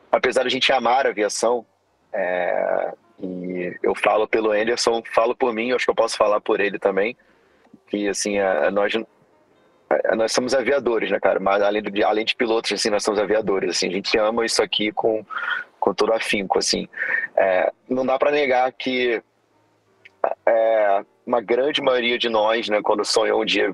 [0.10, 1.66] apesar de a gente amar a aviação,
[2.14, 6.62] é, e eu falo pelo Anderson, falo por mim, acho que eu posso falar por
[6.62, 7.18] ele também,
[7.88, 9.06] que assim, é, nós é,
[10.16, 11.40] nós somos aviadores, né, cara?
[11.40, 14.62] Mas além de, além de pilotos, assim, nós somos aviadores, assim, a gente ama isso
[14.62, 15.26] aqui com,
[15.80, 16.88] com todo afinco, assim.
[17.36, 19.22] É, não dá para negar que
[20.46, 23.74] é, uma grande maioria de nós, né, quando sonhou um dia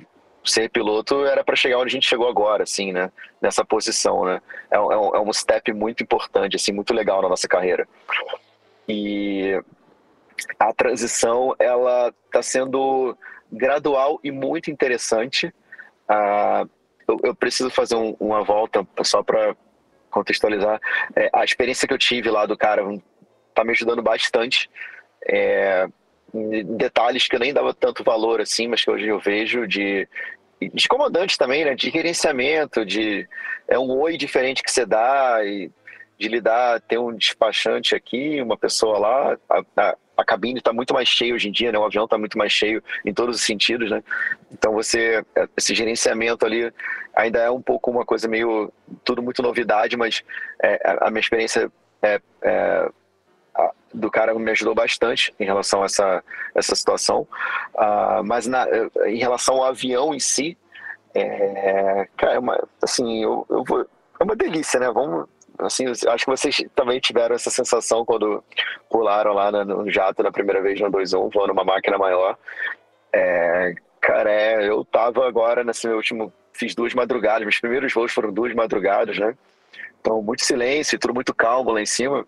[0.50, 3.12] ser piloto era para chegar onde a gente chegou agora, assim, né?
[3.42, 4.42] Nessa posição, né?
[4.72, 7.88] É, um, é um é step muito importante, assim, muito legal na nossa carreira.
[8.88, 9.62] E
[10.58, 13.18] a transição, ela está sendo
[13.52, 15.54] gradual e muito interessante.
[16.08, 16.66] Ah,
[17.08, 19.56] eu, eu, preciso fazer um, uma volta só para
[20.10, 20.80] contextualizar.
[21.16, 22.84] É, a experiência que eu tive lá do cara
[23.54, 24.70] tá me ajudando bastante.
[25.26, 25.88] É,
[26.78, 30.08] detalhes que eu nem dava tanto valor assim, mas que hoje eu vejo de
[30.60, 31.76] de comandante também, né?
[31.76, 33.28] De gerenciamento, de
[33.68, 35.70] é um oi diferente que você dá e
[36.18, 40.94] de lidar, ter um despachante aqui, uma pessoa lá, a, a, a cabine está muito
[40.94, 41.78] mais cheia hoje em dia, né?
[41.78, 44.04] O avião está muito mais cheio em todos os sentidos, né?
[44.52, 45.24] Então você,
[45.56, 46.74] esse gerenciamento ali
[47.16, 48.72] ainda é um pouco uma coisa meio,
[49.04, 50.24] tudo muito novidade, mas
[50.62, 51.72] é, a minha experiência
[52.02, 52.90] é, é
[53.94, 56.24] do cara me ajudou bastante em relação a essa,
[56.54, 57.28] essa situação.
[57.74, 58.68] Uh, mas na,
[59.06, 60.58] em relação ao avião em si,
[61.14, 63.86] é, cara, é uma, assim, eu, eu vou,
[64.20, 64.92] é uma delícia, né?
[64.92, 65.28] Vamos,
[65.60, 68.44] assim, acho que vocês também tiveram essa sensação quando
[68.90, 72.38] pularam lá no jato na primeira vez no 2-1, voando uma máquina maior.
[73.14, 78.12] É, cara, é, eu tava agora nesse meu último, fiz duas madrugadas, meus primeiros voos
[78.12, 79.36] foram duas madrugadas, né?
[80.00, 82.26] Então, muito silêncio, tudo muito calmo lá em cima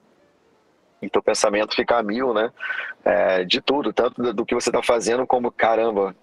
[1.02, 2.52] e teu pensamento fica a mil, né?
[3.06, 6.16] É, de tudo, tanto do que você está fazendo como, caramba,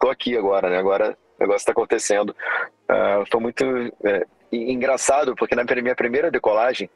[0.00, 0.78] tô aqui agora, né?
[0.78, 2.34] Agora o negócio está acontecendo.
[2.84, 3.64] Uh, foi muito
[4.04, 4.26] é,
[4.56, 6.88] engraçado, porque na minha primeira decolagem,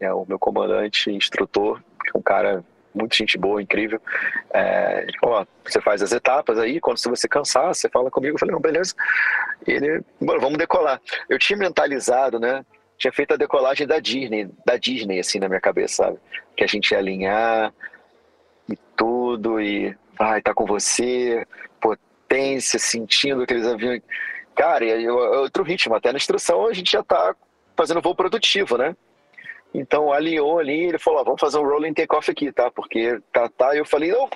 [0.00, 1.82] é, o meu comandante, instrutor,
[2.14, 2.64] é um cara
[2.96, 4.00] muito gente boa, incrível.
[4.52, 8.34] É, ó, você faz as etapas aí, quando você cansar, você fala comigo.
[8.34, 8.94] Eu falei, não, beleza.
[9.66, 11.00] E ele, vamos decolar.
[11.28, 12.64] Eu tinha mentalizado, né?
[12.96, 16.18] Tinha feito a decolagem da Disney, da Disney, assim, na minha cabeça, sabe?
[16.56, 17.72] Que a gente ia alinhar
[18.70, 21.46] e tudo, e vai, tá com você,
[21.78, 24.02] potência, sentindo aqueles aviões.
[24.56, 27.36] Cara, é outro ritmo, até na instrução a gente já tá
[27.76, 28.96] fazendo voo produtivo, né?
[29.74, 32.70] Então alinhou ali, ele falou: vamos fazer um rolling takeoff aqui, tá?
[32.70, 33.76] Porque tá, tá.
[33.76, 34.28] Eu falei: não,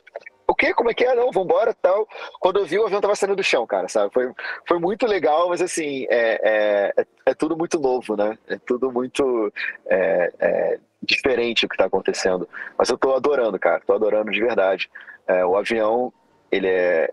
[0.46, 0.74] o quê?
[0.74, 1.14] Como é que é?
[1.14, 2.06] Não, vambora tal.
[2.38, 4.12] Quando eu vi, o avião tava saindo do chão, cara, sabe?
[4.12, 4.30] Foi,
[4.68, 8.36] foi muito legal, mas assim, é, é, é tudo muito novo, né?
[8.48, 9.50] É tudo muito
[9.86, 12.48] é, é, diferente o que tá acontecendo.
[12.76, 14.90] Mas eu tô adorando, cara, tô adorando de verdade.
[15.26, 16.12] É, o avião,
[16.50, 17.10] ele é,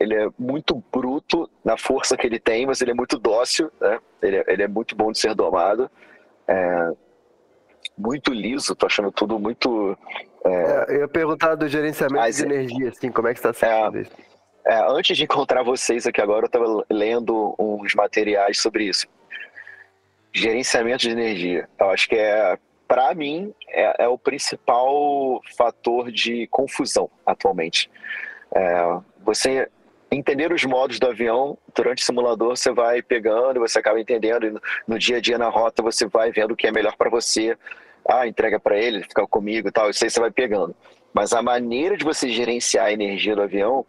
[0.00, 3.98] ele é muito bruto na força que ele tem, mas ele é muito dócil, né?
[4.22, 5.90] Ele, é, ele é muito bom de ser domado.
[6.46, 6.92] É,
[7.96, 9.98] muito liso, tô achando tudo muito.
[10.44, 10.50] É...
[10.50, 13.98] É, eu ia perguntar do gerenciamento Mas, de energia, assim, como é que está sendo
[13.98, 14.12] é, isso?
[14.64, 19.06] É, antes de encontrar vocês aqui agora, eu estava lendo uns materiais sobre isso.
[20.32, 21.68] Gerenciamento de energia.
[21.80, 22.56] Eu acho que é,
[22.86, 27.90] para mim, é, é, o principal fator de confusão atualmente.
[28.54, 29.68] É, você
[30.10, 34.54] entender os modos do avião durante o simulador você vai pegando você acaba entendendo e
[34.86, 37.56] no dia a dia na rota você vai vendo o que é melhor para você.
[38.08, 40.74] Ah entrega para ele fica comigo e tal isso aí você vai pegando.
[41.12, 43.84] Mas a maneira de você gerenciar a energia do avião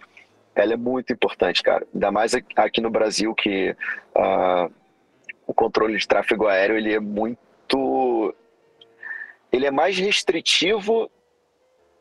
[0.55, 1.87] ela é muito importante cara.
[1.93, 3.71] Ainda mais aqui no Brasil que
[4.15, 4.73] uh,
[5.47, 8.35] o controle de tráfego aéreo ele é muito
[9.51, 11.09] ele é mais restritivo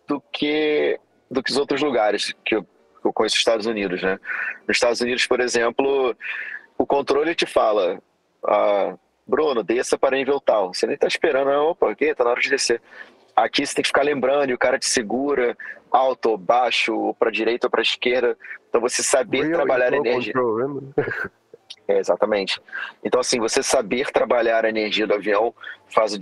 [0.08, 0.98] do que
[1.30, 2.66] do que os outros lugares que eu
[3.12, 4.18] conheço os Estados Unidos, né?
[4.66, 6.16] Nos Estados Unidos, por exemplo,
[6.76, 8.01] o controle te fala,
[8.44, 8.94] ah,
[9.26, 10.72] Bruno, desça para nível tal.
[10.72, 12.80] Você nem está esperando, não, opa, aqui, tá na hora de descer.
[13.36, 15.56] Aqui você tem que ficar lembrando, e o cara te segura
[15.90, 18.36] alto, baixo, para direita ou para esquerda.
[18.68, 20.32] Então você saber Real trabalhar energia.
[20.32, 20.82] Control,
[21.89, 22.60] é, exatamente.
[23.02, 25.55] Então, assim, você saber trabalhar a energia do avião
[25.89, 26.19] faz um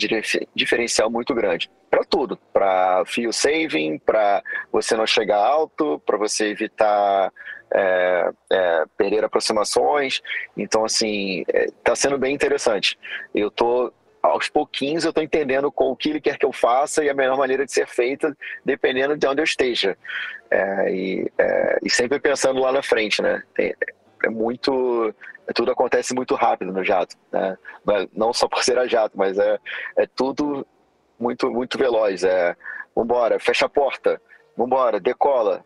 [0.54, 1.68] diferencial muito grande.
[1.90, 2.38] Para tudo.
[2.52, 7.32] Para fuel saving, para você não chegar alto, para você evitar
[7.74, 10.22] é, é, perder aproximações.
[10.56, 12.96] Então, assim, está é, sendo bem interessante.
[13.34, 17.04] Eu estou aos pouquinhos eu estou entendendo com o que ele quer que eu faça
[17.04, 19.96] e a melhor maneira de ser feita, dependendo de onde eu esteja.
[20.50, 23.42] É, e, é, e, sempre pensando lá na frente, né?
[23.54, 23.74] Tem,
[24.24, 25.14] é muito
[25.54, 27.56] tudo acontece muito rápido no jato, né?
[28.12, 29.58] Não só por ser a jato, mas é,
[29.96, 30.66] é tudo
[31.18, 32.24] muito muito veloz.
[32.24, 32.56] É,
[32.94, 34.20] vambora, fecha a porta,
[34.56, 35.64] vambora, decola,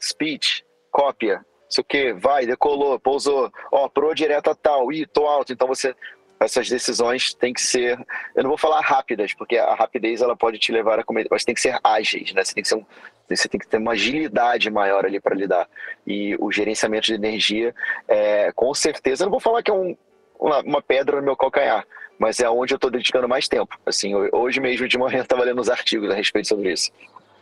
[0.00, 5.68] speech, cópia, isso que, vai, decolou, pousou, ó, pro direta tal, ih, tô alto, então
[5.68, 5.94] você
[6.40, 7.98] essas decisões têm que ser,
[8.34, 11.44] eu não vou falar rápidas, porque a rapidez ela pode te levar a comer, mas
[11.44, 12.44] tem que ser ágeis, né?
[12.44, 12.84] Você tem que ser um,
[13.28, 15.68] você tem que ter uma agilidade maior ali para lidar.
[16.06, 17.74] E o gerenciamento de energia,
[18.06, 19.96] é, com certeza, eu não vou falar que é um,
[20.38, 21.86] uma, uma pedra no meu calcanhar,
[22.18, 23.78] mas é onde eu estou dedicando mais tempo.
[23.84, 26.90] Assim, hoje mesmo de manhã estava lendo os artigos a respeito sobre isso.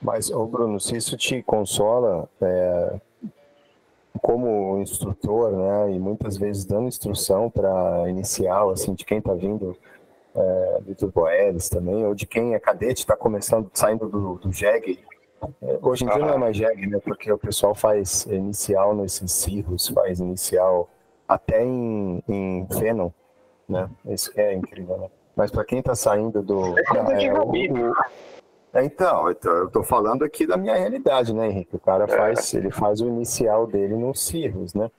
[0.00, 3.00] Mas, ô Bruno, se isso te consola, é,
[4.26, 9.76] como instrutor, né, e muitas vezes dando instrução para inicial, assim, de quem está vindo
[10.34, 14.98] é, do Turboelis também, ou de quem é cadete, está começando, saindo do, do JEG.
[15.80, 19.86] Hoje em dia não é mais JEG, né, porque o pessoal faz inicial nesses cirros,
[19.86, 20.88] faz inicial
[21.28, 23.12] até em, em Phenom,
[23.68, 25.08] né, isso é incrível, né.
[25.36, 26.76] Mas para quem está saindo do...
[26.76, 27.92] É, o, é,
[28.84, 31.76] então, eu tô falando aqui da minha realidade, né, Henrique?
[31.76, 32.08] O cara é.
[32.08, 34.90] faz, ele faz o inicial dele no Cirrus, né?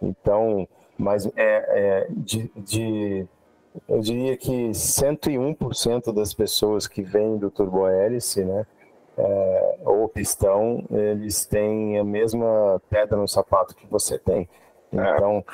[0.00, 3.26] Então, mas é, é de, de,
[3.88, 8.66] eu diria que 101% das pessoas que vêm do turbohélice, né,
[9.16, 14.48] é, ou pistão, eles têm a mesma pedra no sapato que você tem.
[14.92, 15.14] É.
[15.14, 15.44] Então,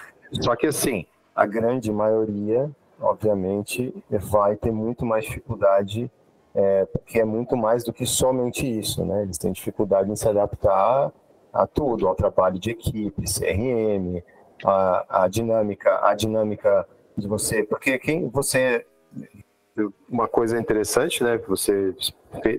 [0.41, 2.71] só que assim, a grande maioria,
[3.01, 6.11] obviamente, vai ter muito mais dificuldade
[6.55, 9.23] é, porque é muito mais do que somente isso, né?
[9.23, 11.13] Eles têm dificuldade em se adaptar
[11.53, 14.23] a tudo, ao trabalho de equipe, CRM,
[14.65, 16.87] a, a dinâmica, a dinâmica
[17.17, 18.85] de você, porque quem você
[20.09, 21.39] uma coisa interessante, né?
[21.49, 21.95] Você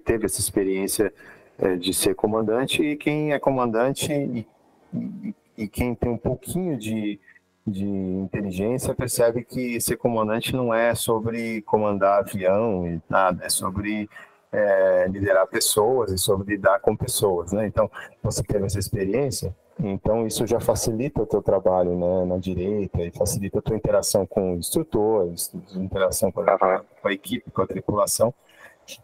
[0.03, 1.13] teve essa experiência
[1.57, 4.47] é, de ser comandante e quem é comandante e,
[4.93, 7.19] e, e quem tem um pouquinho de
[7.65, 14.07] de inteligência percebe que ser comandante não é sobre comandar avião e nada, é sobre
[14.51, 17.65] é, liderar pessoas e sobre lidar com pessoas, né?
[17.65, 17.89] Então,
[18.23, 23.11] você teve essa experiência, Então isso já facilita o teu trabalho né, na direita e
[23.11, 25.33] facilita a tua interação com o instrutor,
[25.75, 28.33] interação com a, com a equipe, com a tripulação.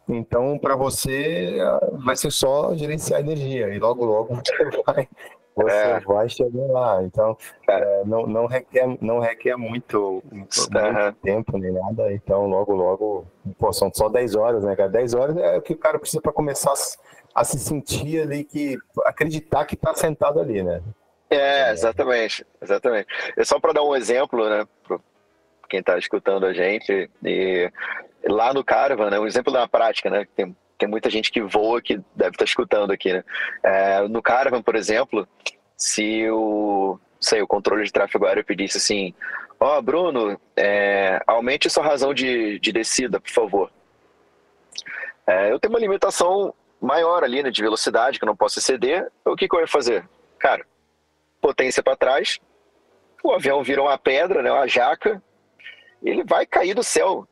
[0.07, 1.57] Então, para você,
[1.93, 5.09] vai ser só gerenciar energia e logo, logo você vai,
[5.55, 5.99] você é.
[5.99, 7.03] vai chegar lá.
[7.03, 7.37] Então,
[7.67, 12.11] é, não, não, requer, não requer muito, muito, muito, tempo nem nada.
[12.13, 13.25] Então, logo, logo,
[13.57, 14.89] pô, são só 10 horas, né, cara?
[14.89, 18.43] 10 horas é o que o cara precisa para começar a, a, se sentir ali,
[18.43, 20.81] que acreditar que está sentado ali, né?
[21.29, 23.07] É, exatamente, exatamente.
[23.37, 24.99] É só para dar um exemplo, né, para
[25.69, 27.71] quem está escutando a gente, e
[28.25, 31.79] lá no Caravan, né, um exemplo da prática, né, tem, tem muita gente que voa
[31.79, 33.23] que deve estar tá escutando aqui, né,
[33.61, 35.27] é, no Caravan, por exemplo,
[35.77, 39.13] se o, sei, o controle de tráfego aéreo pedisse assim,
[39.59, 43.71] ó, oh, Bruno, é, aumente sua razão de, de descida, por favor.
[45.27, 46.51] É, eu tenho uma limitação
[46.81, 49.67] maior ali, né, de velocidade, que eu não posso exceder, o que, que eu ia
[49.67, 50.09] fazer?
[50.39, 50.65] Cara,
[51.39, 52.39] potência para trás,
[53.23, 55.21] o avião vira uma pedra, né, uma jaca,
[56.01, 57.27] ele vai cair do céu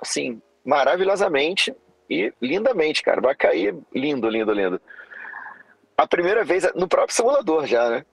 [0.00, 1.72] assim, maravilhosamente
[2.08, 3.20] e lindamente, cara.
[3.20, 4.80] Vai cair lindo, lindo, lindo.
[5.96, 8.04] A primeira vez, no próprio simulador já, né?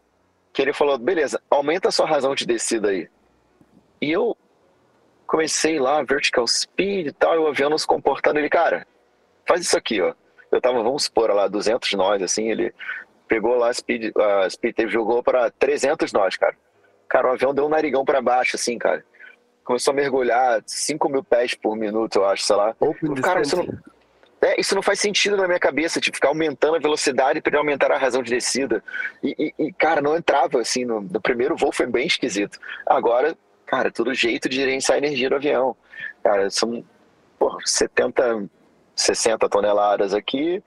[0.52, 3.10] Que ele falou, beleza, aumenta a sua razão de descida aí.
[4.02, 4.38] E eu
[5.26, 8.40] comecei lá, vertical speed e tal, e o avião não se comportando.
[8.40, 8.86] Ele, cara,
[9.48, 10.14] faz isso aqui, ó.
[10.52, 12.74] Eu tava, vamos supor, lá, 200 nós, assim, ele
[13.28, 16.56] pegou lá a speed, a speed jogou para 300 nós, cara.
[17.10, 19.04] Cara, o avião deu um narigão para baixo, assim, cara
[19.64, 22.76] começou a mergulhar 5 mil pés por minuto, eu acho, sei lá.
[23.22, 23.68] Cara, isso não,
[24.44, 27.92] é, isso não faz sentido na minha cabeça, tipo, ficar aumentando a velocidade para aumentar
[27.92, 28.84] a razão de descida.
[29.24, 32.60] E, e, e cara, não entrava, assim, no, no, primeiro voo foi bem esquisito.
[32.86, 35.76] Agora, cara, todo jeito de gerenciar a energia do avião.
[36.22, 36.84] Cara, são
[37.40, 38.50] porra, 70,
[38.96, 40.62] 60 toneladas aqui,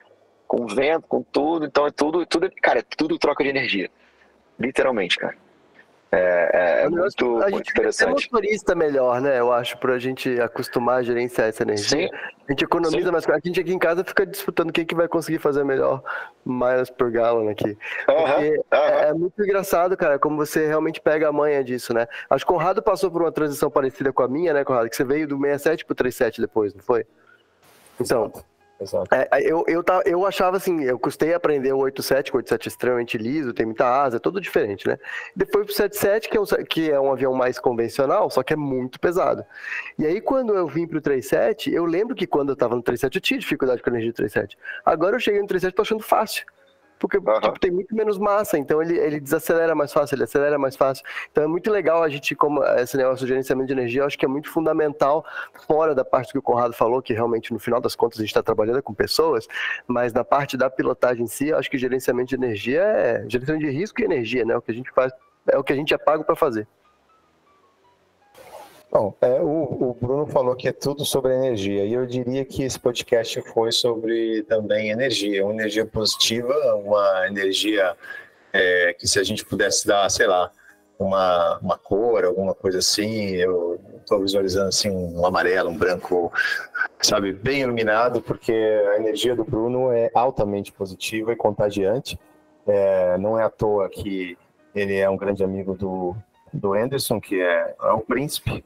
[0.47, 3.91] com vento, com tudo, então é tudo, tudo, cara, é tudo troca de energia.
[4.59, 5.37] Literalmente, cara.
[6.09, 8.29] É, é, é muito, a gente interessante.
[8.31, 9.39] Motorista melhor, né?
[9.39, 12.07] Eu acho, para a gente acostumar a gerenciar essa energia.
[12.07, 12.15] Sim.
[12.47, 13.11] A gente economiza Sim.
[13.11, 13.27] mais.
[13.27, 16.01] A gente aqui em casa fica disputando quem que vai conseguir fazer melhor
[16.45, 17.71] miles por gallon aqui.
[17.71, 18.63] Uh -huh, uh -huh.
[18.71, 22.07] É, é, muito engraçado, cara, como você realmente pega a manha disso, né?
[22.29, 24.89] Acho que o Conrado passou por uma transição parecida com a minha, né, Conrado?
[24.89, 27.05] Que você veio do 67 pro 37 depois, não foi?
[27.99, 28.31] Então.
[28.33, 28.56] Exato.
[29.11, 32.67] É, eu, eu, tá, eu achava assim, eu custei aprender o 87, que o 87
[32.67, 34.99] é extremamente liso, tem muita asa, é tudo diferente, né?
[35.35, 38.55] Depois pro 77, que é, um, que é um avião mais convencional, só que é
[38.55, 39.43] muito pesado.
[39.97, 43.15] E aí, quando eu vim pro 37, eu lembro que quando eu tava no 37,
[43.15, 44.57] eu tinha dificuldade com a energia do 37.
[44.85, 46.45] Agora eu cheguei no 37 e tô achando fácil
[46.99, 47.39] porque uhum.
[47.39, 51.05] tipo, tem muito menos massa, então ele, ele desacelera mais fácil, ele acelera mais fácil.
[51.31, 54.17] Então é muito legal a gente, como esse negócio de gerenciamento de energia, eu acho
[54.17, 55.25] que é muito fundamental,
[55.67, 58.29] fora da parte que o Conrado falou, que realmente no final das contas a gente
[58.29, 59.47] está trabalhando com pessoas,
[59.87, 63.65] mas na parte da pilotagem em si, eu acho que gerenciamento de energia é gerenciamento
[63.65, 64.55] de risco e energia, né?
[64.55, 65.11] O que a gente faz,
[65.47, 66.67] é o que a gente é pago para fazer.
[68.89, 72.63] Bom, é, o, o, Bruno falou que é tudo sobre energia, e eu diria que
[72.63, 77.95] esse podcast foi sobre também energia, uma energia positiva, uma energia
[78.53, 80.49] é, que se a gente pudesse dar, sei lá,
[80.97, 86.31] uma, uma cor, alguma coisa assim, eu estou visualizando assim um amarelo, um branco,
[87.01, 92.17] sabe, bem iluminado, porque a energia do Bruno é altamente positiva e contagiante,
[92.65, 94.37] é, não é à toa que
[94.73, 96.15] ele é um grande amigo do,
[96.53, 98.63] do Anderson, que é, é o príncipe,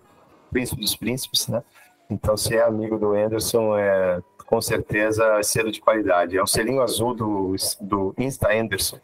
[0.51, 1.63] príncipe dos príncipes, né?
[2.09, 6.37] Então, se é amigo do Anderson, é com certeza selo de qualidade.
[6.37, 8.99] É o selinho azul do, do Insta Anderson.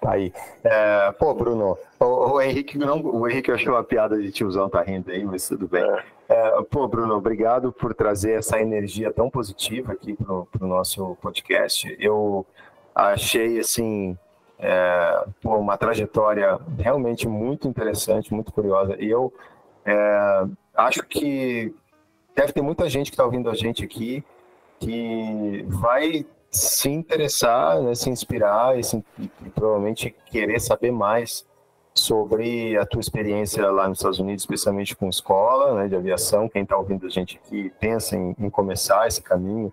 [0.00, 0.32] Tá aí.
[0.62, 4.82] É, pô, Bruno, o, o, Henrique não, o Henrique achou uma piada de tiozão, tá
[4.82, 5.82] rindo aí, mas tudo bem.
[5.82, 6.04] É.
[6.30, 11.96] É, pô, Bruno, obrigado por trazer essa energia tão positiva aqui pro, pro nosso podcast.
[11.98, 12.46] Eu
[12.94, 14.16] achei, assim,
[14.58, 18.96] é, pô, uma trajetória realmente muito interessante, muito curiosa.
[19.00, 19.32] E eu
[19.84, 20.44] é,
[20.86, 21.74] acho que
[22.34, 24.24] deve ter muita gente que está ouvindo a gente aqui
[24.78, 31.46] que vai se interessar, né, se inspirar e, se, e, provavelmente querer saber mais
[31.94, 36.48] sobre a tua experiência lá nos Estados Unidos, especialmente com escola né, de aviação.
[36.48, 39.72] Quem está ouvindo a gente aqui pensa em, em, começar esse caminho,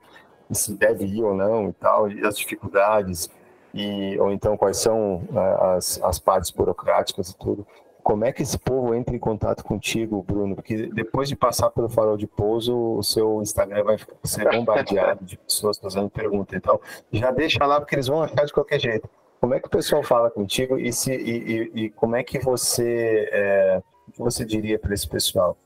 [0.51, 3.29] se deve ir ou não e tal, e as dificuldades,
[3.73, 7.65] e, ou então quais são né, as, as partes burocráticas e tudo
[8.07, 10.55] como é que esse povo entra em contato contigo, Bruno?
[10.55, 15.37] Porque depois de passar pelo farol de pouso, o seu Instagram vai ser bombardeado de
[15.37, 16.55] pessoas fazendo perguntas.
[16.55, 16.79] Então,
[17.11, 19.09] já deixa lá, porque eles vão achar de qualquer jeito.
[19.41, 22.39] Como é que o pessoal fala contigo e, se, e, e, e como é que
[22.39, 23.81] você, é,
[24.17, 25.57] você diria para esse pessoal?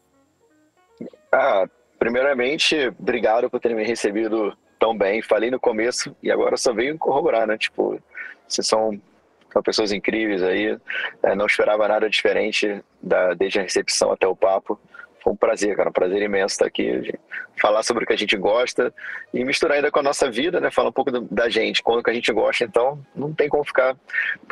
[1.32, 1.70] Ah,
[2.00, 5.22] primeiramente, obrigado por ter me recebido tão bem.
[5.22, 7.56] Falei no começo e agora só venho corroborar, né?
[7.56, 8.02] Tipo,
[8.48, 9.00] vocês são
[9.52, 10.78] são pessoas incríveis aí.
[11.24, 14.80] É, não esperava nada diferente da, desde a recepção até o papo.
[15.24, 17.14] Foi um prazer, cara, um prazer imenso estar aqui,
[17.62, 18.92] falar sobre o que a gente gosta
[19.32, 20.72] e misturar ainda com a nossa vida, né?
[20.72, 23.96] Falar um pouco da gente, quando que a gente gosta, então não tem como ficar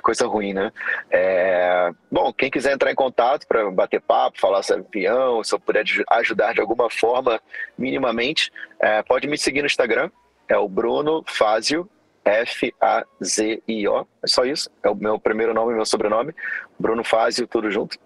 [0.04, 0.72] coisa ruim, né?
[1.10, 1.90] É...
[2.12, 5.84] Bom, quem quiser entrar em contato para bater papo, falar sobre avião, se eu puder
[6.12, 7.42] ajudar de alguma forma,
[7.76, 10.12] minimamente, é, pode me seguir no Instagram,
[10.48, 11.90] é o Bruno Fázio,
[12.24, 16.34] F-A-Z-I-O, é só isso, é o meu primeiro nome e meu sobrenome,
[16.78, 17.98] Bruno Fázio, tudo junto.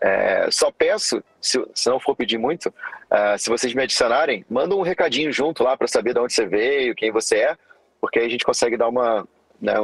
[0.00, 4.74] É, só peço, se, se, não for pedir muito, uh, se vocês me adicionarem, manda
[4.74, 7.56] um recadinho junto lá para saber de onde você veio, quem você é,
[8.00, 9.26] porque aí a gente consegue dar uma,
[9.60, 9.74] né,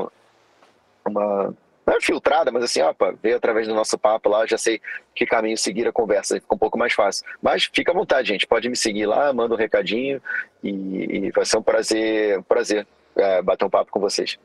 [1.07, 1.55] uma
[1.85, 4.81] não é filtrada, mas assim, opa, veio através do nosso papo lá, já sei
[5.15, 7.27] que caminho seguir a conversa, fica um pouco mais fácil.
[7.41, 10.23] Mas fica à vontade, gente, pode me seguir lá, manda um recadinho
[10.63, 10.69] e,
[11.27, 12.87] e vai ser um prazer, um prazer
[13.17, 14.39] é, bater um papo com vocês.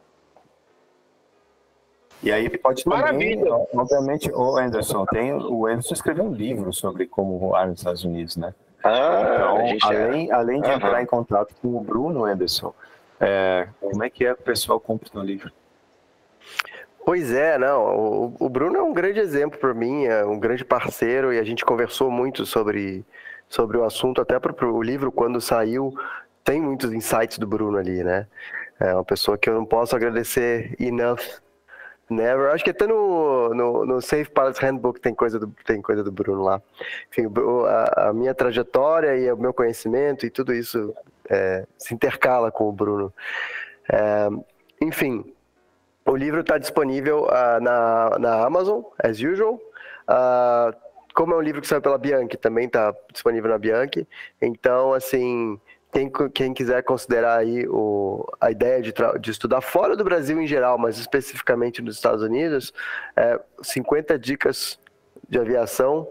[2.23, 3.53] E aí pode também, Maravilha.
[3.73, 8.35] obviamente, o Anderson, tem, o Anderson escreveu um livro sobre como voar nos Estados Unidos,
[8.38, 8.53] né?
[8.84, 10.34] Ah, então, além, é...
[10.34, 10.76] além de uhum.
[10.76, 12.73] entrar em contato com o Bruno Anderson,
[13.19, 15.52] é, como é que é que o pessoal compra o livro?
[17.06, 17.95] Pois é, não.
[17.95, 21.44] O, o Bruno é um grande exemplo para mim, é um grande parceiro e a
[21.44, 23.06] gente conversou muito sobre,
[23.48, 25.94] sobre o assunto, até para o livro, quando saiu,
[26.44, 28.27] tem muitos insights do Bruno ali, né?
[28.79, 31.21] É uma pessoa que eu não posso agradecer enough
[32.09, 32.51] Never.
[32.51, 36.11] Acho que até no, no, no Safe Pilots Handbook tem coisa do, tem coisa do
[36.11, 36.61] Bruno lá.
[37.11, 37.27] Enfim,
[37.67, 40.95] a, a minha trajetória e o meu conhecimento e tudo isso
[41.29, 43.13] é, se intercala com o Bruno.
[43.91, 44.29] É,
[44.81, 45.33] enfim,
[46.05, 49.55] o livro está disponível uh, na, na Amazon, as usual.
[50.07, 50.73] Uh,
[51.13, 54.07] como é um livro que saiu pela Bianchi, também está disponível na Bianchi.
[54.41, 55.59] Então, assim,
[55.91, 60.47] quem, quem quiser considerar aí o, a ideia de, de estudar fora do Brasil em
[60.47, 62.73] geral, mas especificamente nos Estados Unidos,
[63.15, 64.80] é 50 dicas
[65.30, 66.07] de aviação,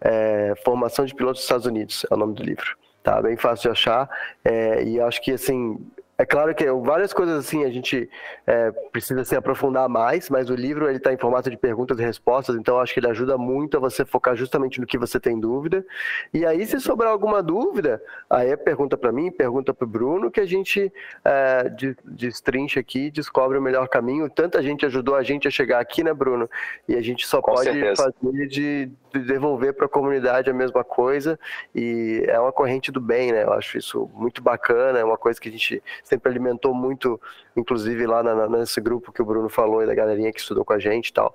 [0.00, 2.76] é, formação de pilotos dos Estados Unidos, é o nome do livro.
[3.02, 4.08] Tá bem fácil de achar
[4.44, 5.78] é, e acho que assim
[6.16, 8.08] é claro que várias coisas assim a gente
[8.46, 12.02] é, precisa se aprofundar mais, mas o livro ele está em formato de perguntas e
[12.02, 15.38] respostas, então acho que ele ajuda muito a você focar justamente no que você tem
[15.38, 15.84] dúvida.
[16.32, 18.00] E aí, se sobrar alguma dúvida,
[18.30, 20.92] aí pergunta para mim, pergunta para o Bruno, que a gente
[21.24, 21.70] é,
[22.04, 24.30] destrincha aqui, descobre o melhor caminho.
[24.30, 26.48] Tanta gente ajudou a gente a chegar aqui, né, Bruno?
[26.88, 28.04] E a gente só Com pode certeza.
[28.04, 31.38] fazer de devolver para a comunidade a mesma coisa.
[31.74, 33.44] E é uma corrente do bem, né?
[33.44, 37.20] Eu acho isso muito bacana, é uma coisa que a gente sempre alimentou muito,
[37.56, 40.72] inclusive lá na, nesse grupo que o Bruno falou e da galerinha que estudou com
[40.72, 41.34] a gente e tal.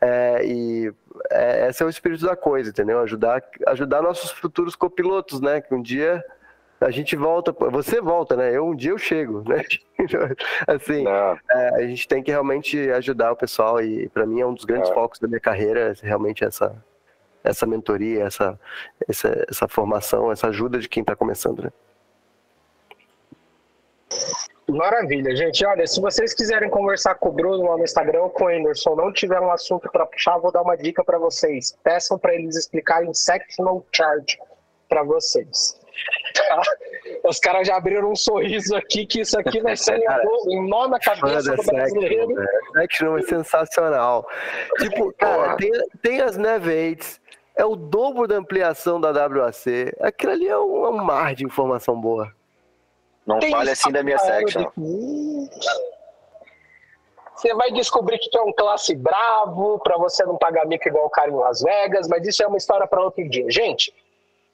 [0.00, 0.92] É, e
[1.30, 3.00] é, esse é o espírito da coisa, entendeu?
[3.00, 5.60] Ajudar, ajudar nossos futuros copilotos, né?
[5.60, 6.24] Que um dia
[6.80, 8.54] a gente volta, você volta, né?
[8.54, 9.62] Eu um dia eu chego, né?
[10.66, 11.04] assim,
[11.50, 14.64] é, a gente tem que realmente ajudar o pessoal e para mim é um dos
[14.64, 14.94] grandes é.
[14.94, 16.76] focos da minha carreira, realmente essa
[17.46, 18.58] essa mentoria, essa
[19.08, 21.70] essa, essa formação, essa ajuda de quem está começando, né?
[24.68, 25.64] Maravilha, gente.
[25.64, 28.96] Olha, se vocês quiserem conversar com o Bruno lá no Instagram ou com o Anderson,
[28.96, 31.76] não tiver um assunto para puxar, vou dar uma dica para vocês.
[31.84, 34.34] Peçam para eles explicarem sectional chart
[34.88, 35.78] para vocês.
[36.34, 36.62] Tá?
[37.24, 39.98] Os caras já abriram um sorriso aqui, que isso aqui vai ser
[40.48, 42.34] um nó na cabeça do brasileiro.
[42.72, 44.28] Sectional é sensacional.
[44.78, 47.20] Tipo, cara, tem, tem as Nevates,
[47.56, 49.92] é o dobro da ampliação da WAC.
[50.00, 52.30] Aquilo ali é um, é um mar de informação boa.
[53.26, 54.70] Não Tem fale assim da minha section.
[57.34, 61.10] Você vai descobrir que é um classe bravo para você não pagar mico igual o
[61.10, 63.50] cara em Las Vegas, mas isso é uma história para outro dia.
[63.50, 63.92] Gente,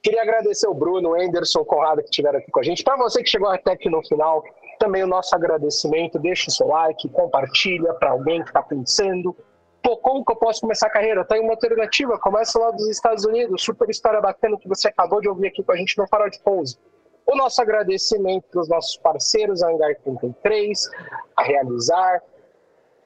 [0.01, 2.83] queria agradecer o Bruno, o Anderson, o Conrado que estiveram aqui com a gente.
[2.83, 4.43] Para você que chegou até aqui no final,
[4.79, 6.19] também o nosso agradecimento.
[6.19, 9.35] Deixa o seu like, compartilha para alguém que está pensando.
[9.83, 11.25] Pô, como que eu posso começar a carreira?
[11.25, 13.61] Tem uma alternativa, começa lá dos Estados Unidos.
[13.61, 16.39] Super história bacana que você acabou de ouvir aqui com a gente no Farol de
[16.39, 16.79] Pouso.
[17.25, 20.89] O nosso agradecimento para os nossos parceiros, a Hangar 33,
[21.35, 22.21] a Realizar,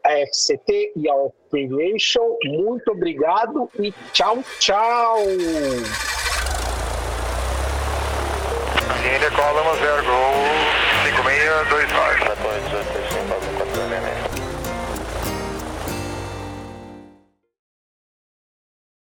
[0.05, 1.15] a FCT e a
[1.51, 2.37] Aviation.
[2.45, 5.17] Muito obrigado e tchau, tchau!
[9.03, 10.33] Ainda cola 0, gol
[11.05, 13.06] 5629.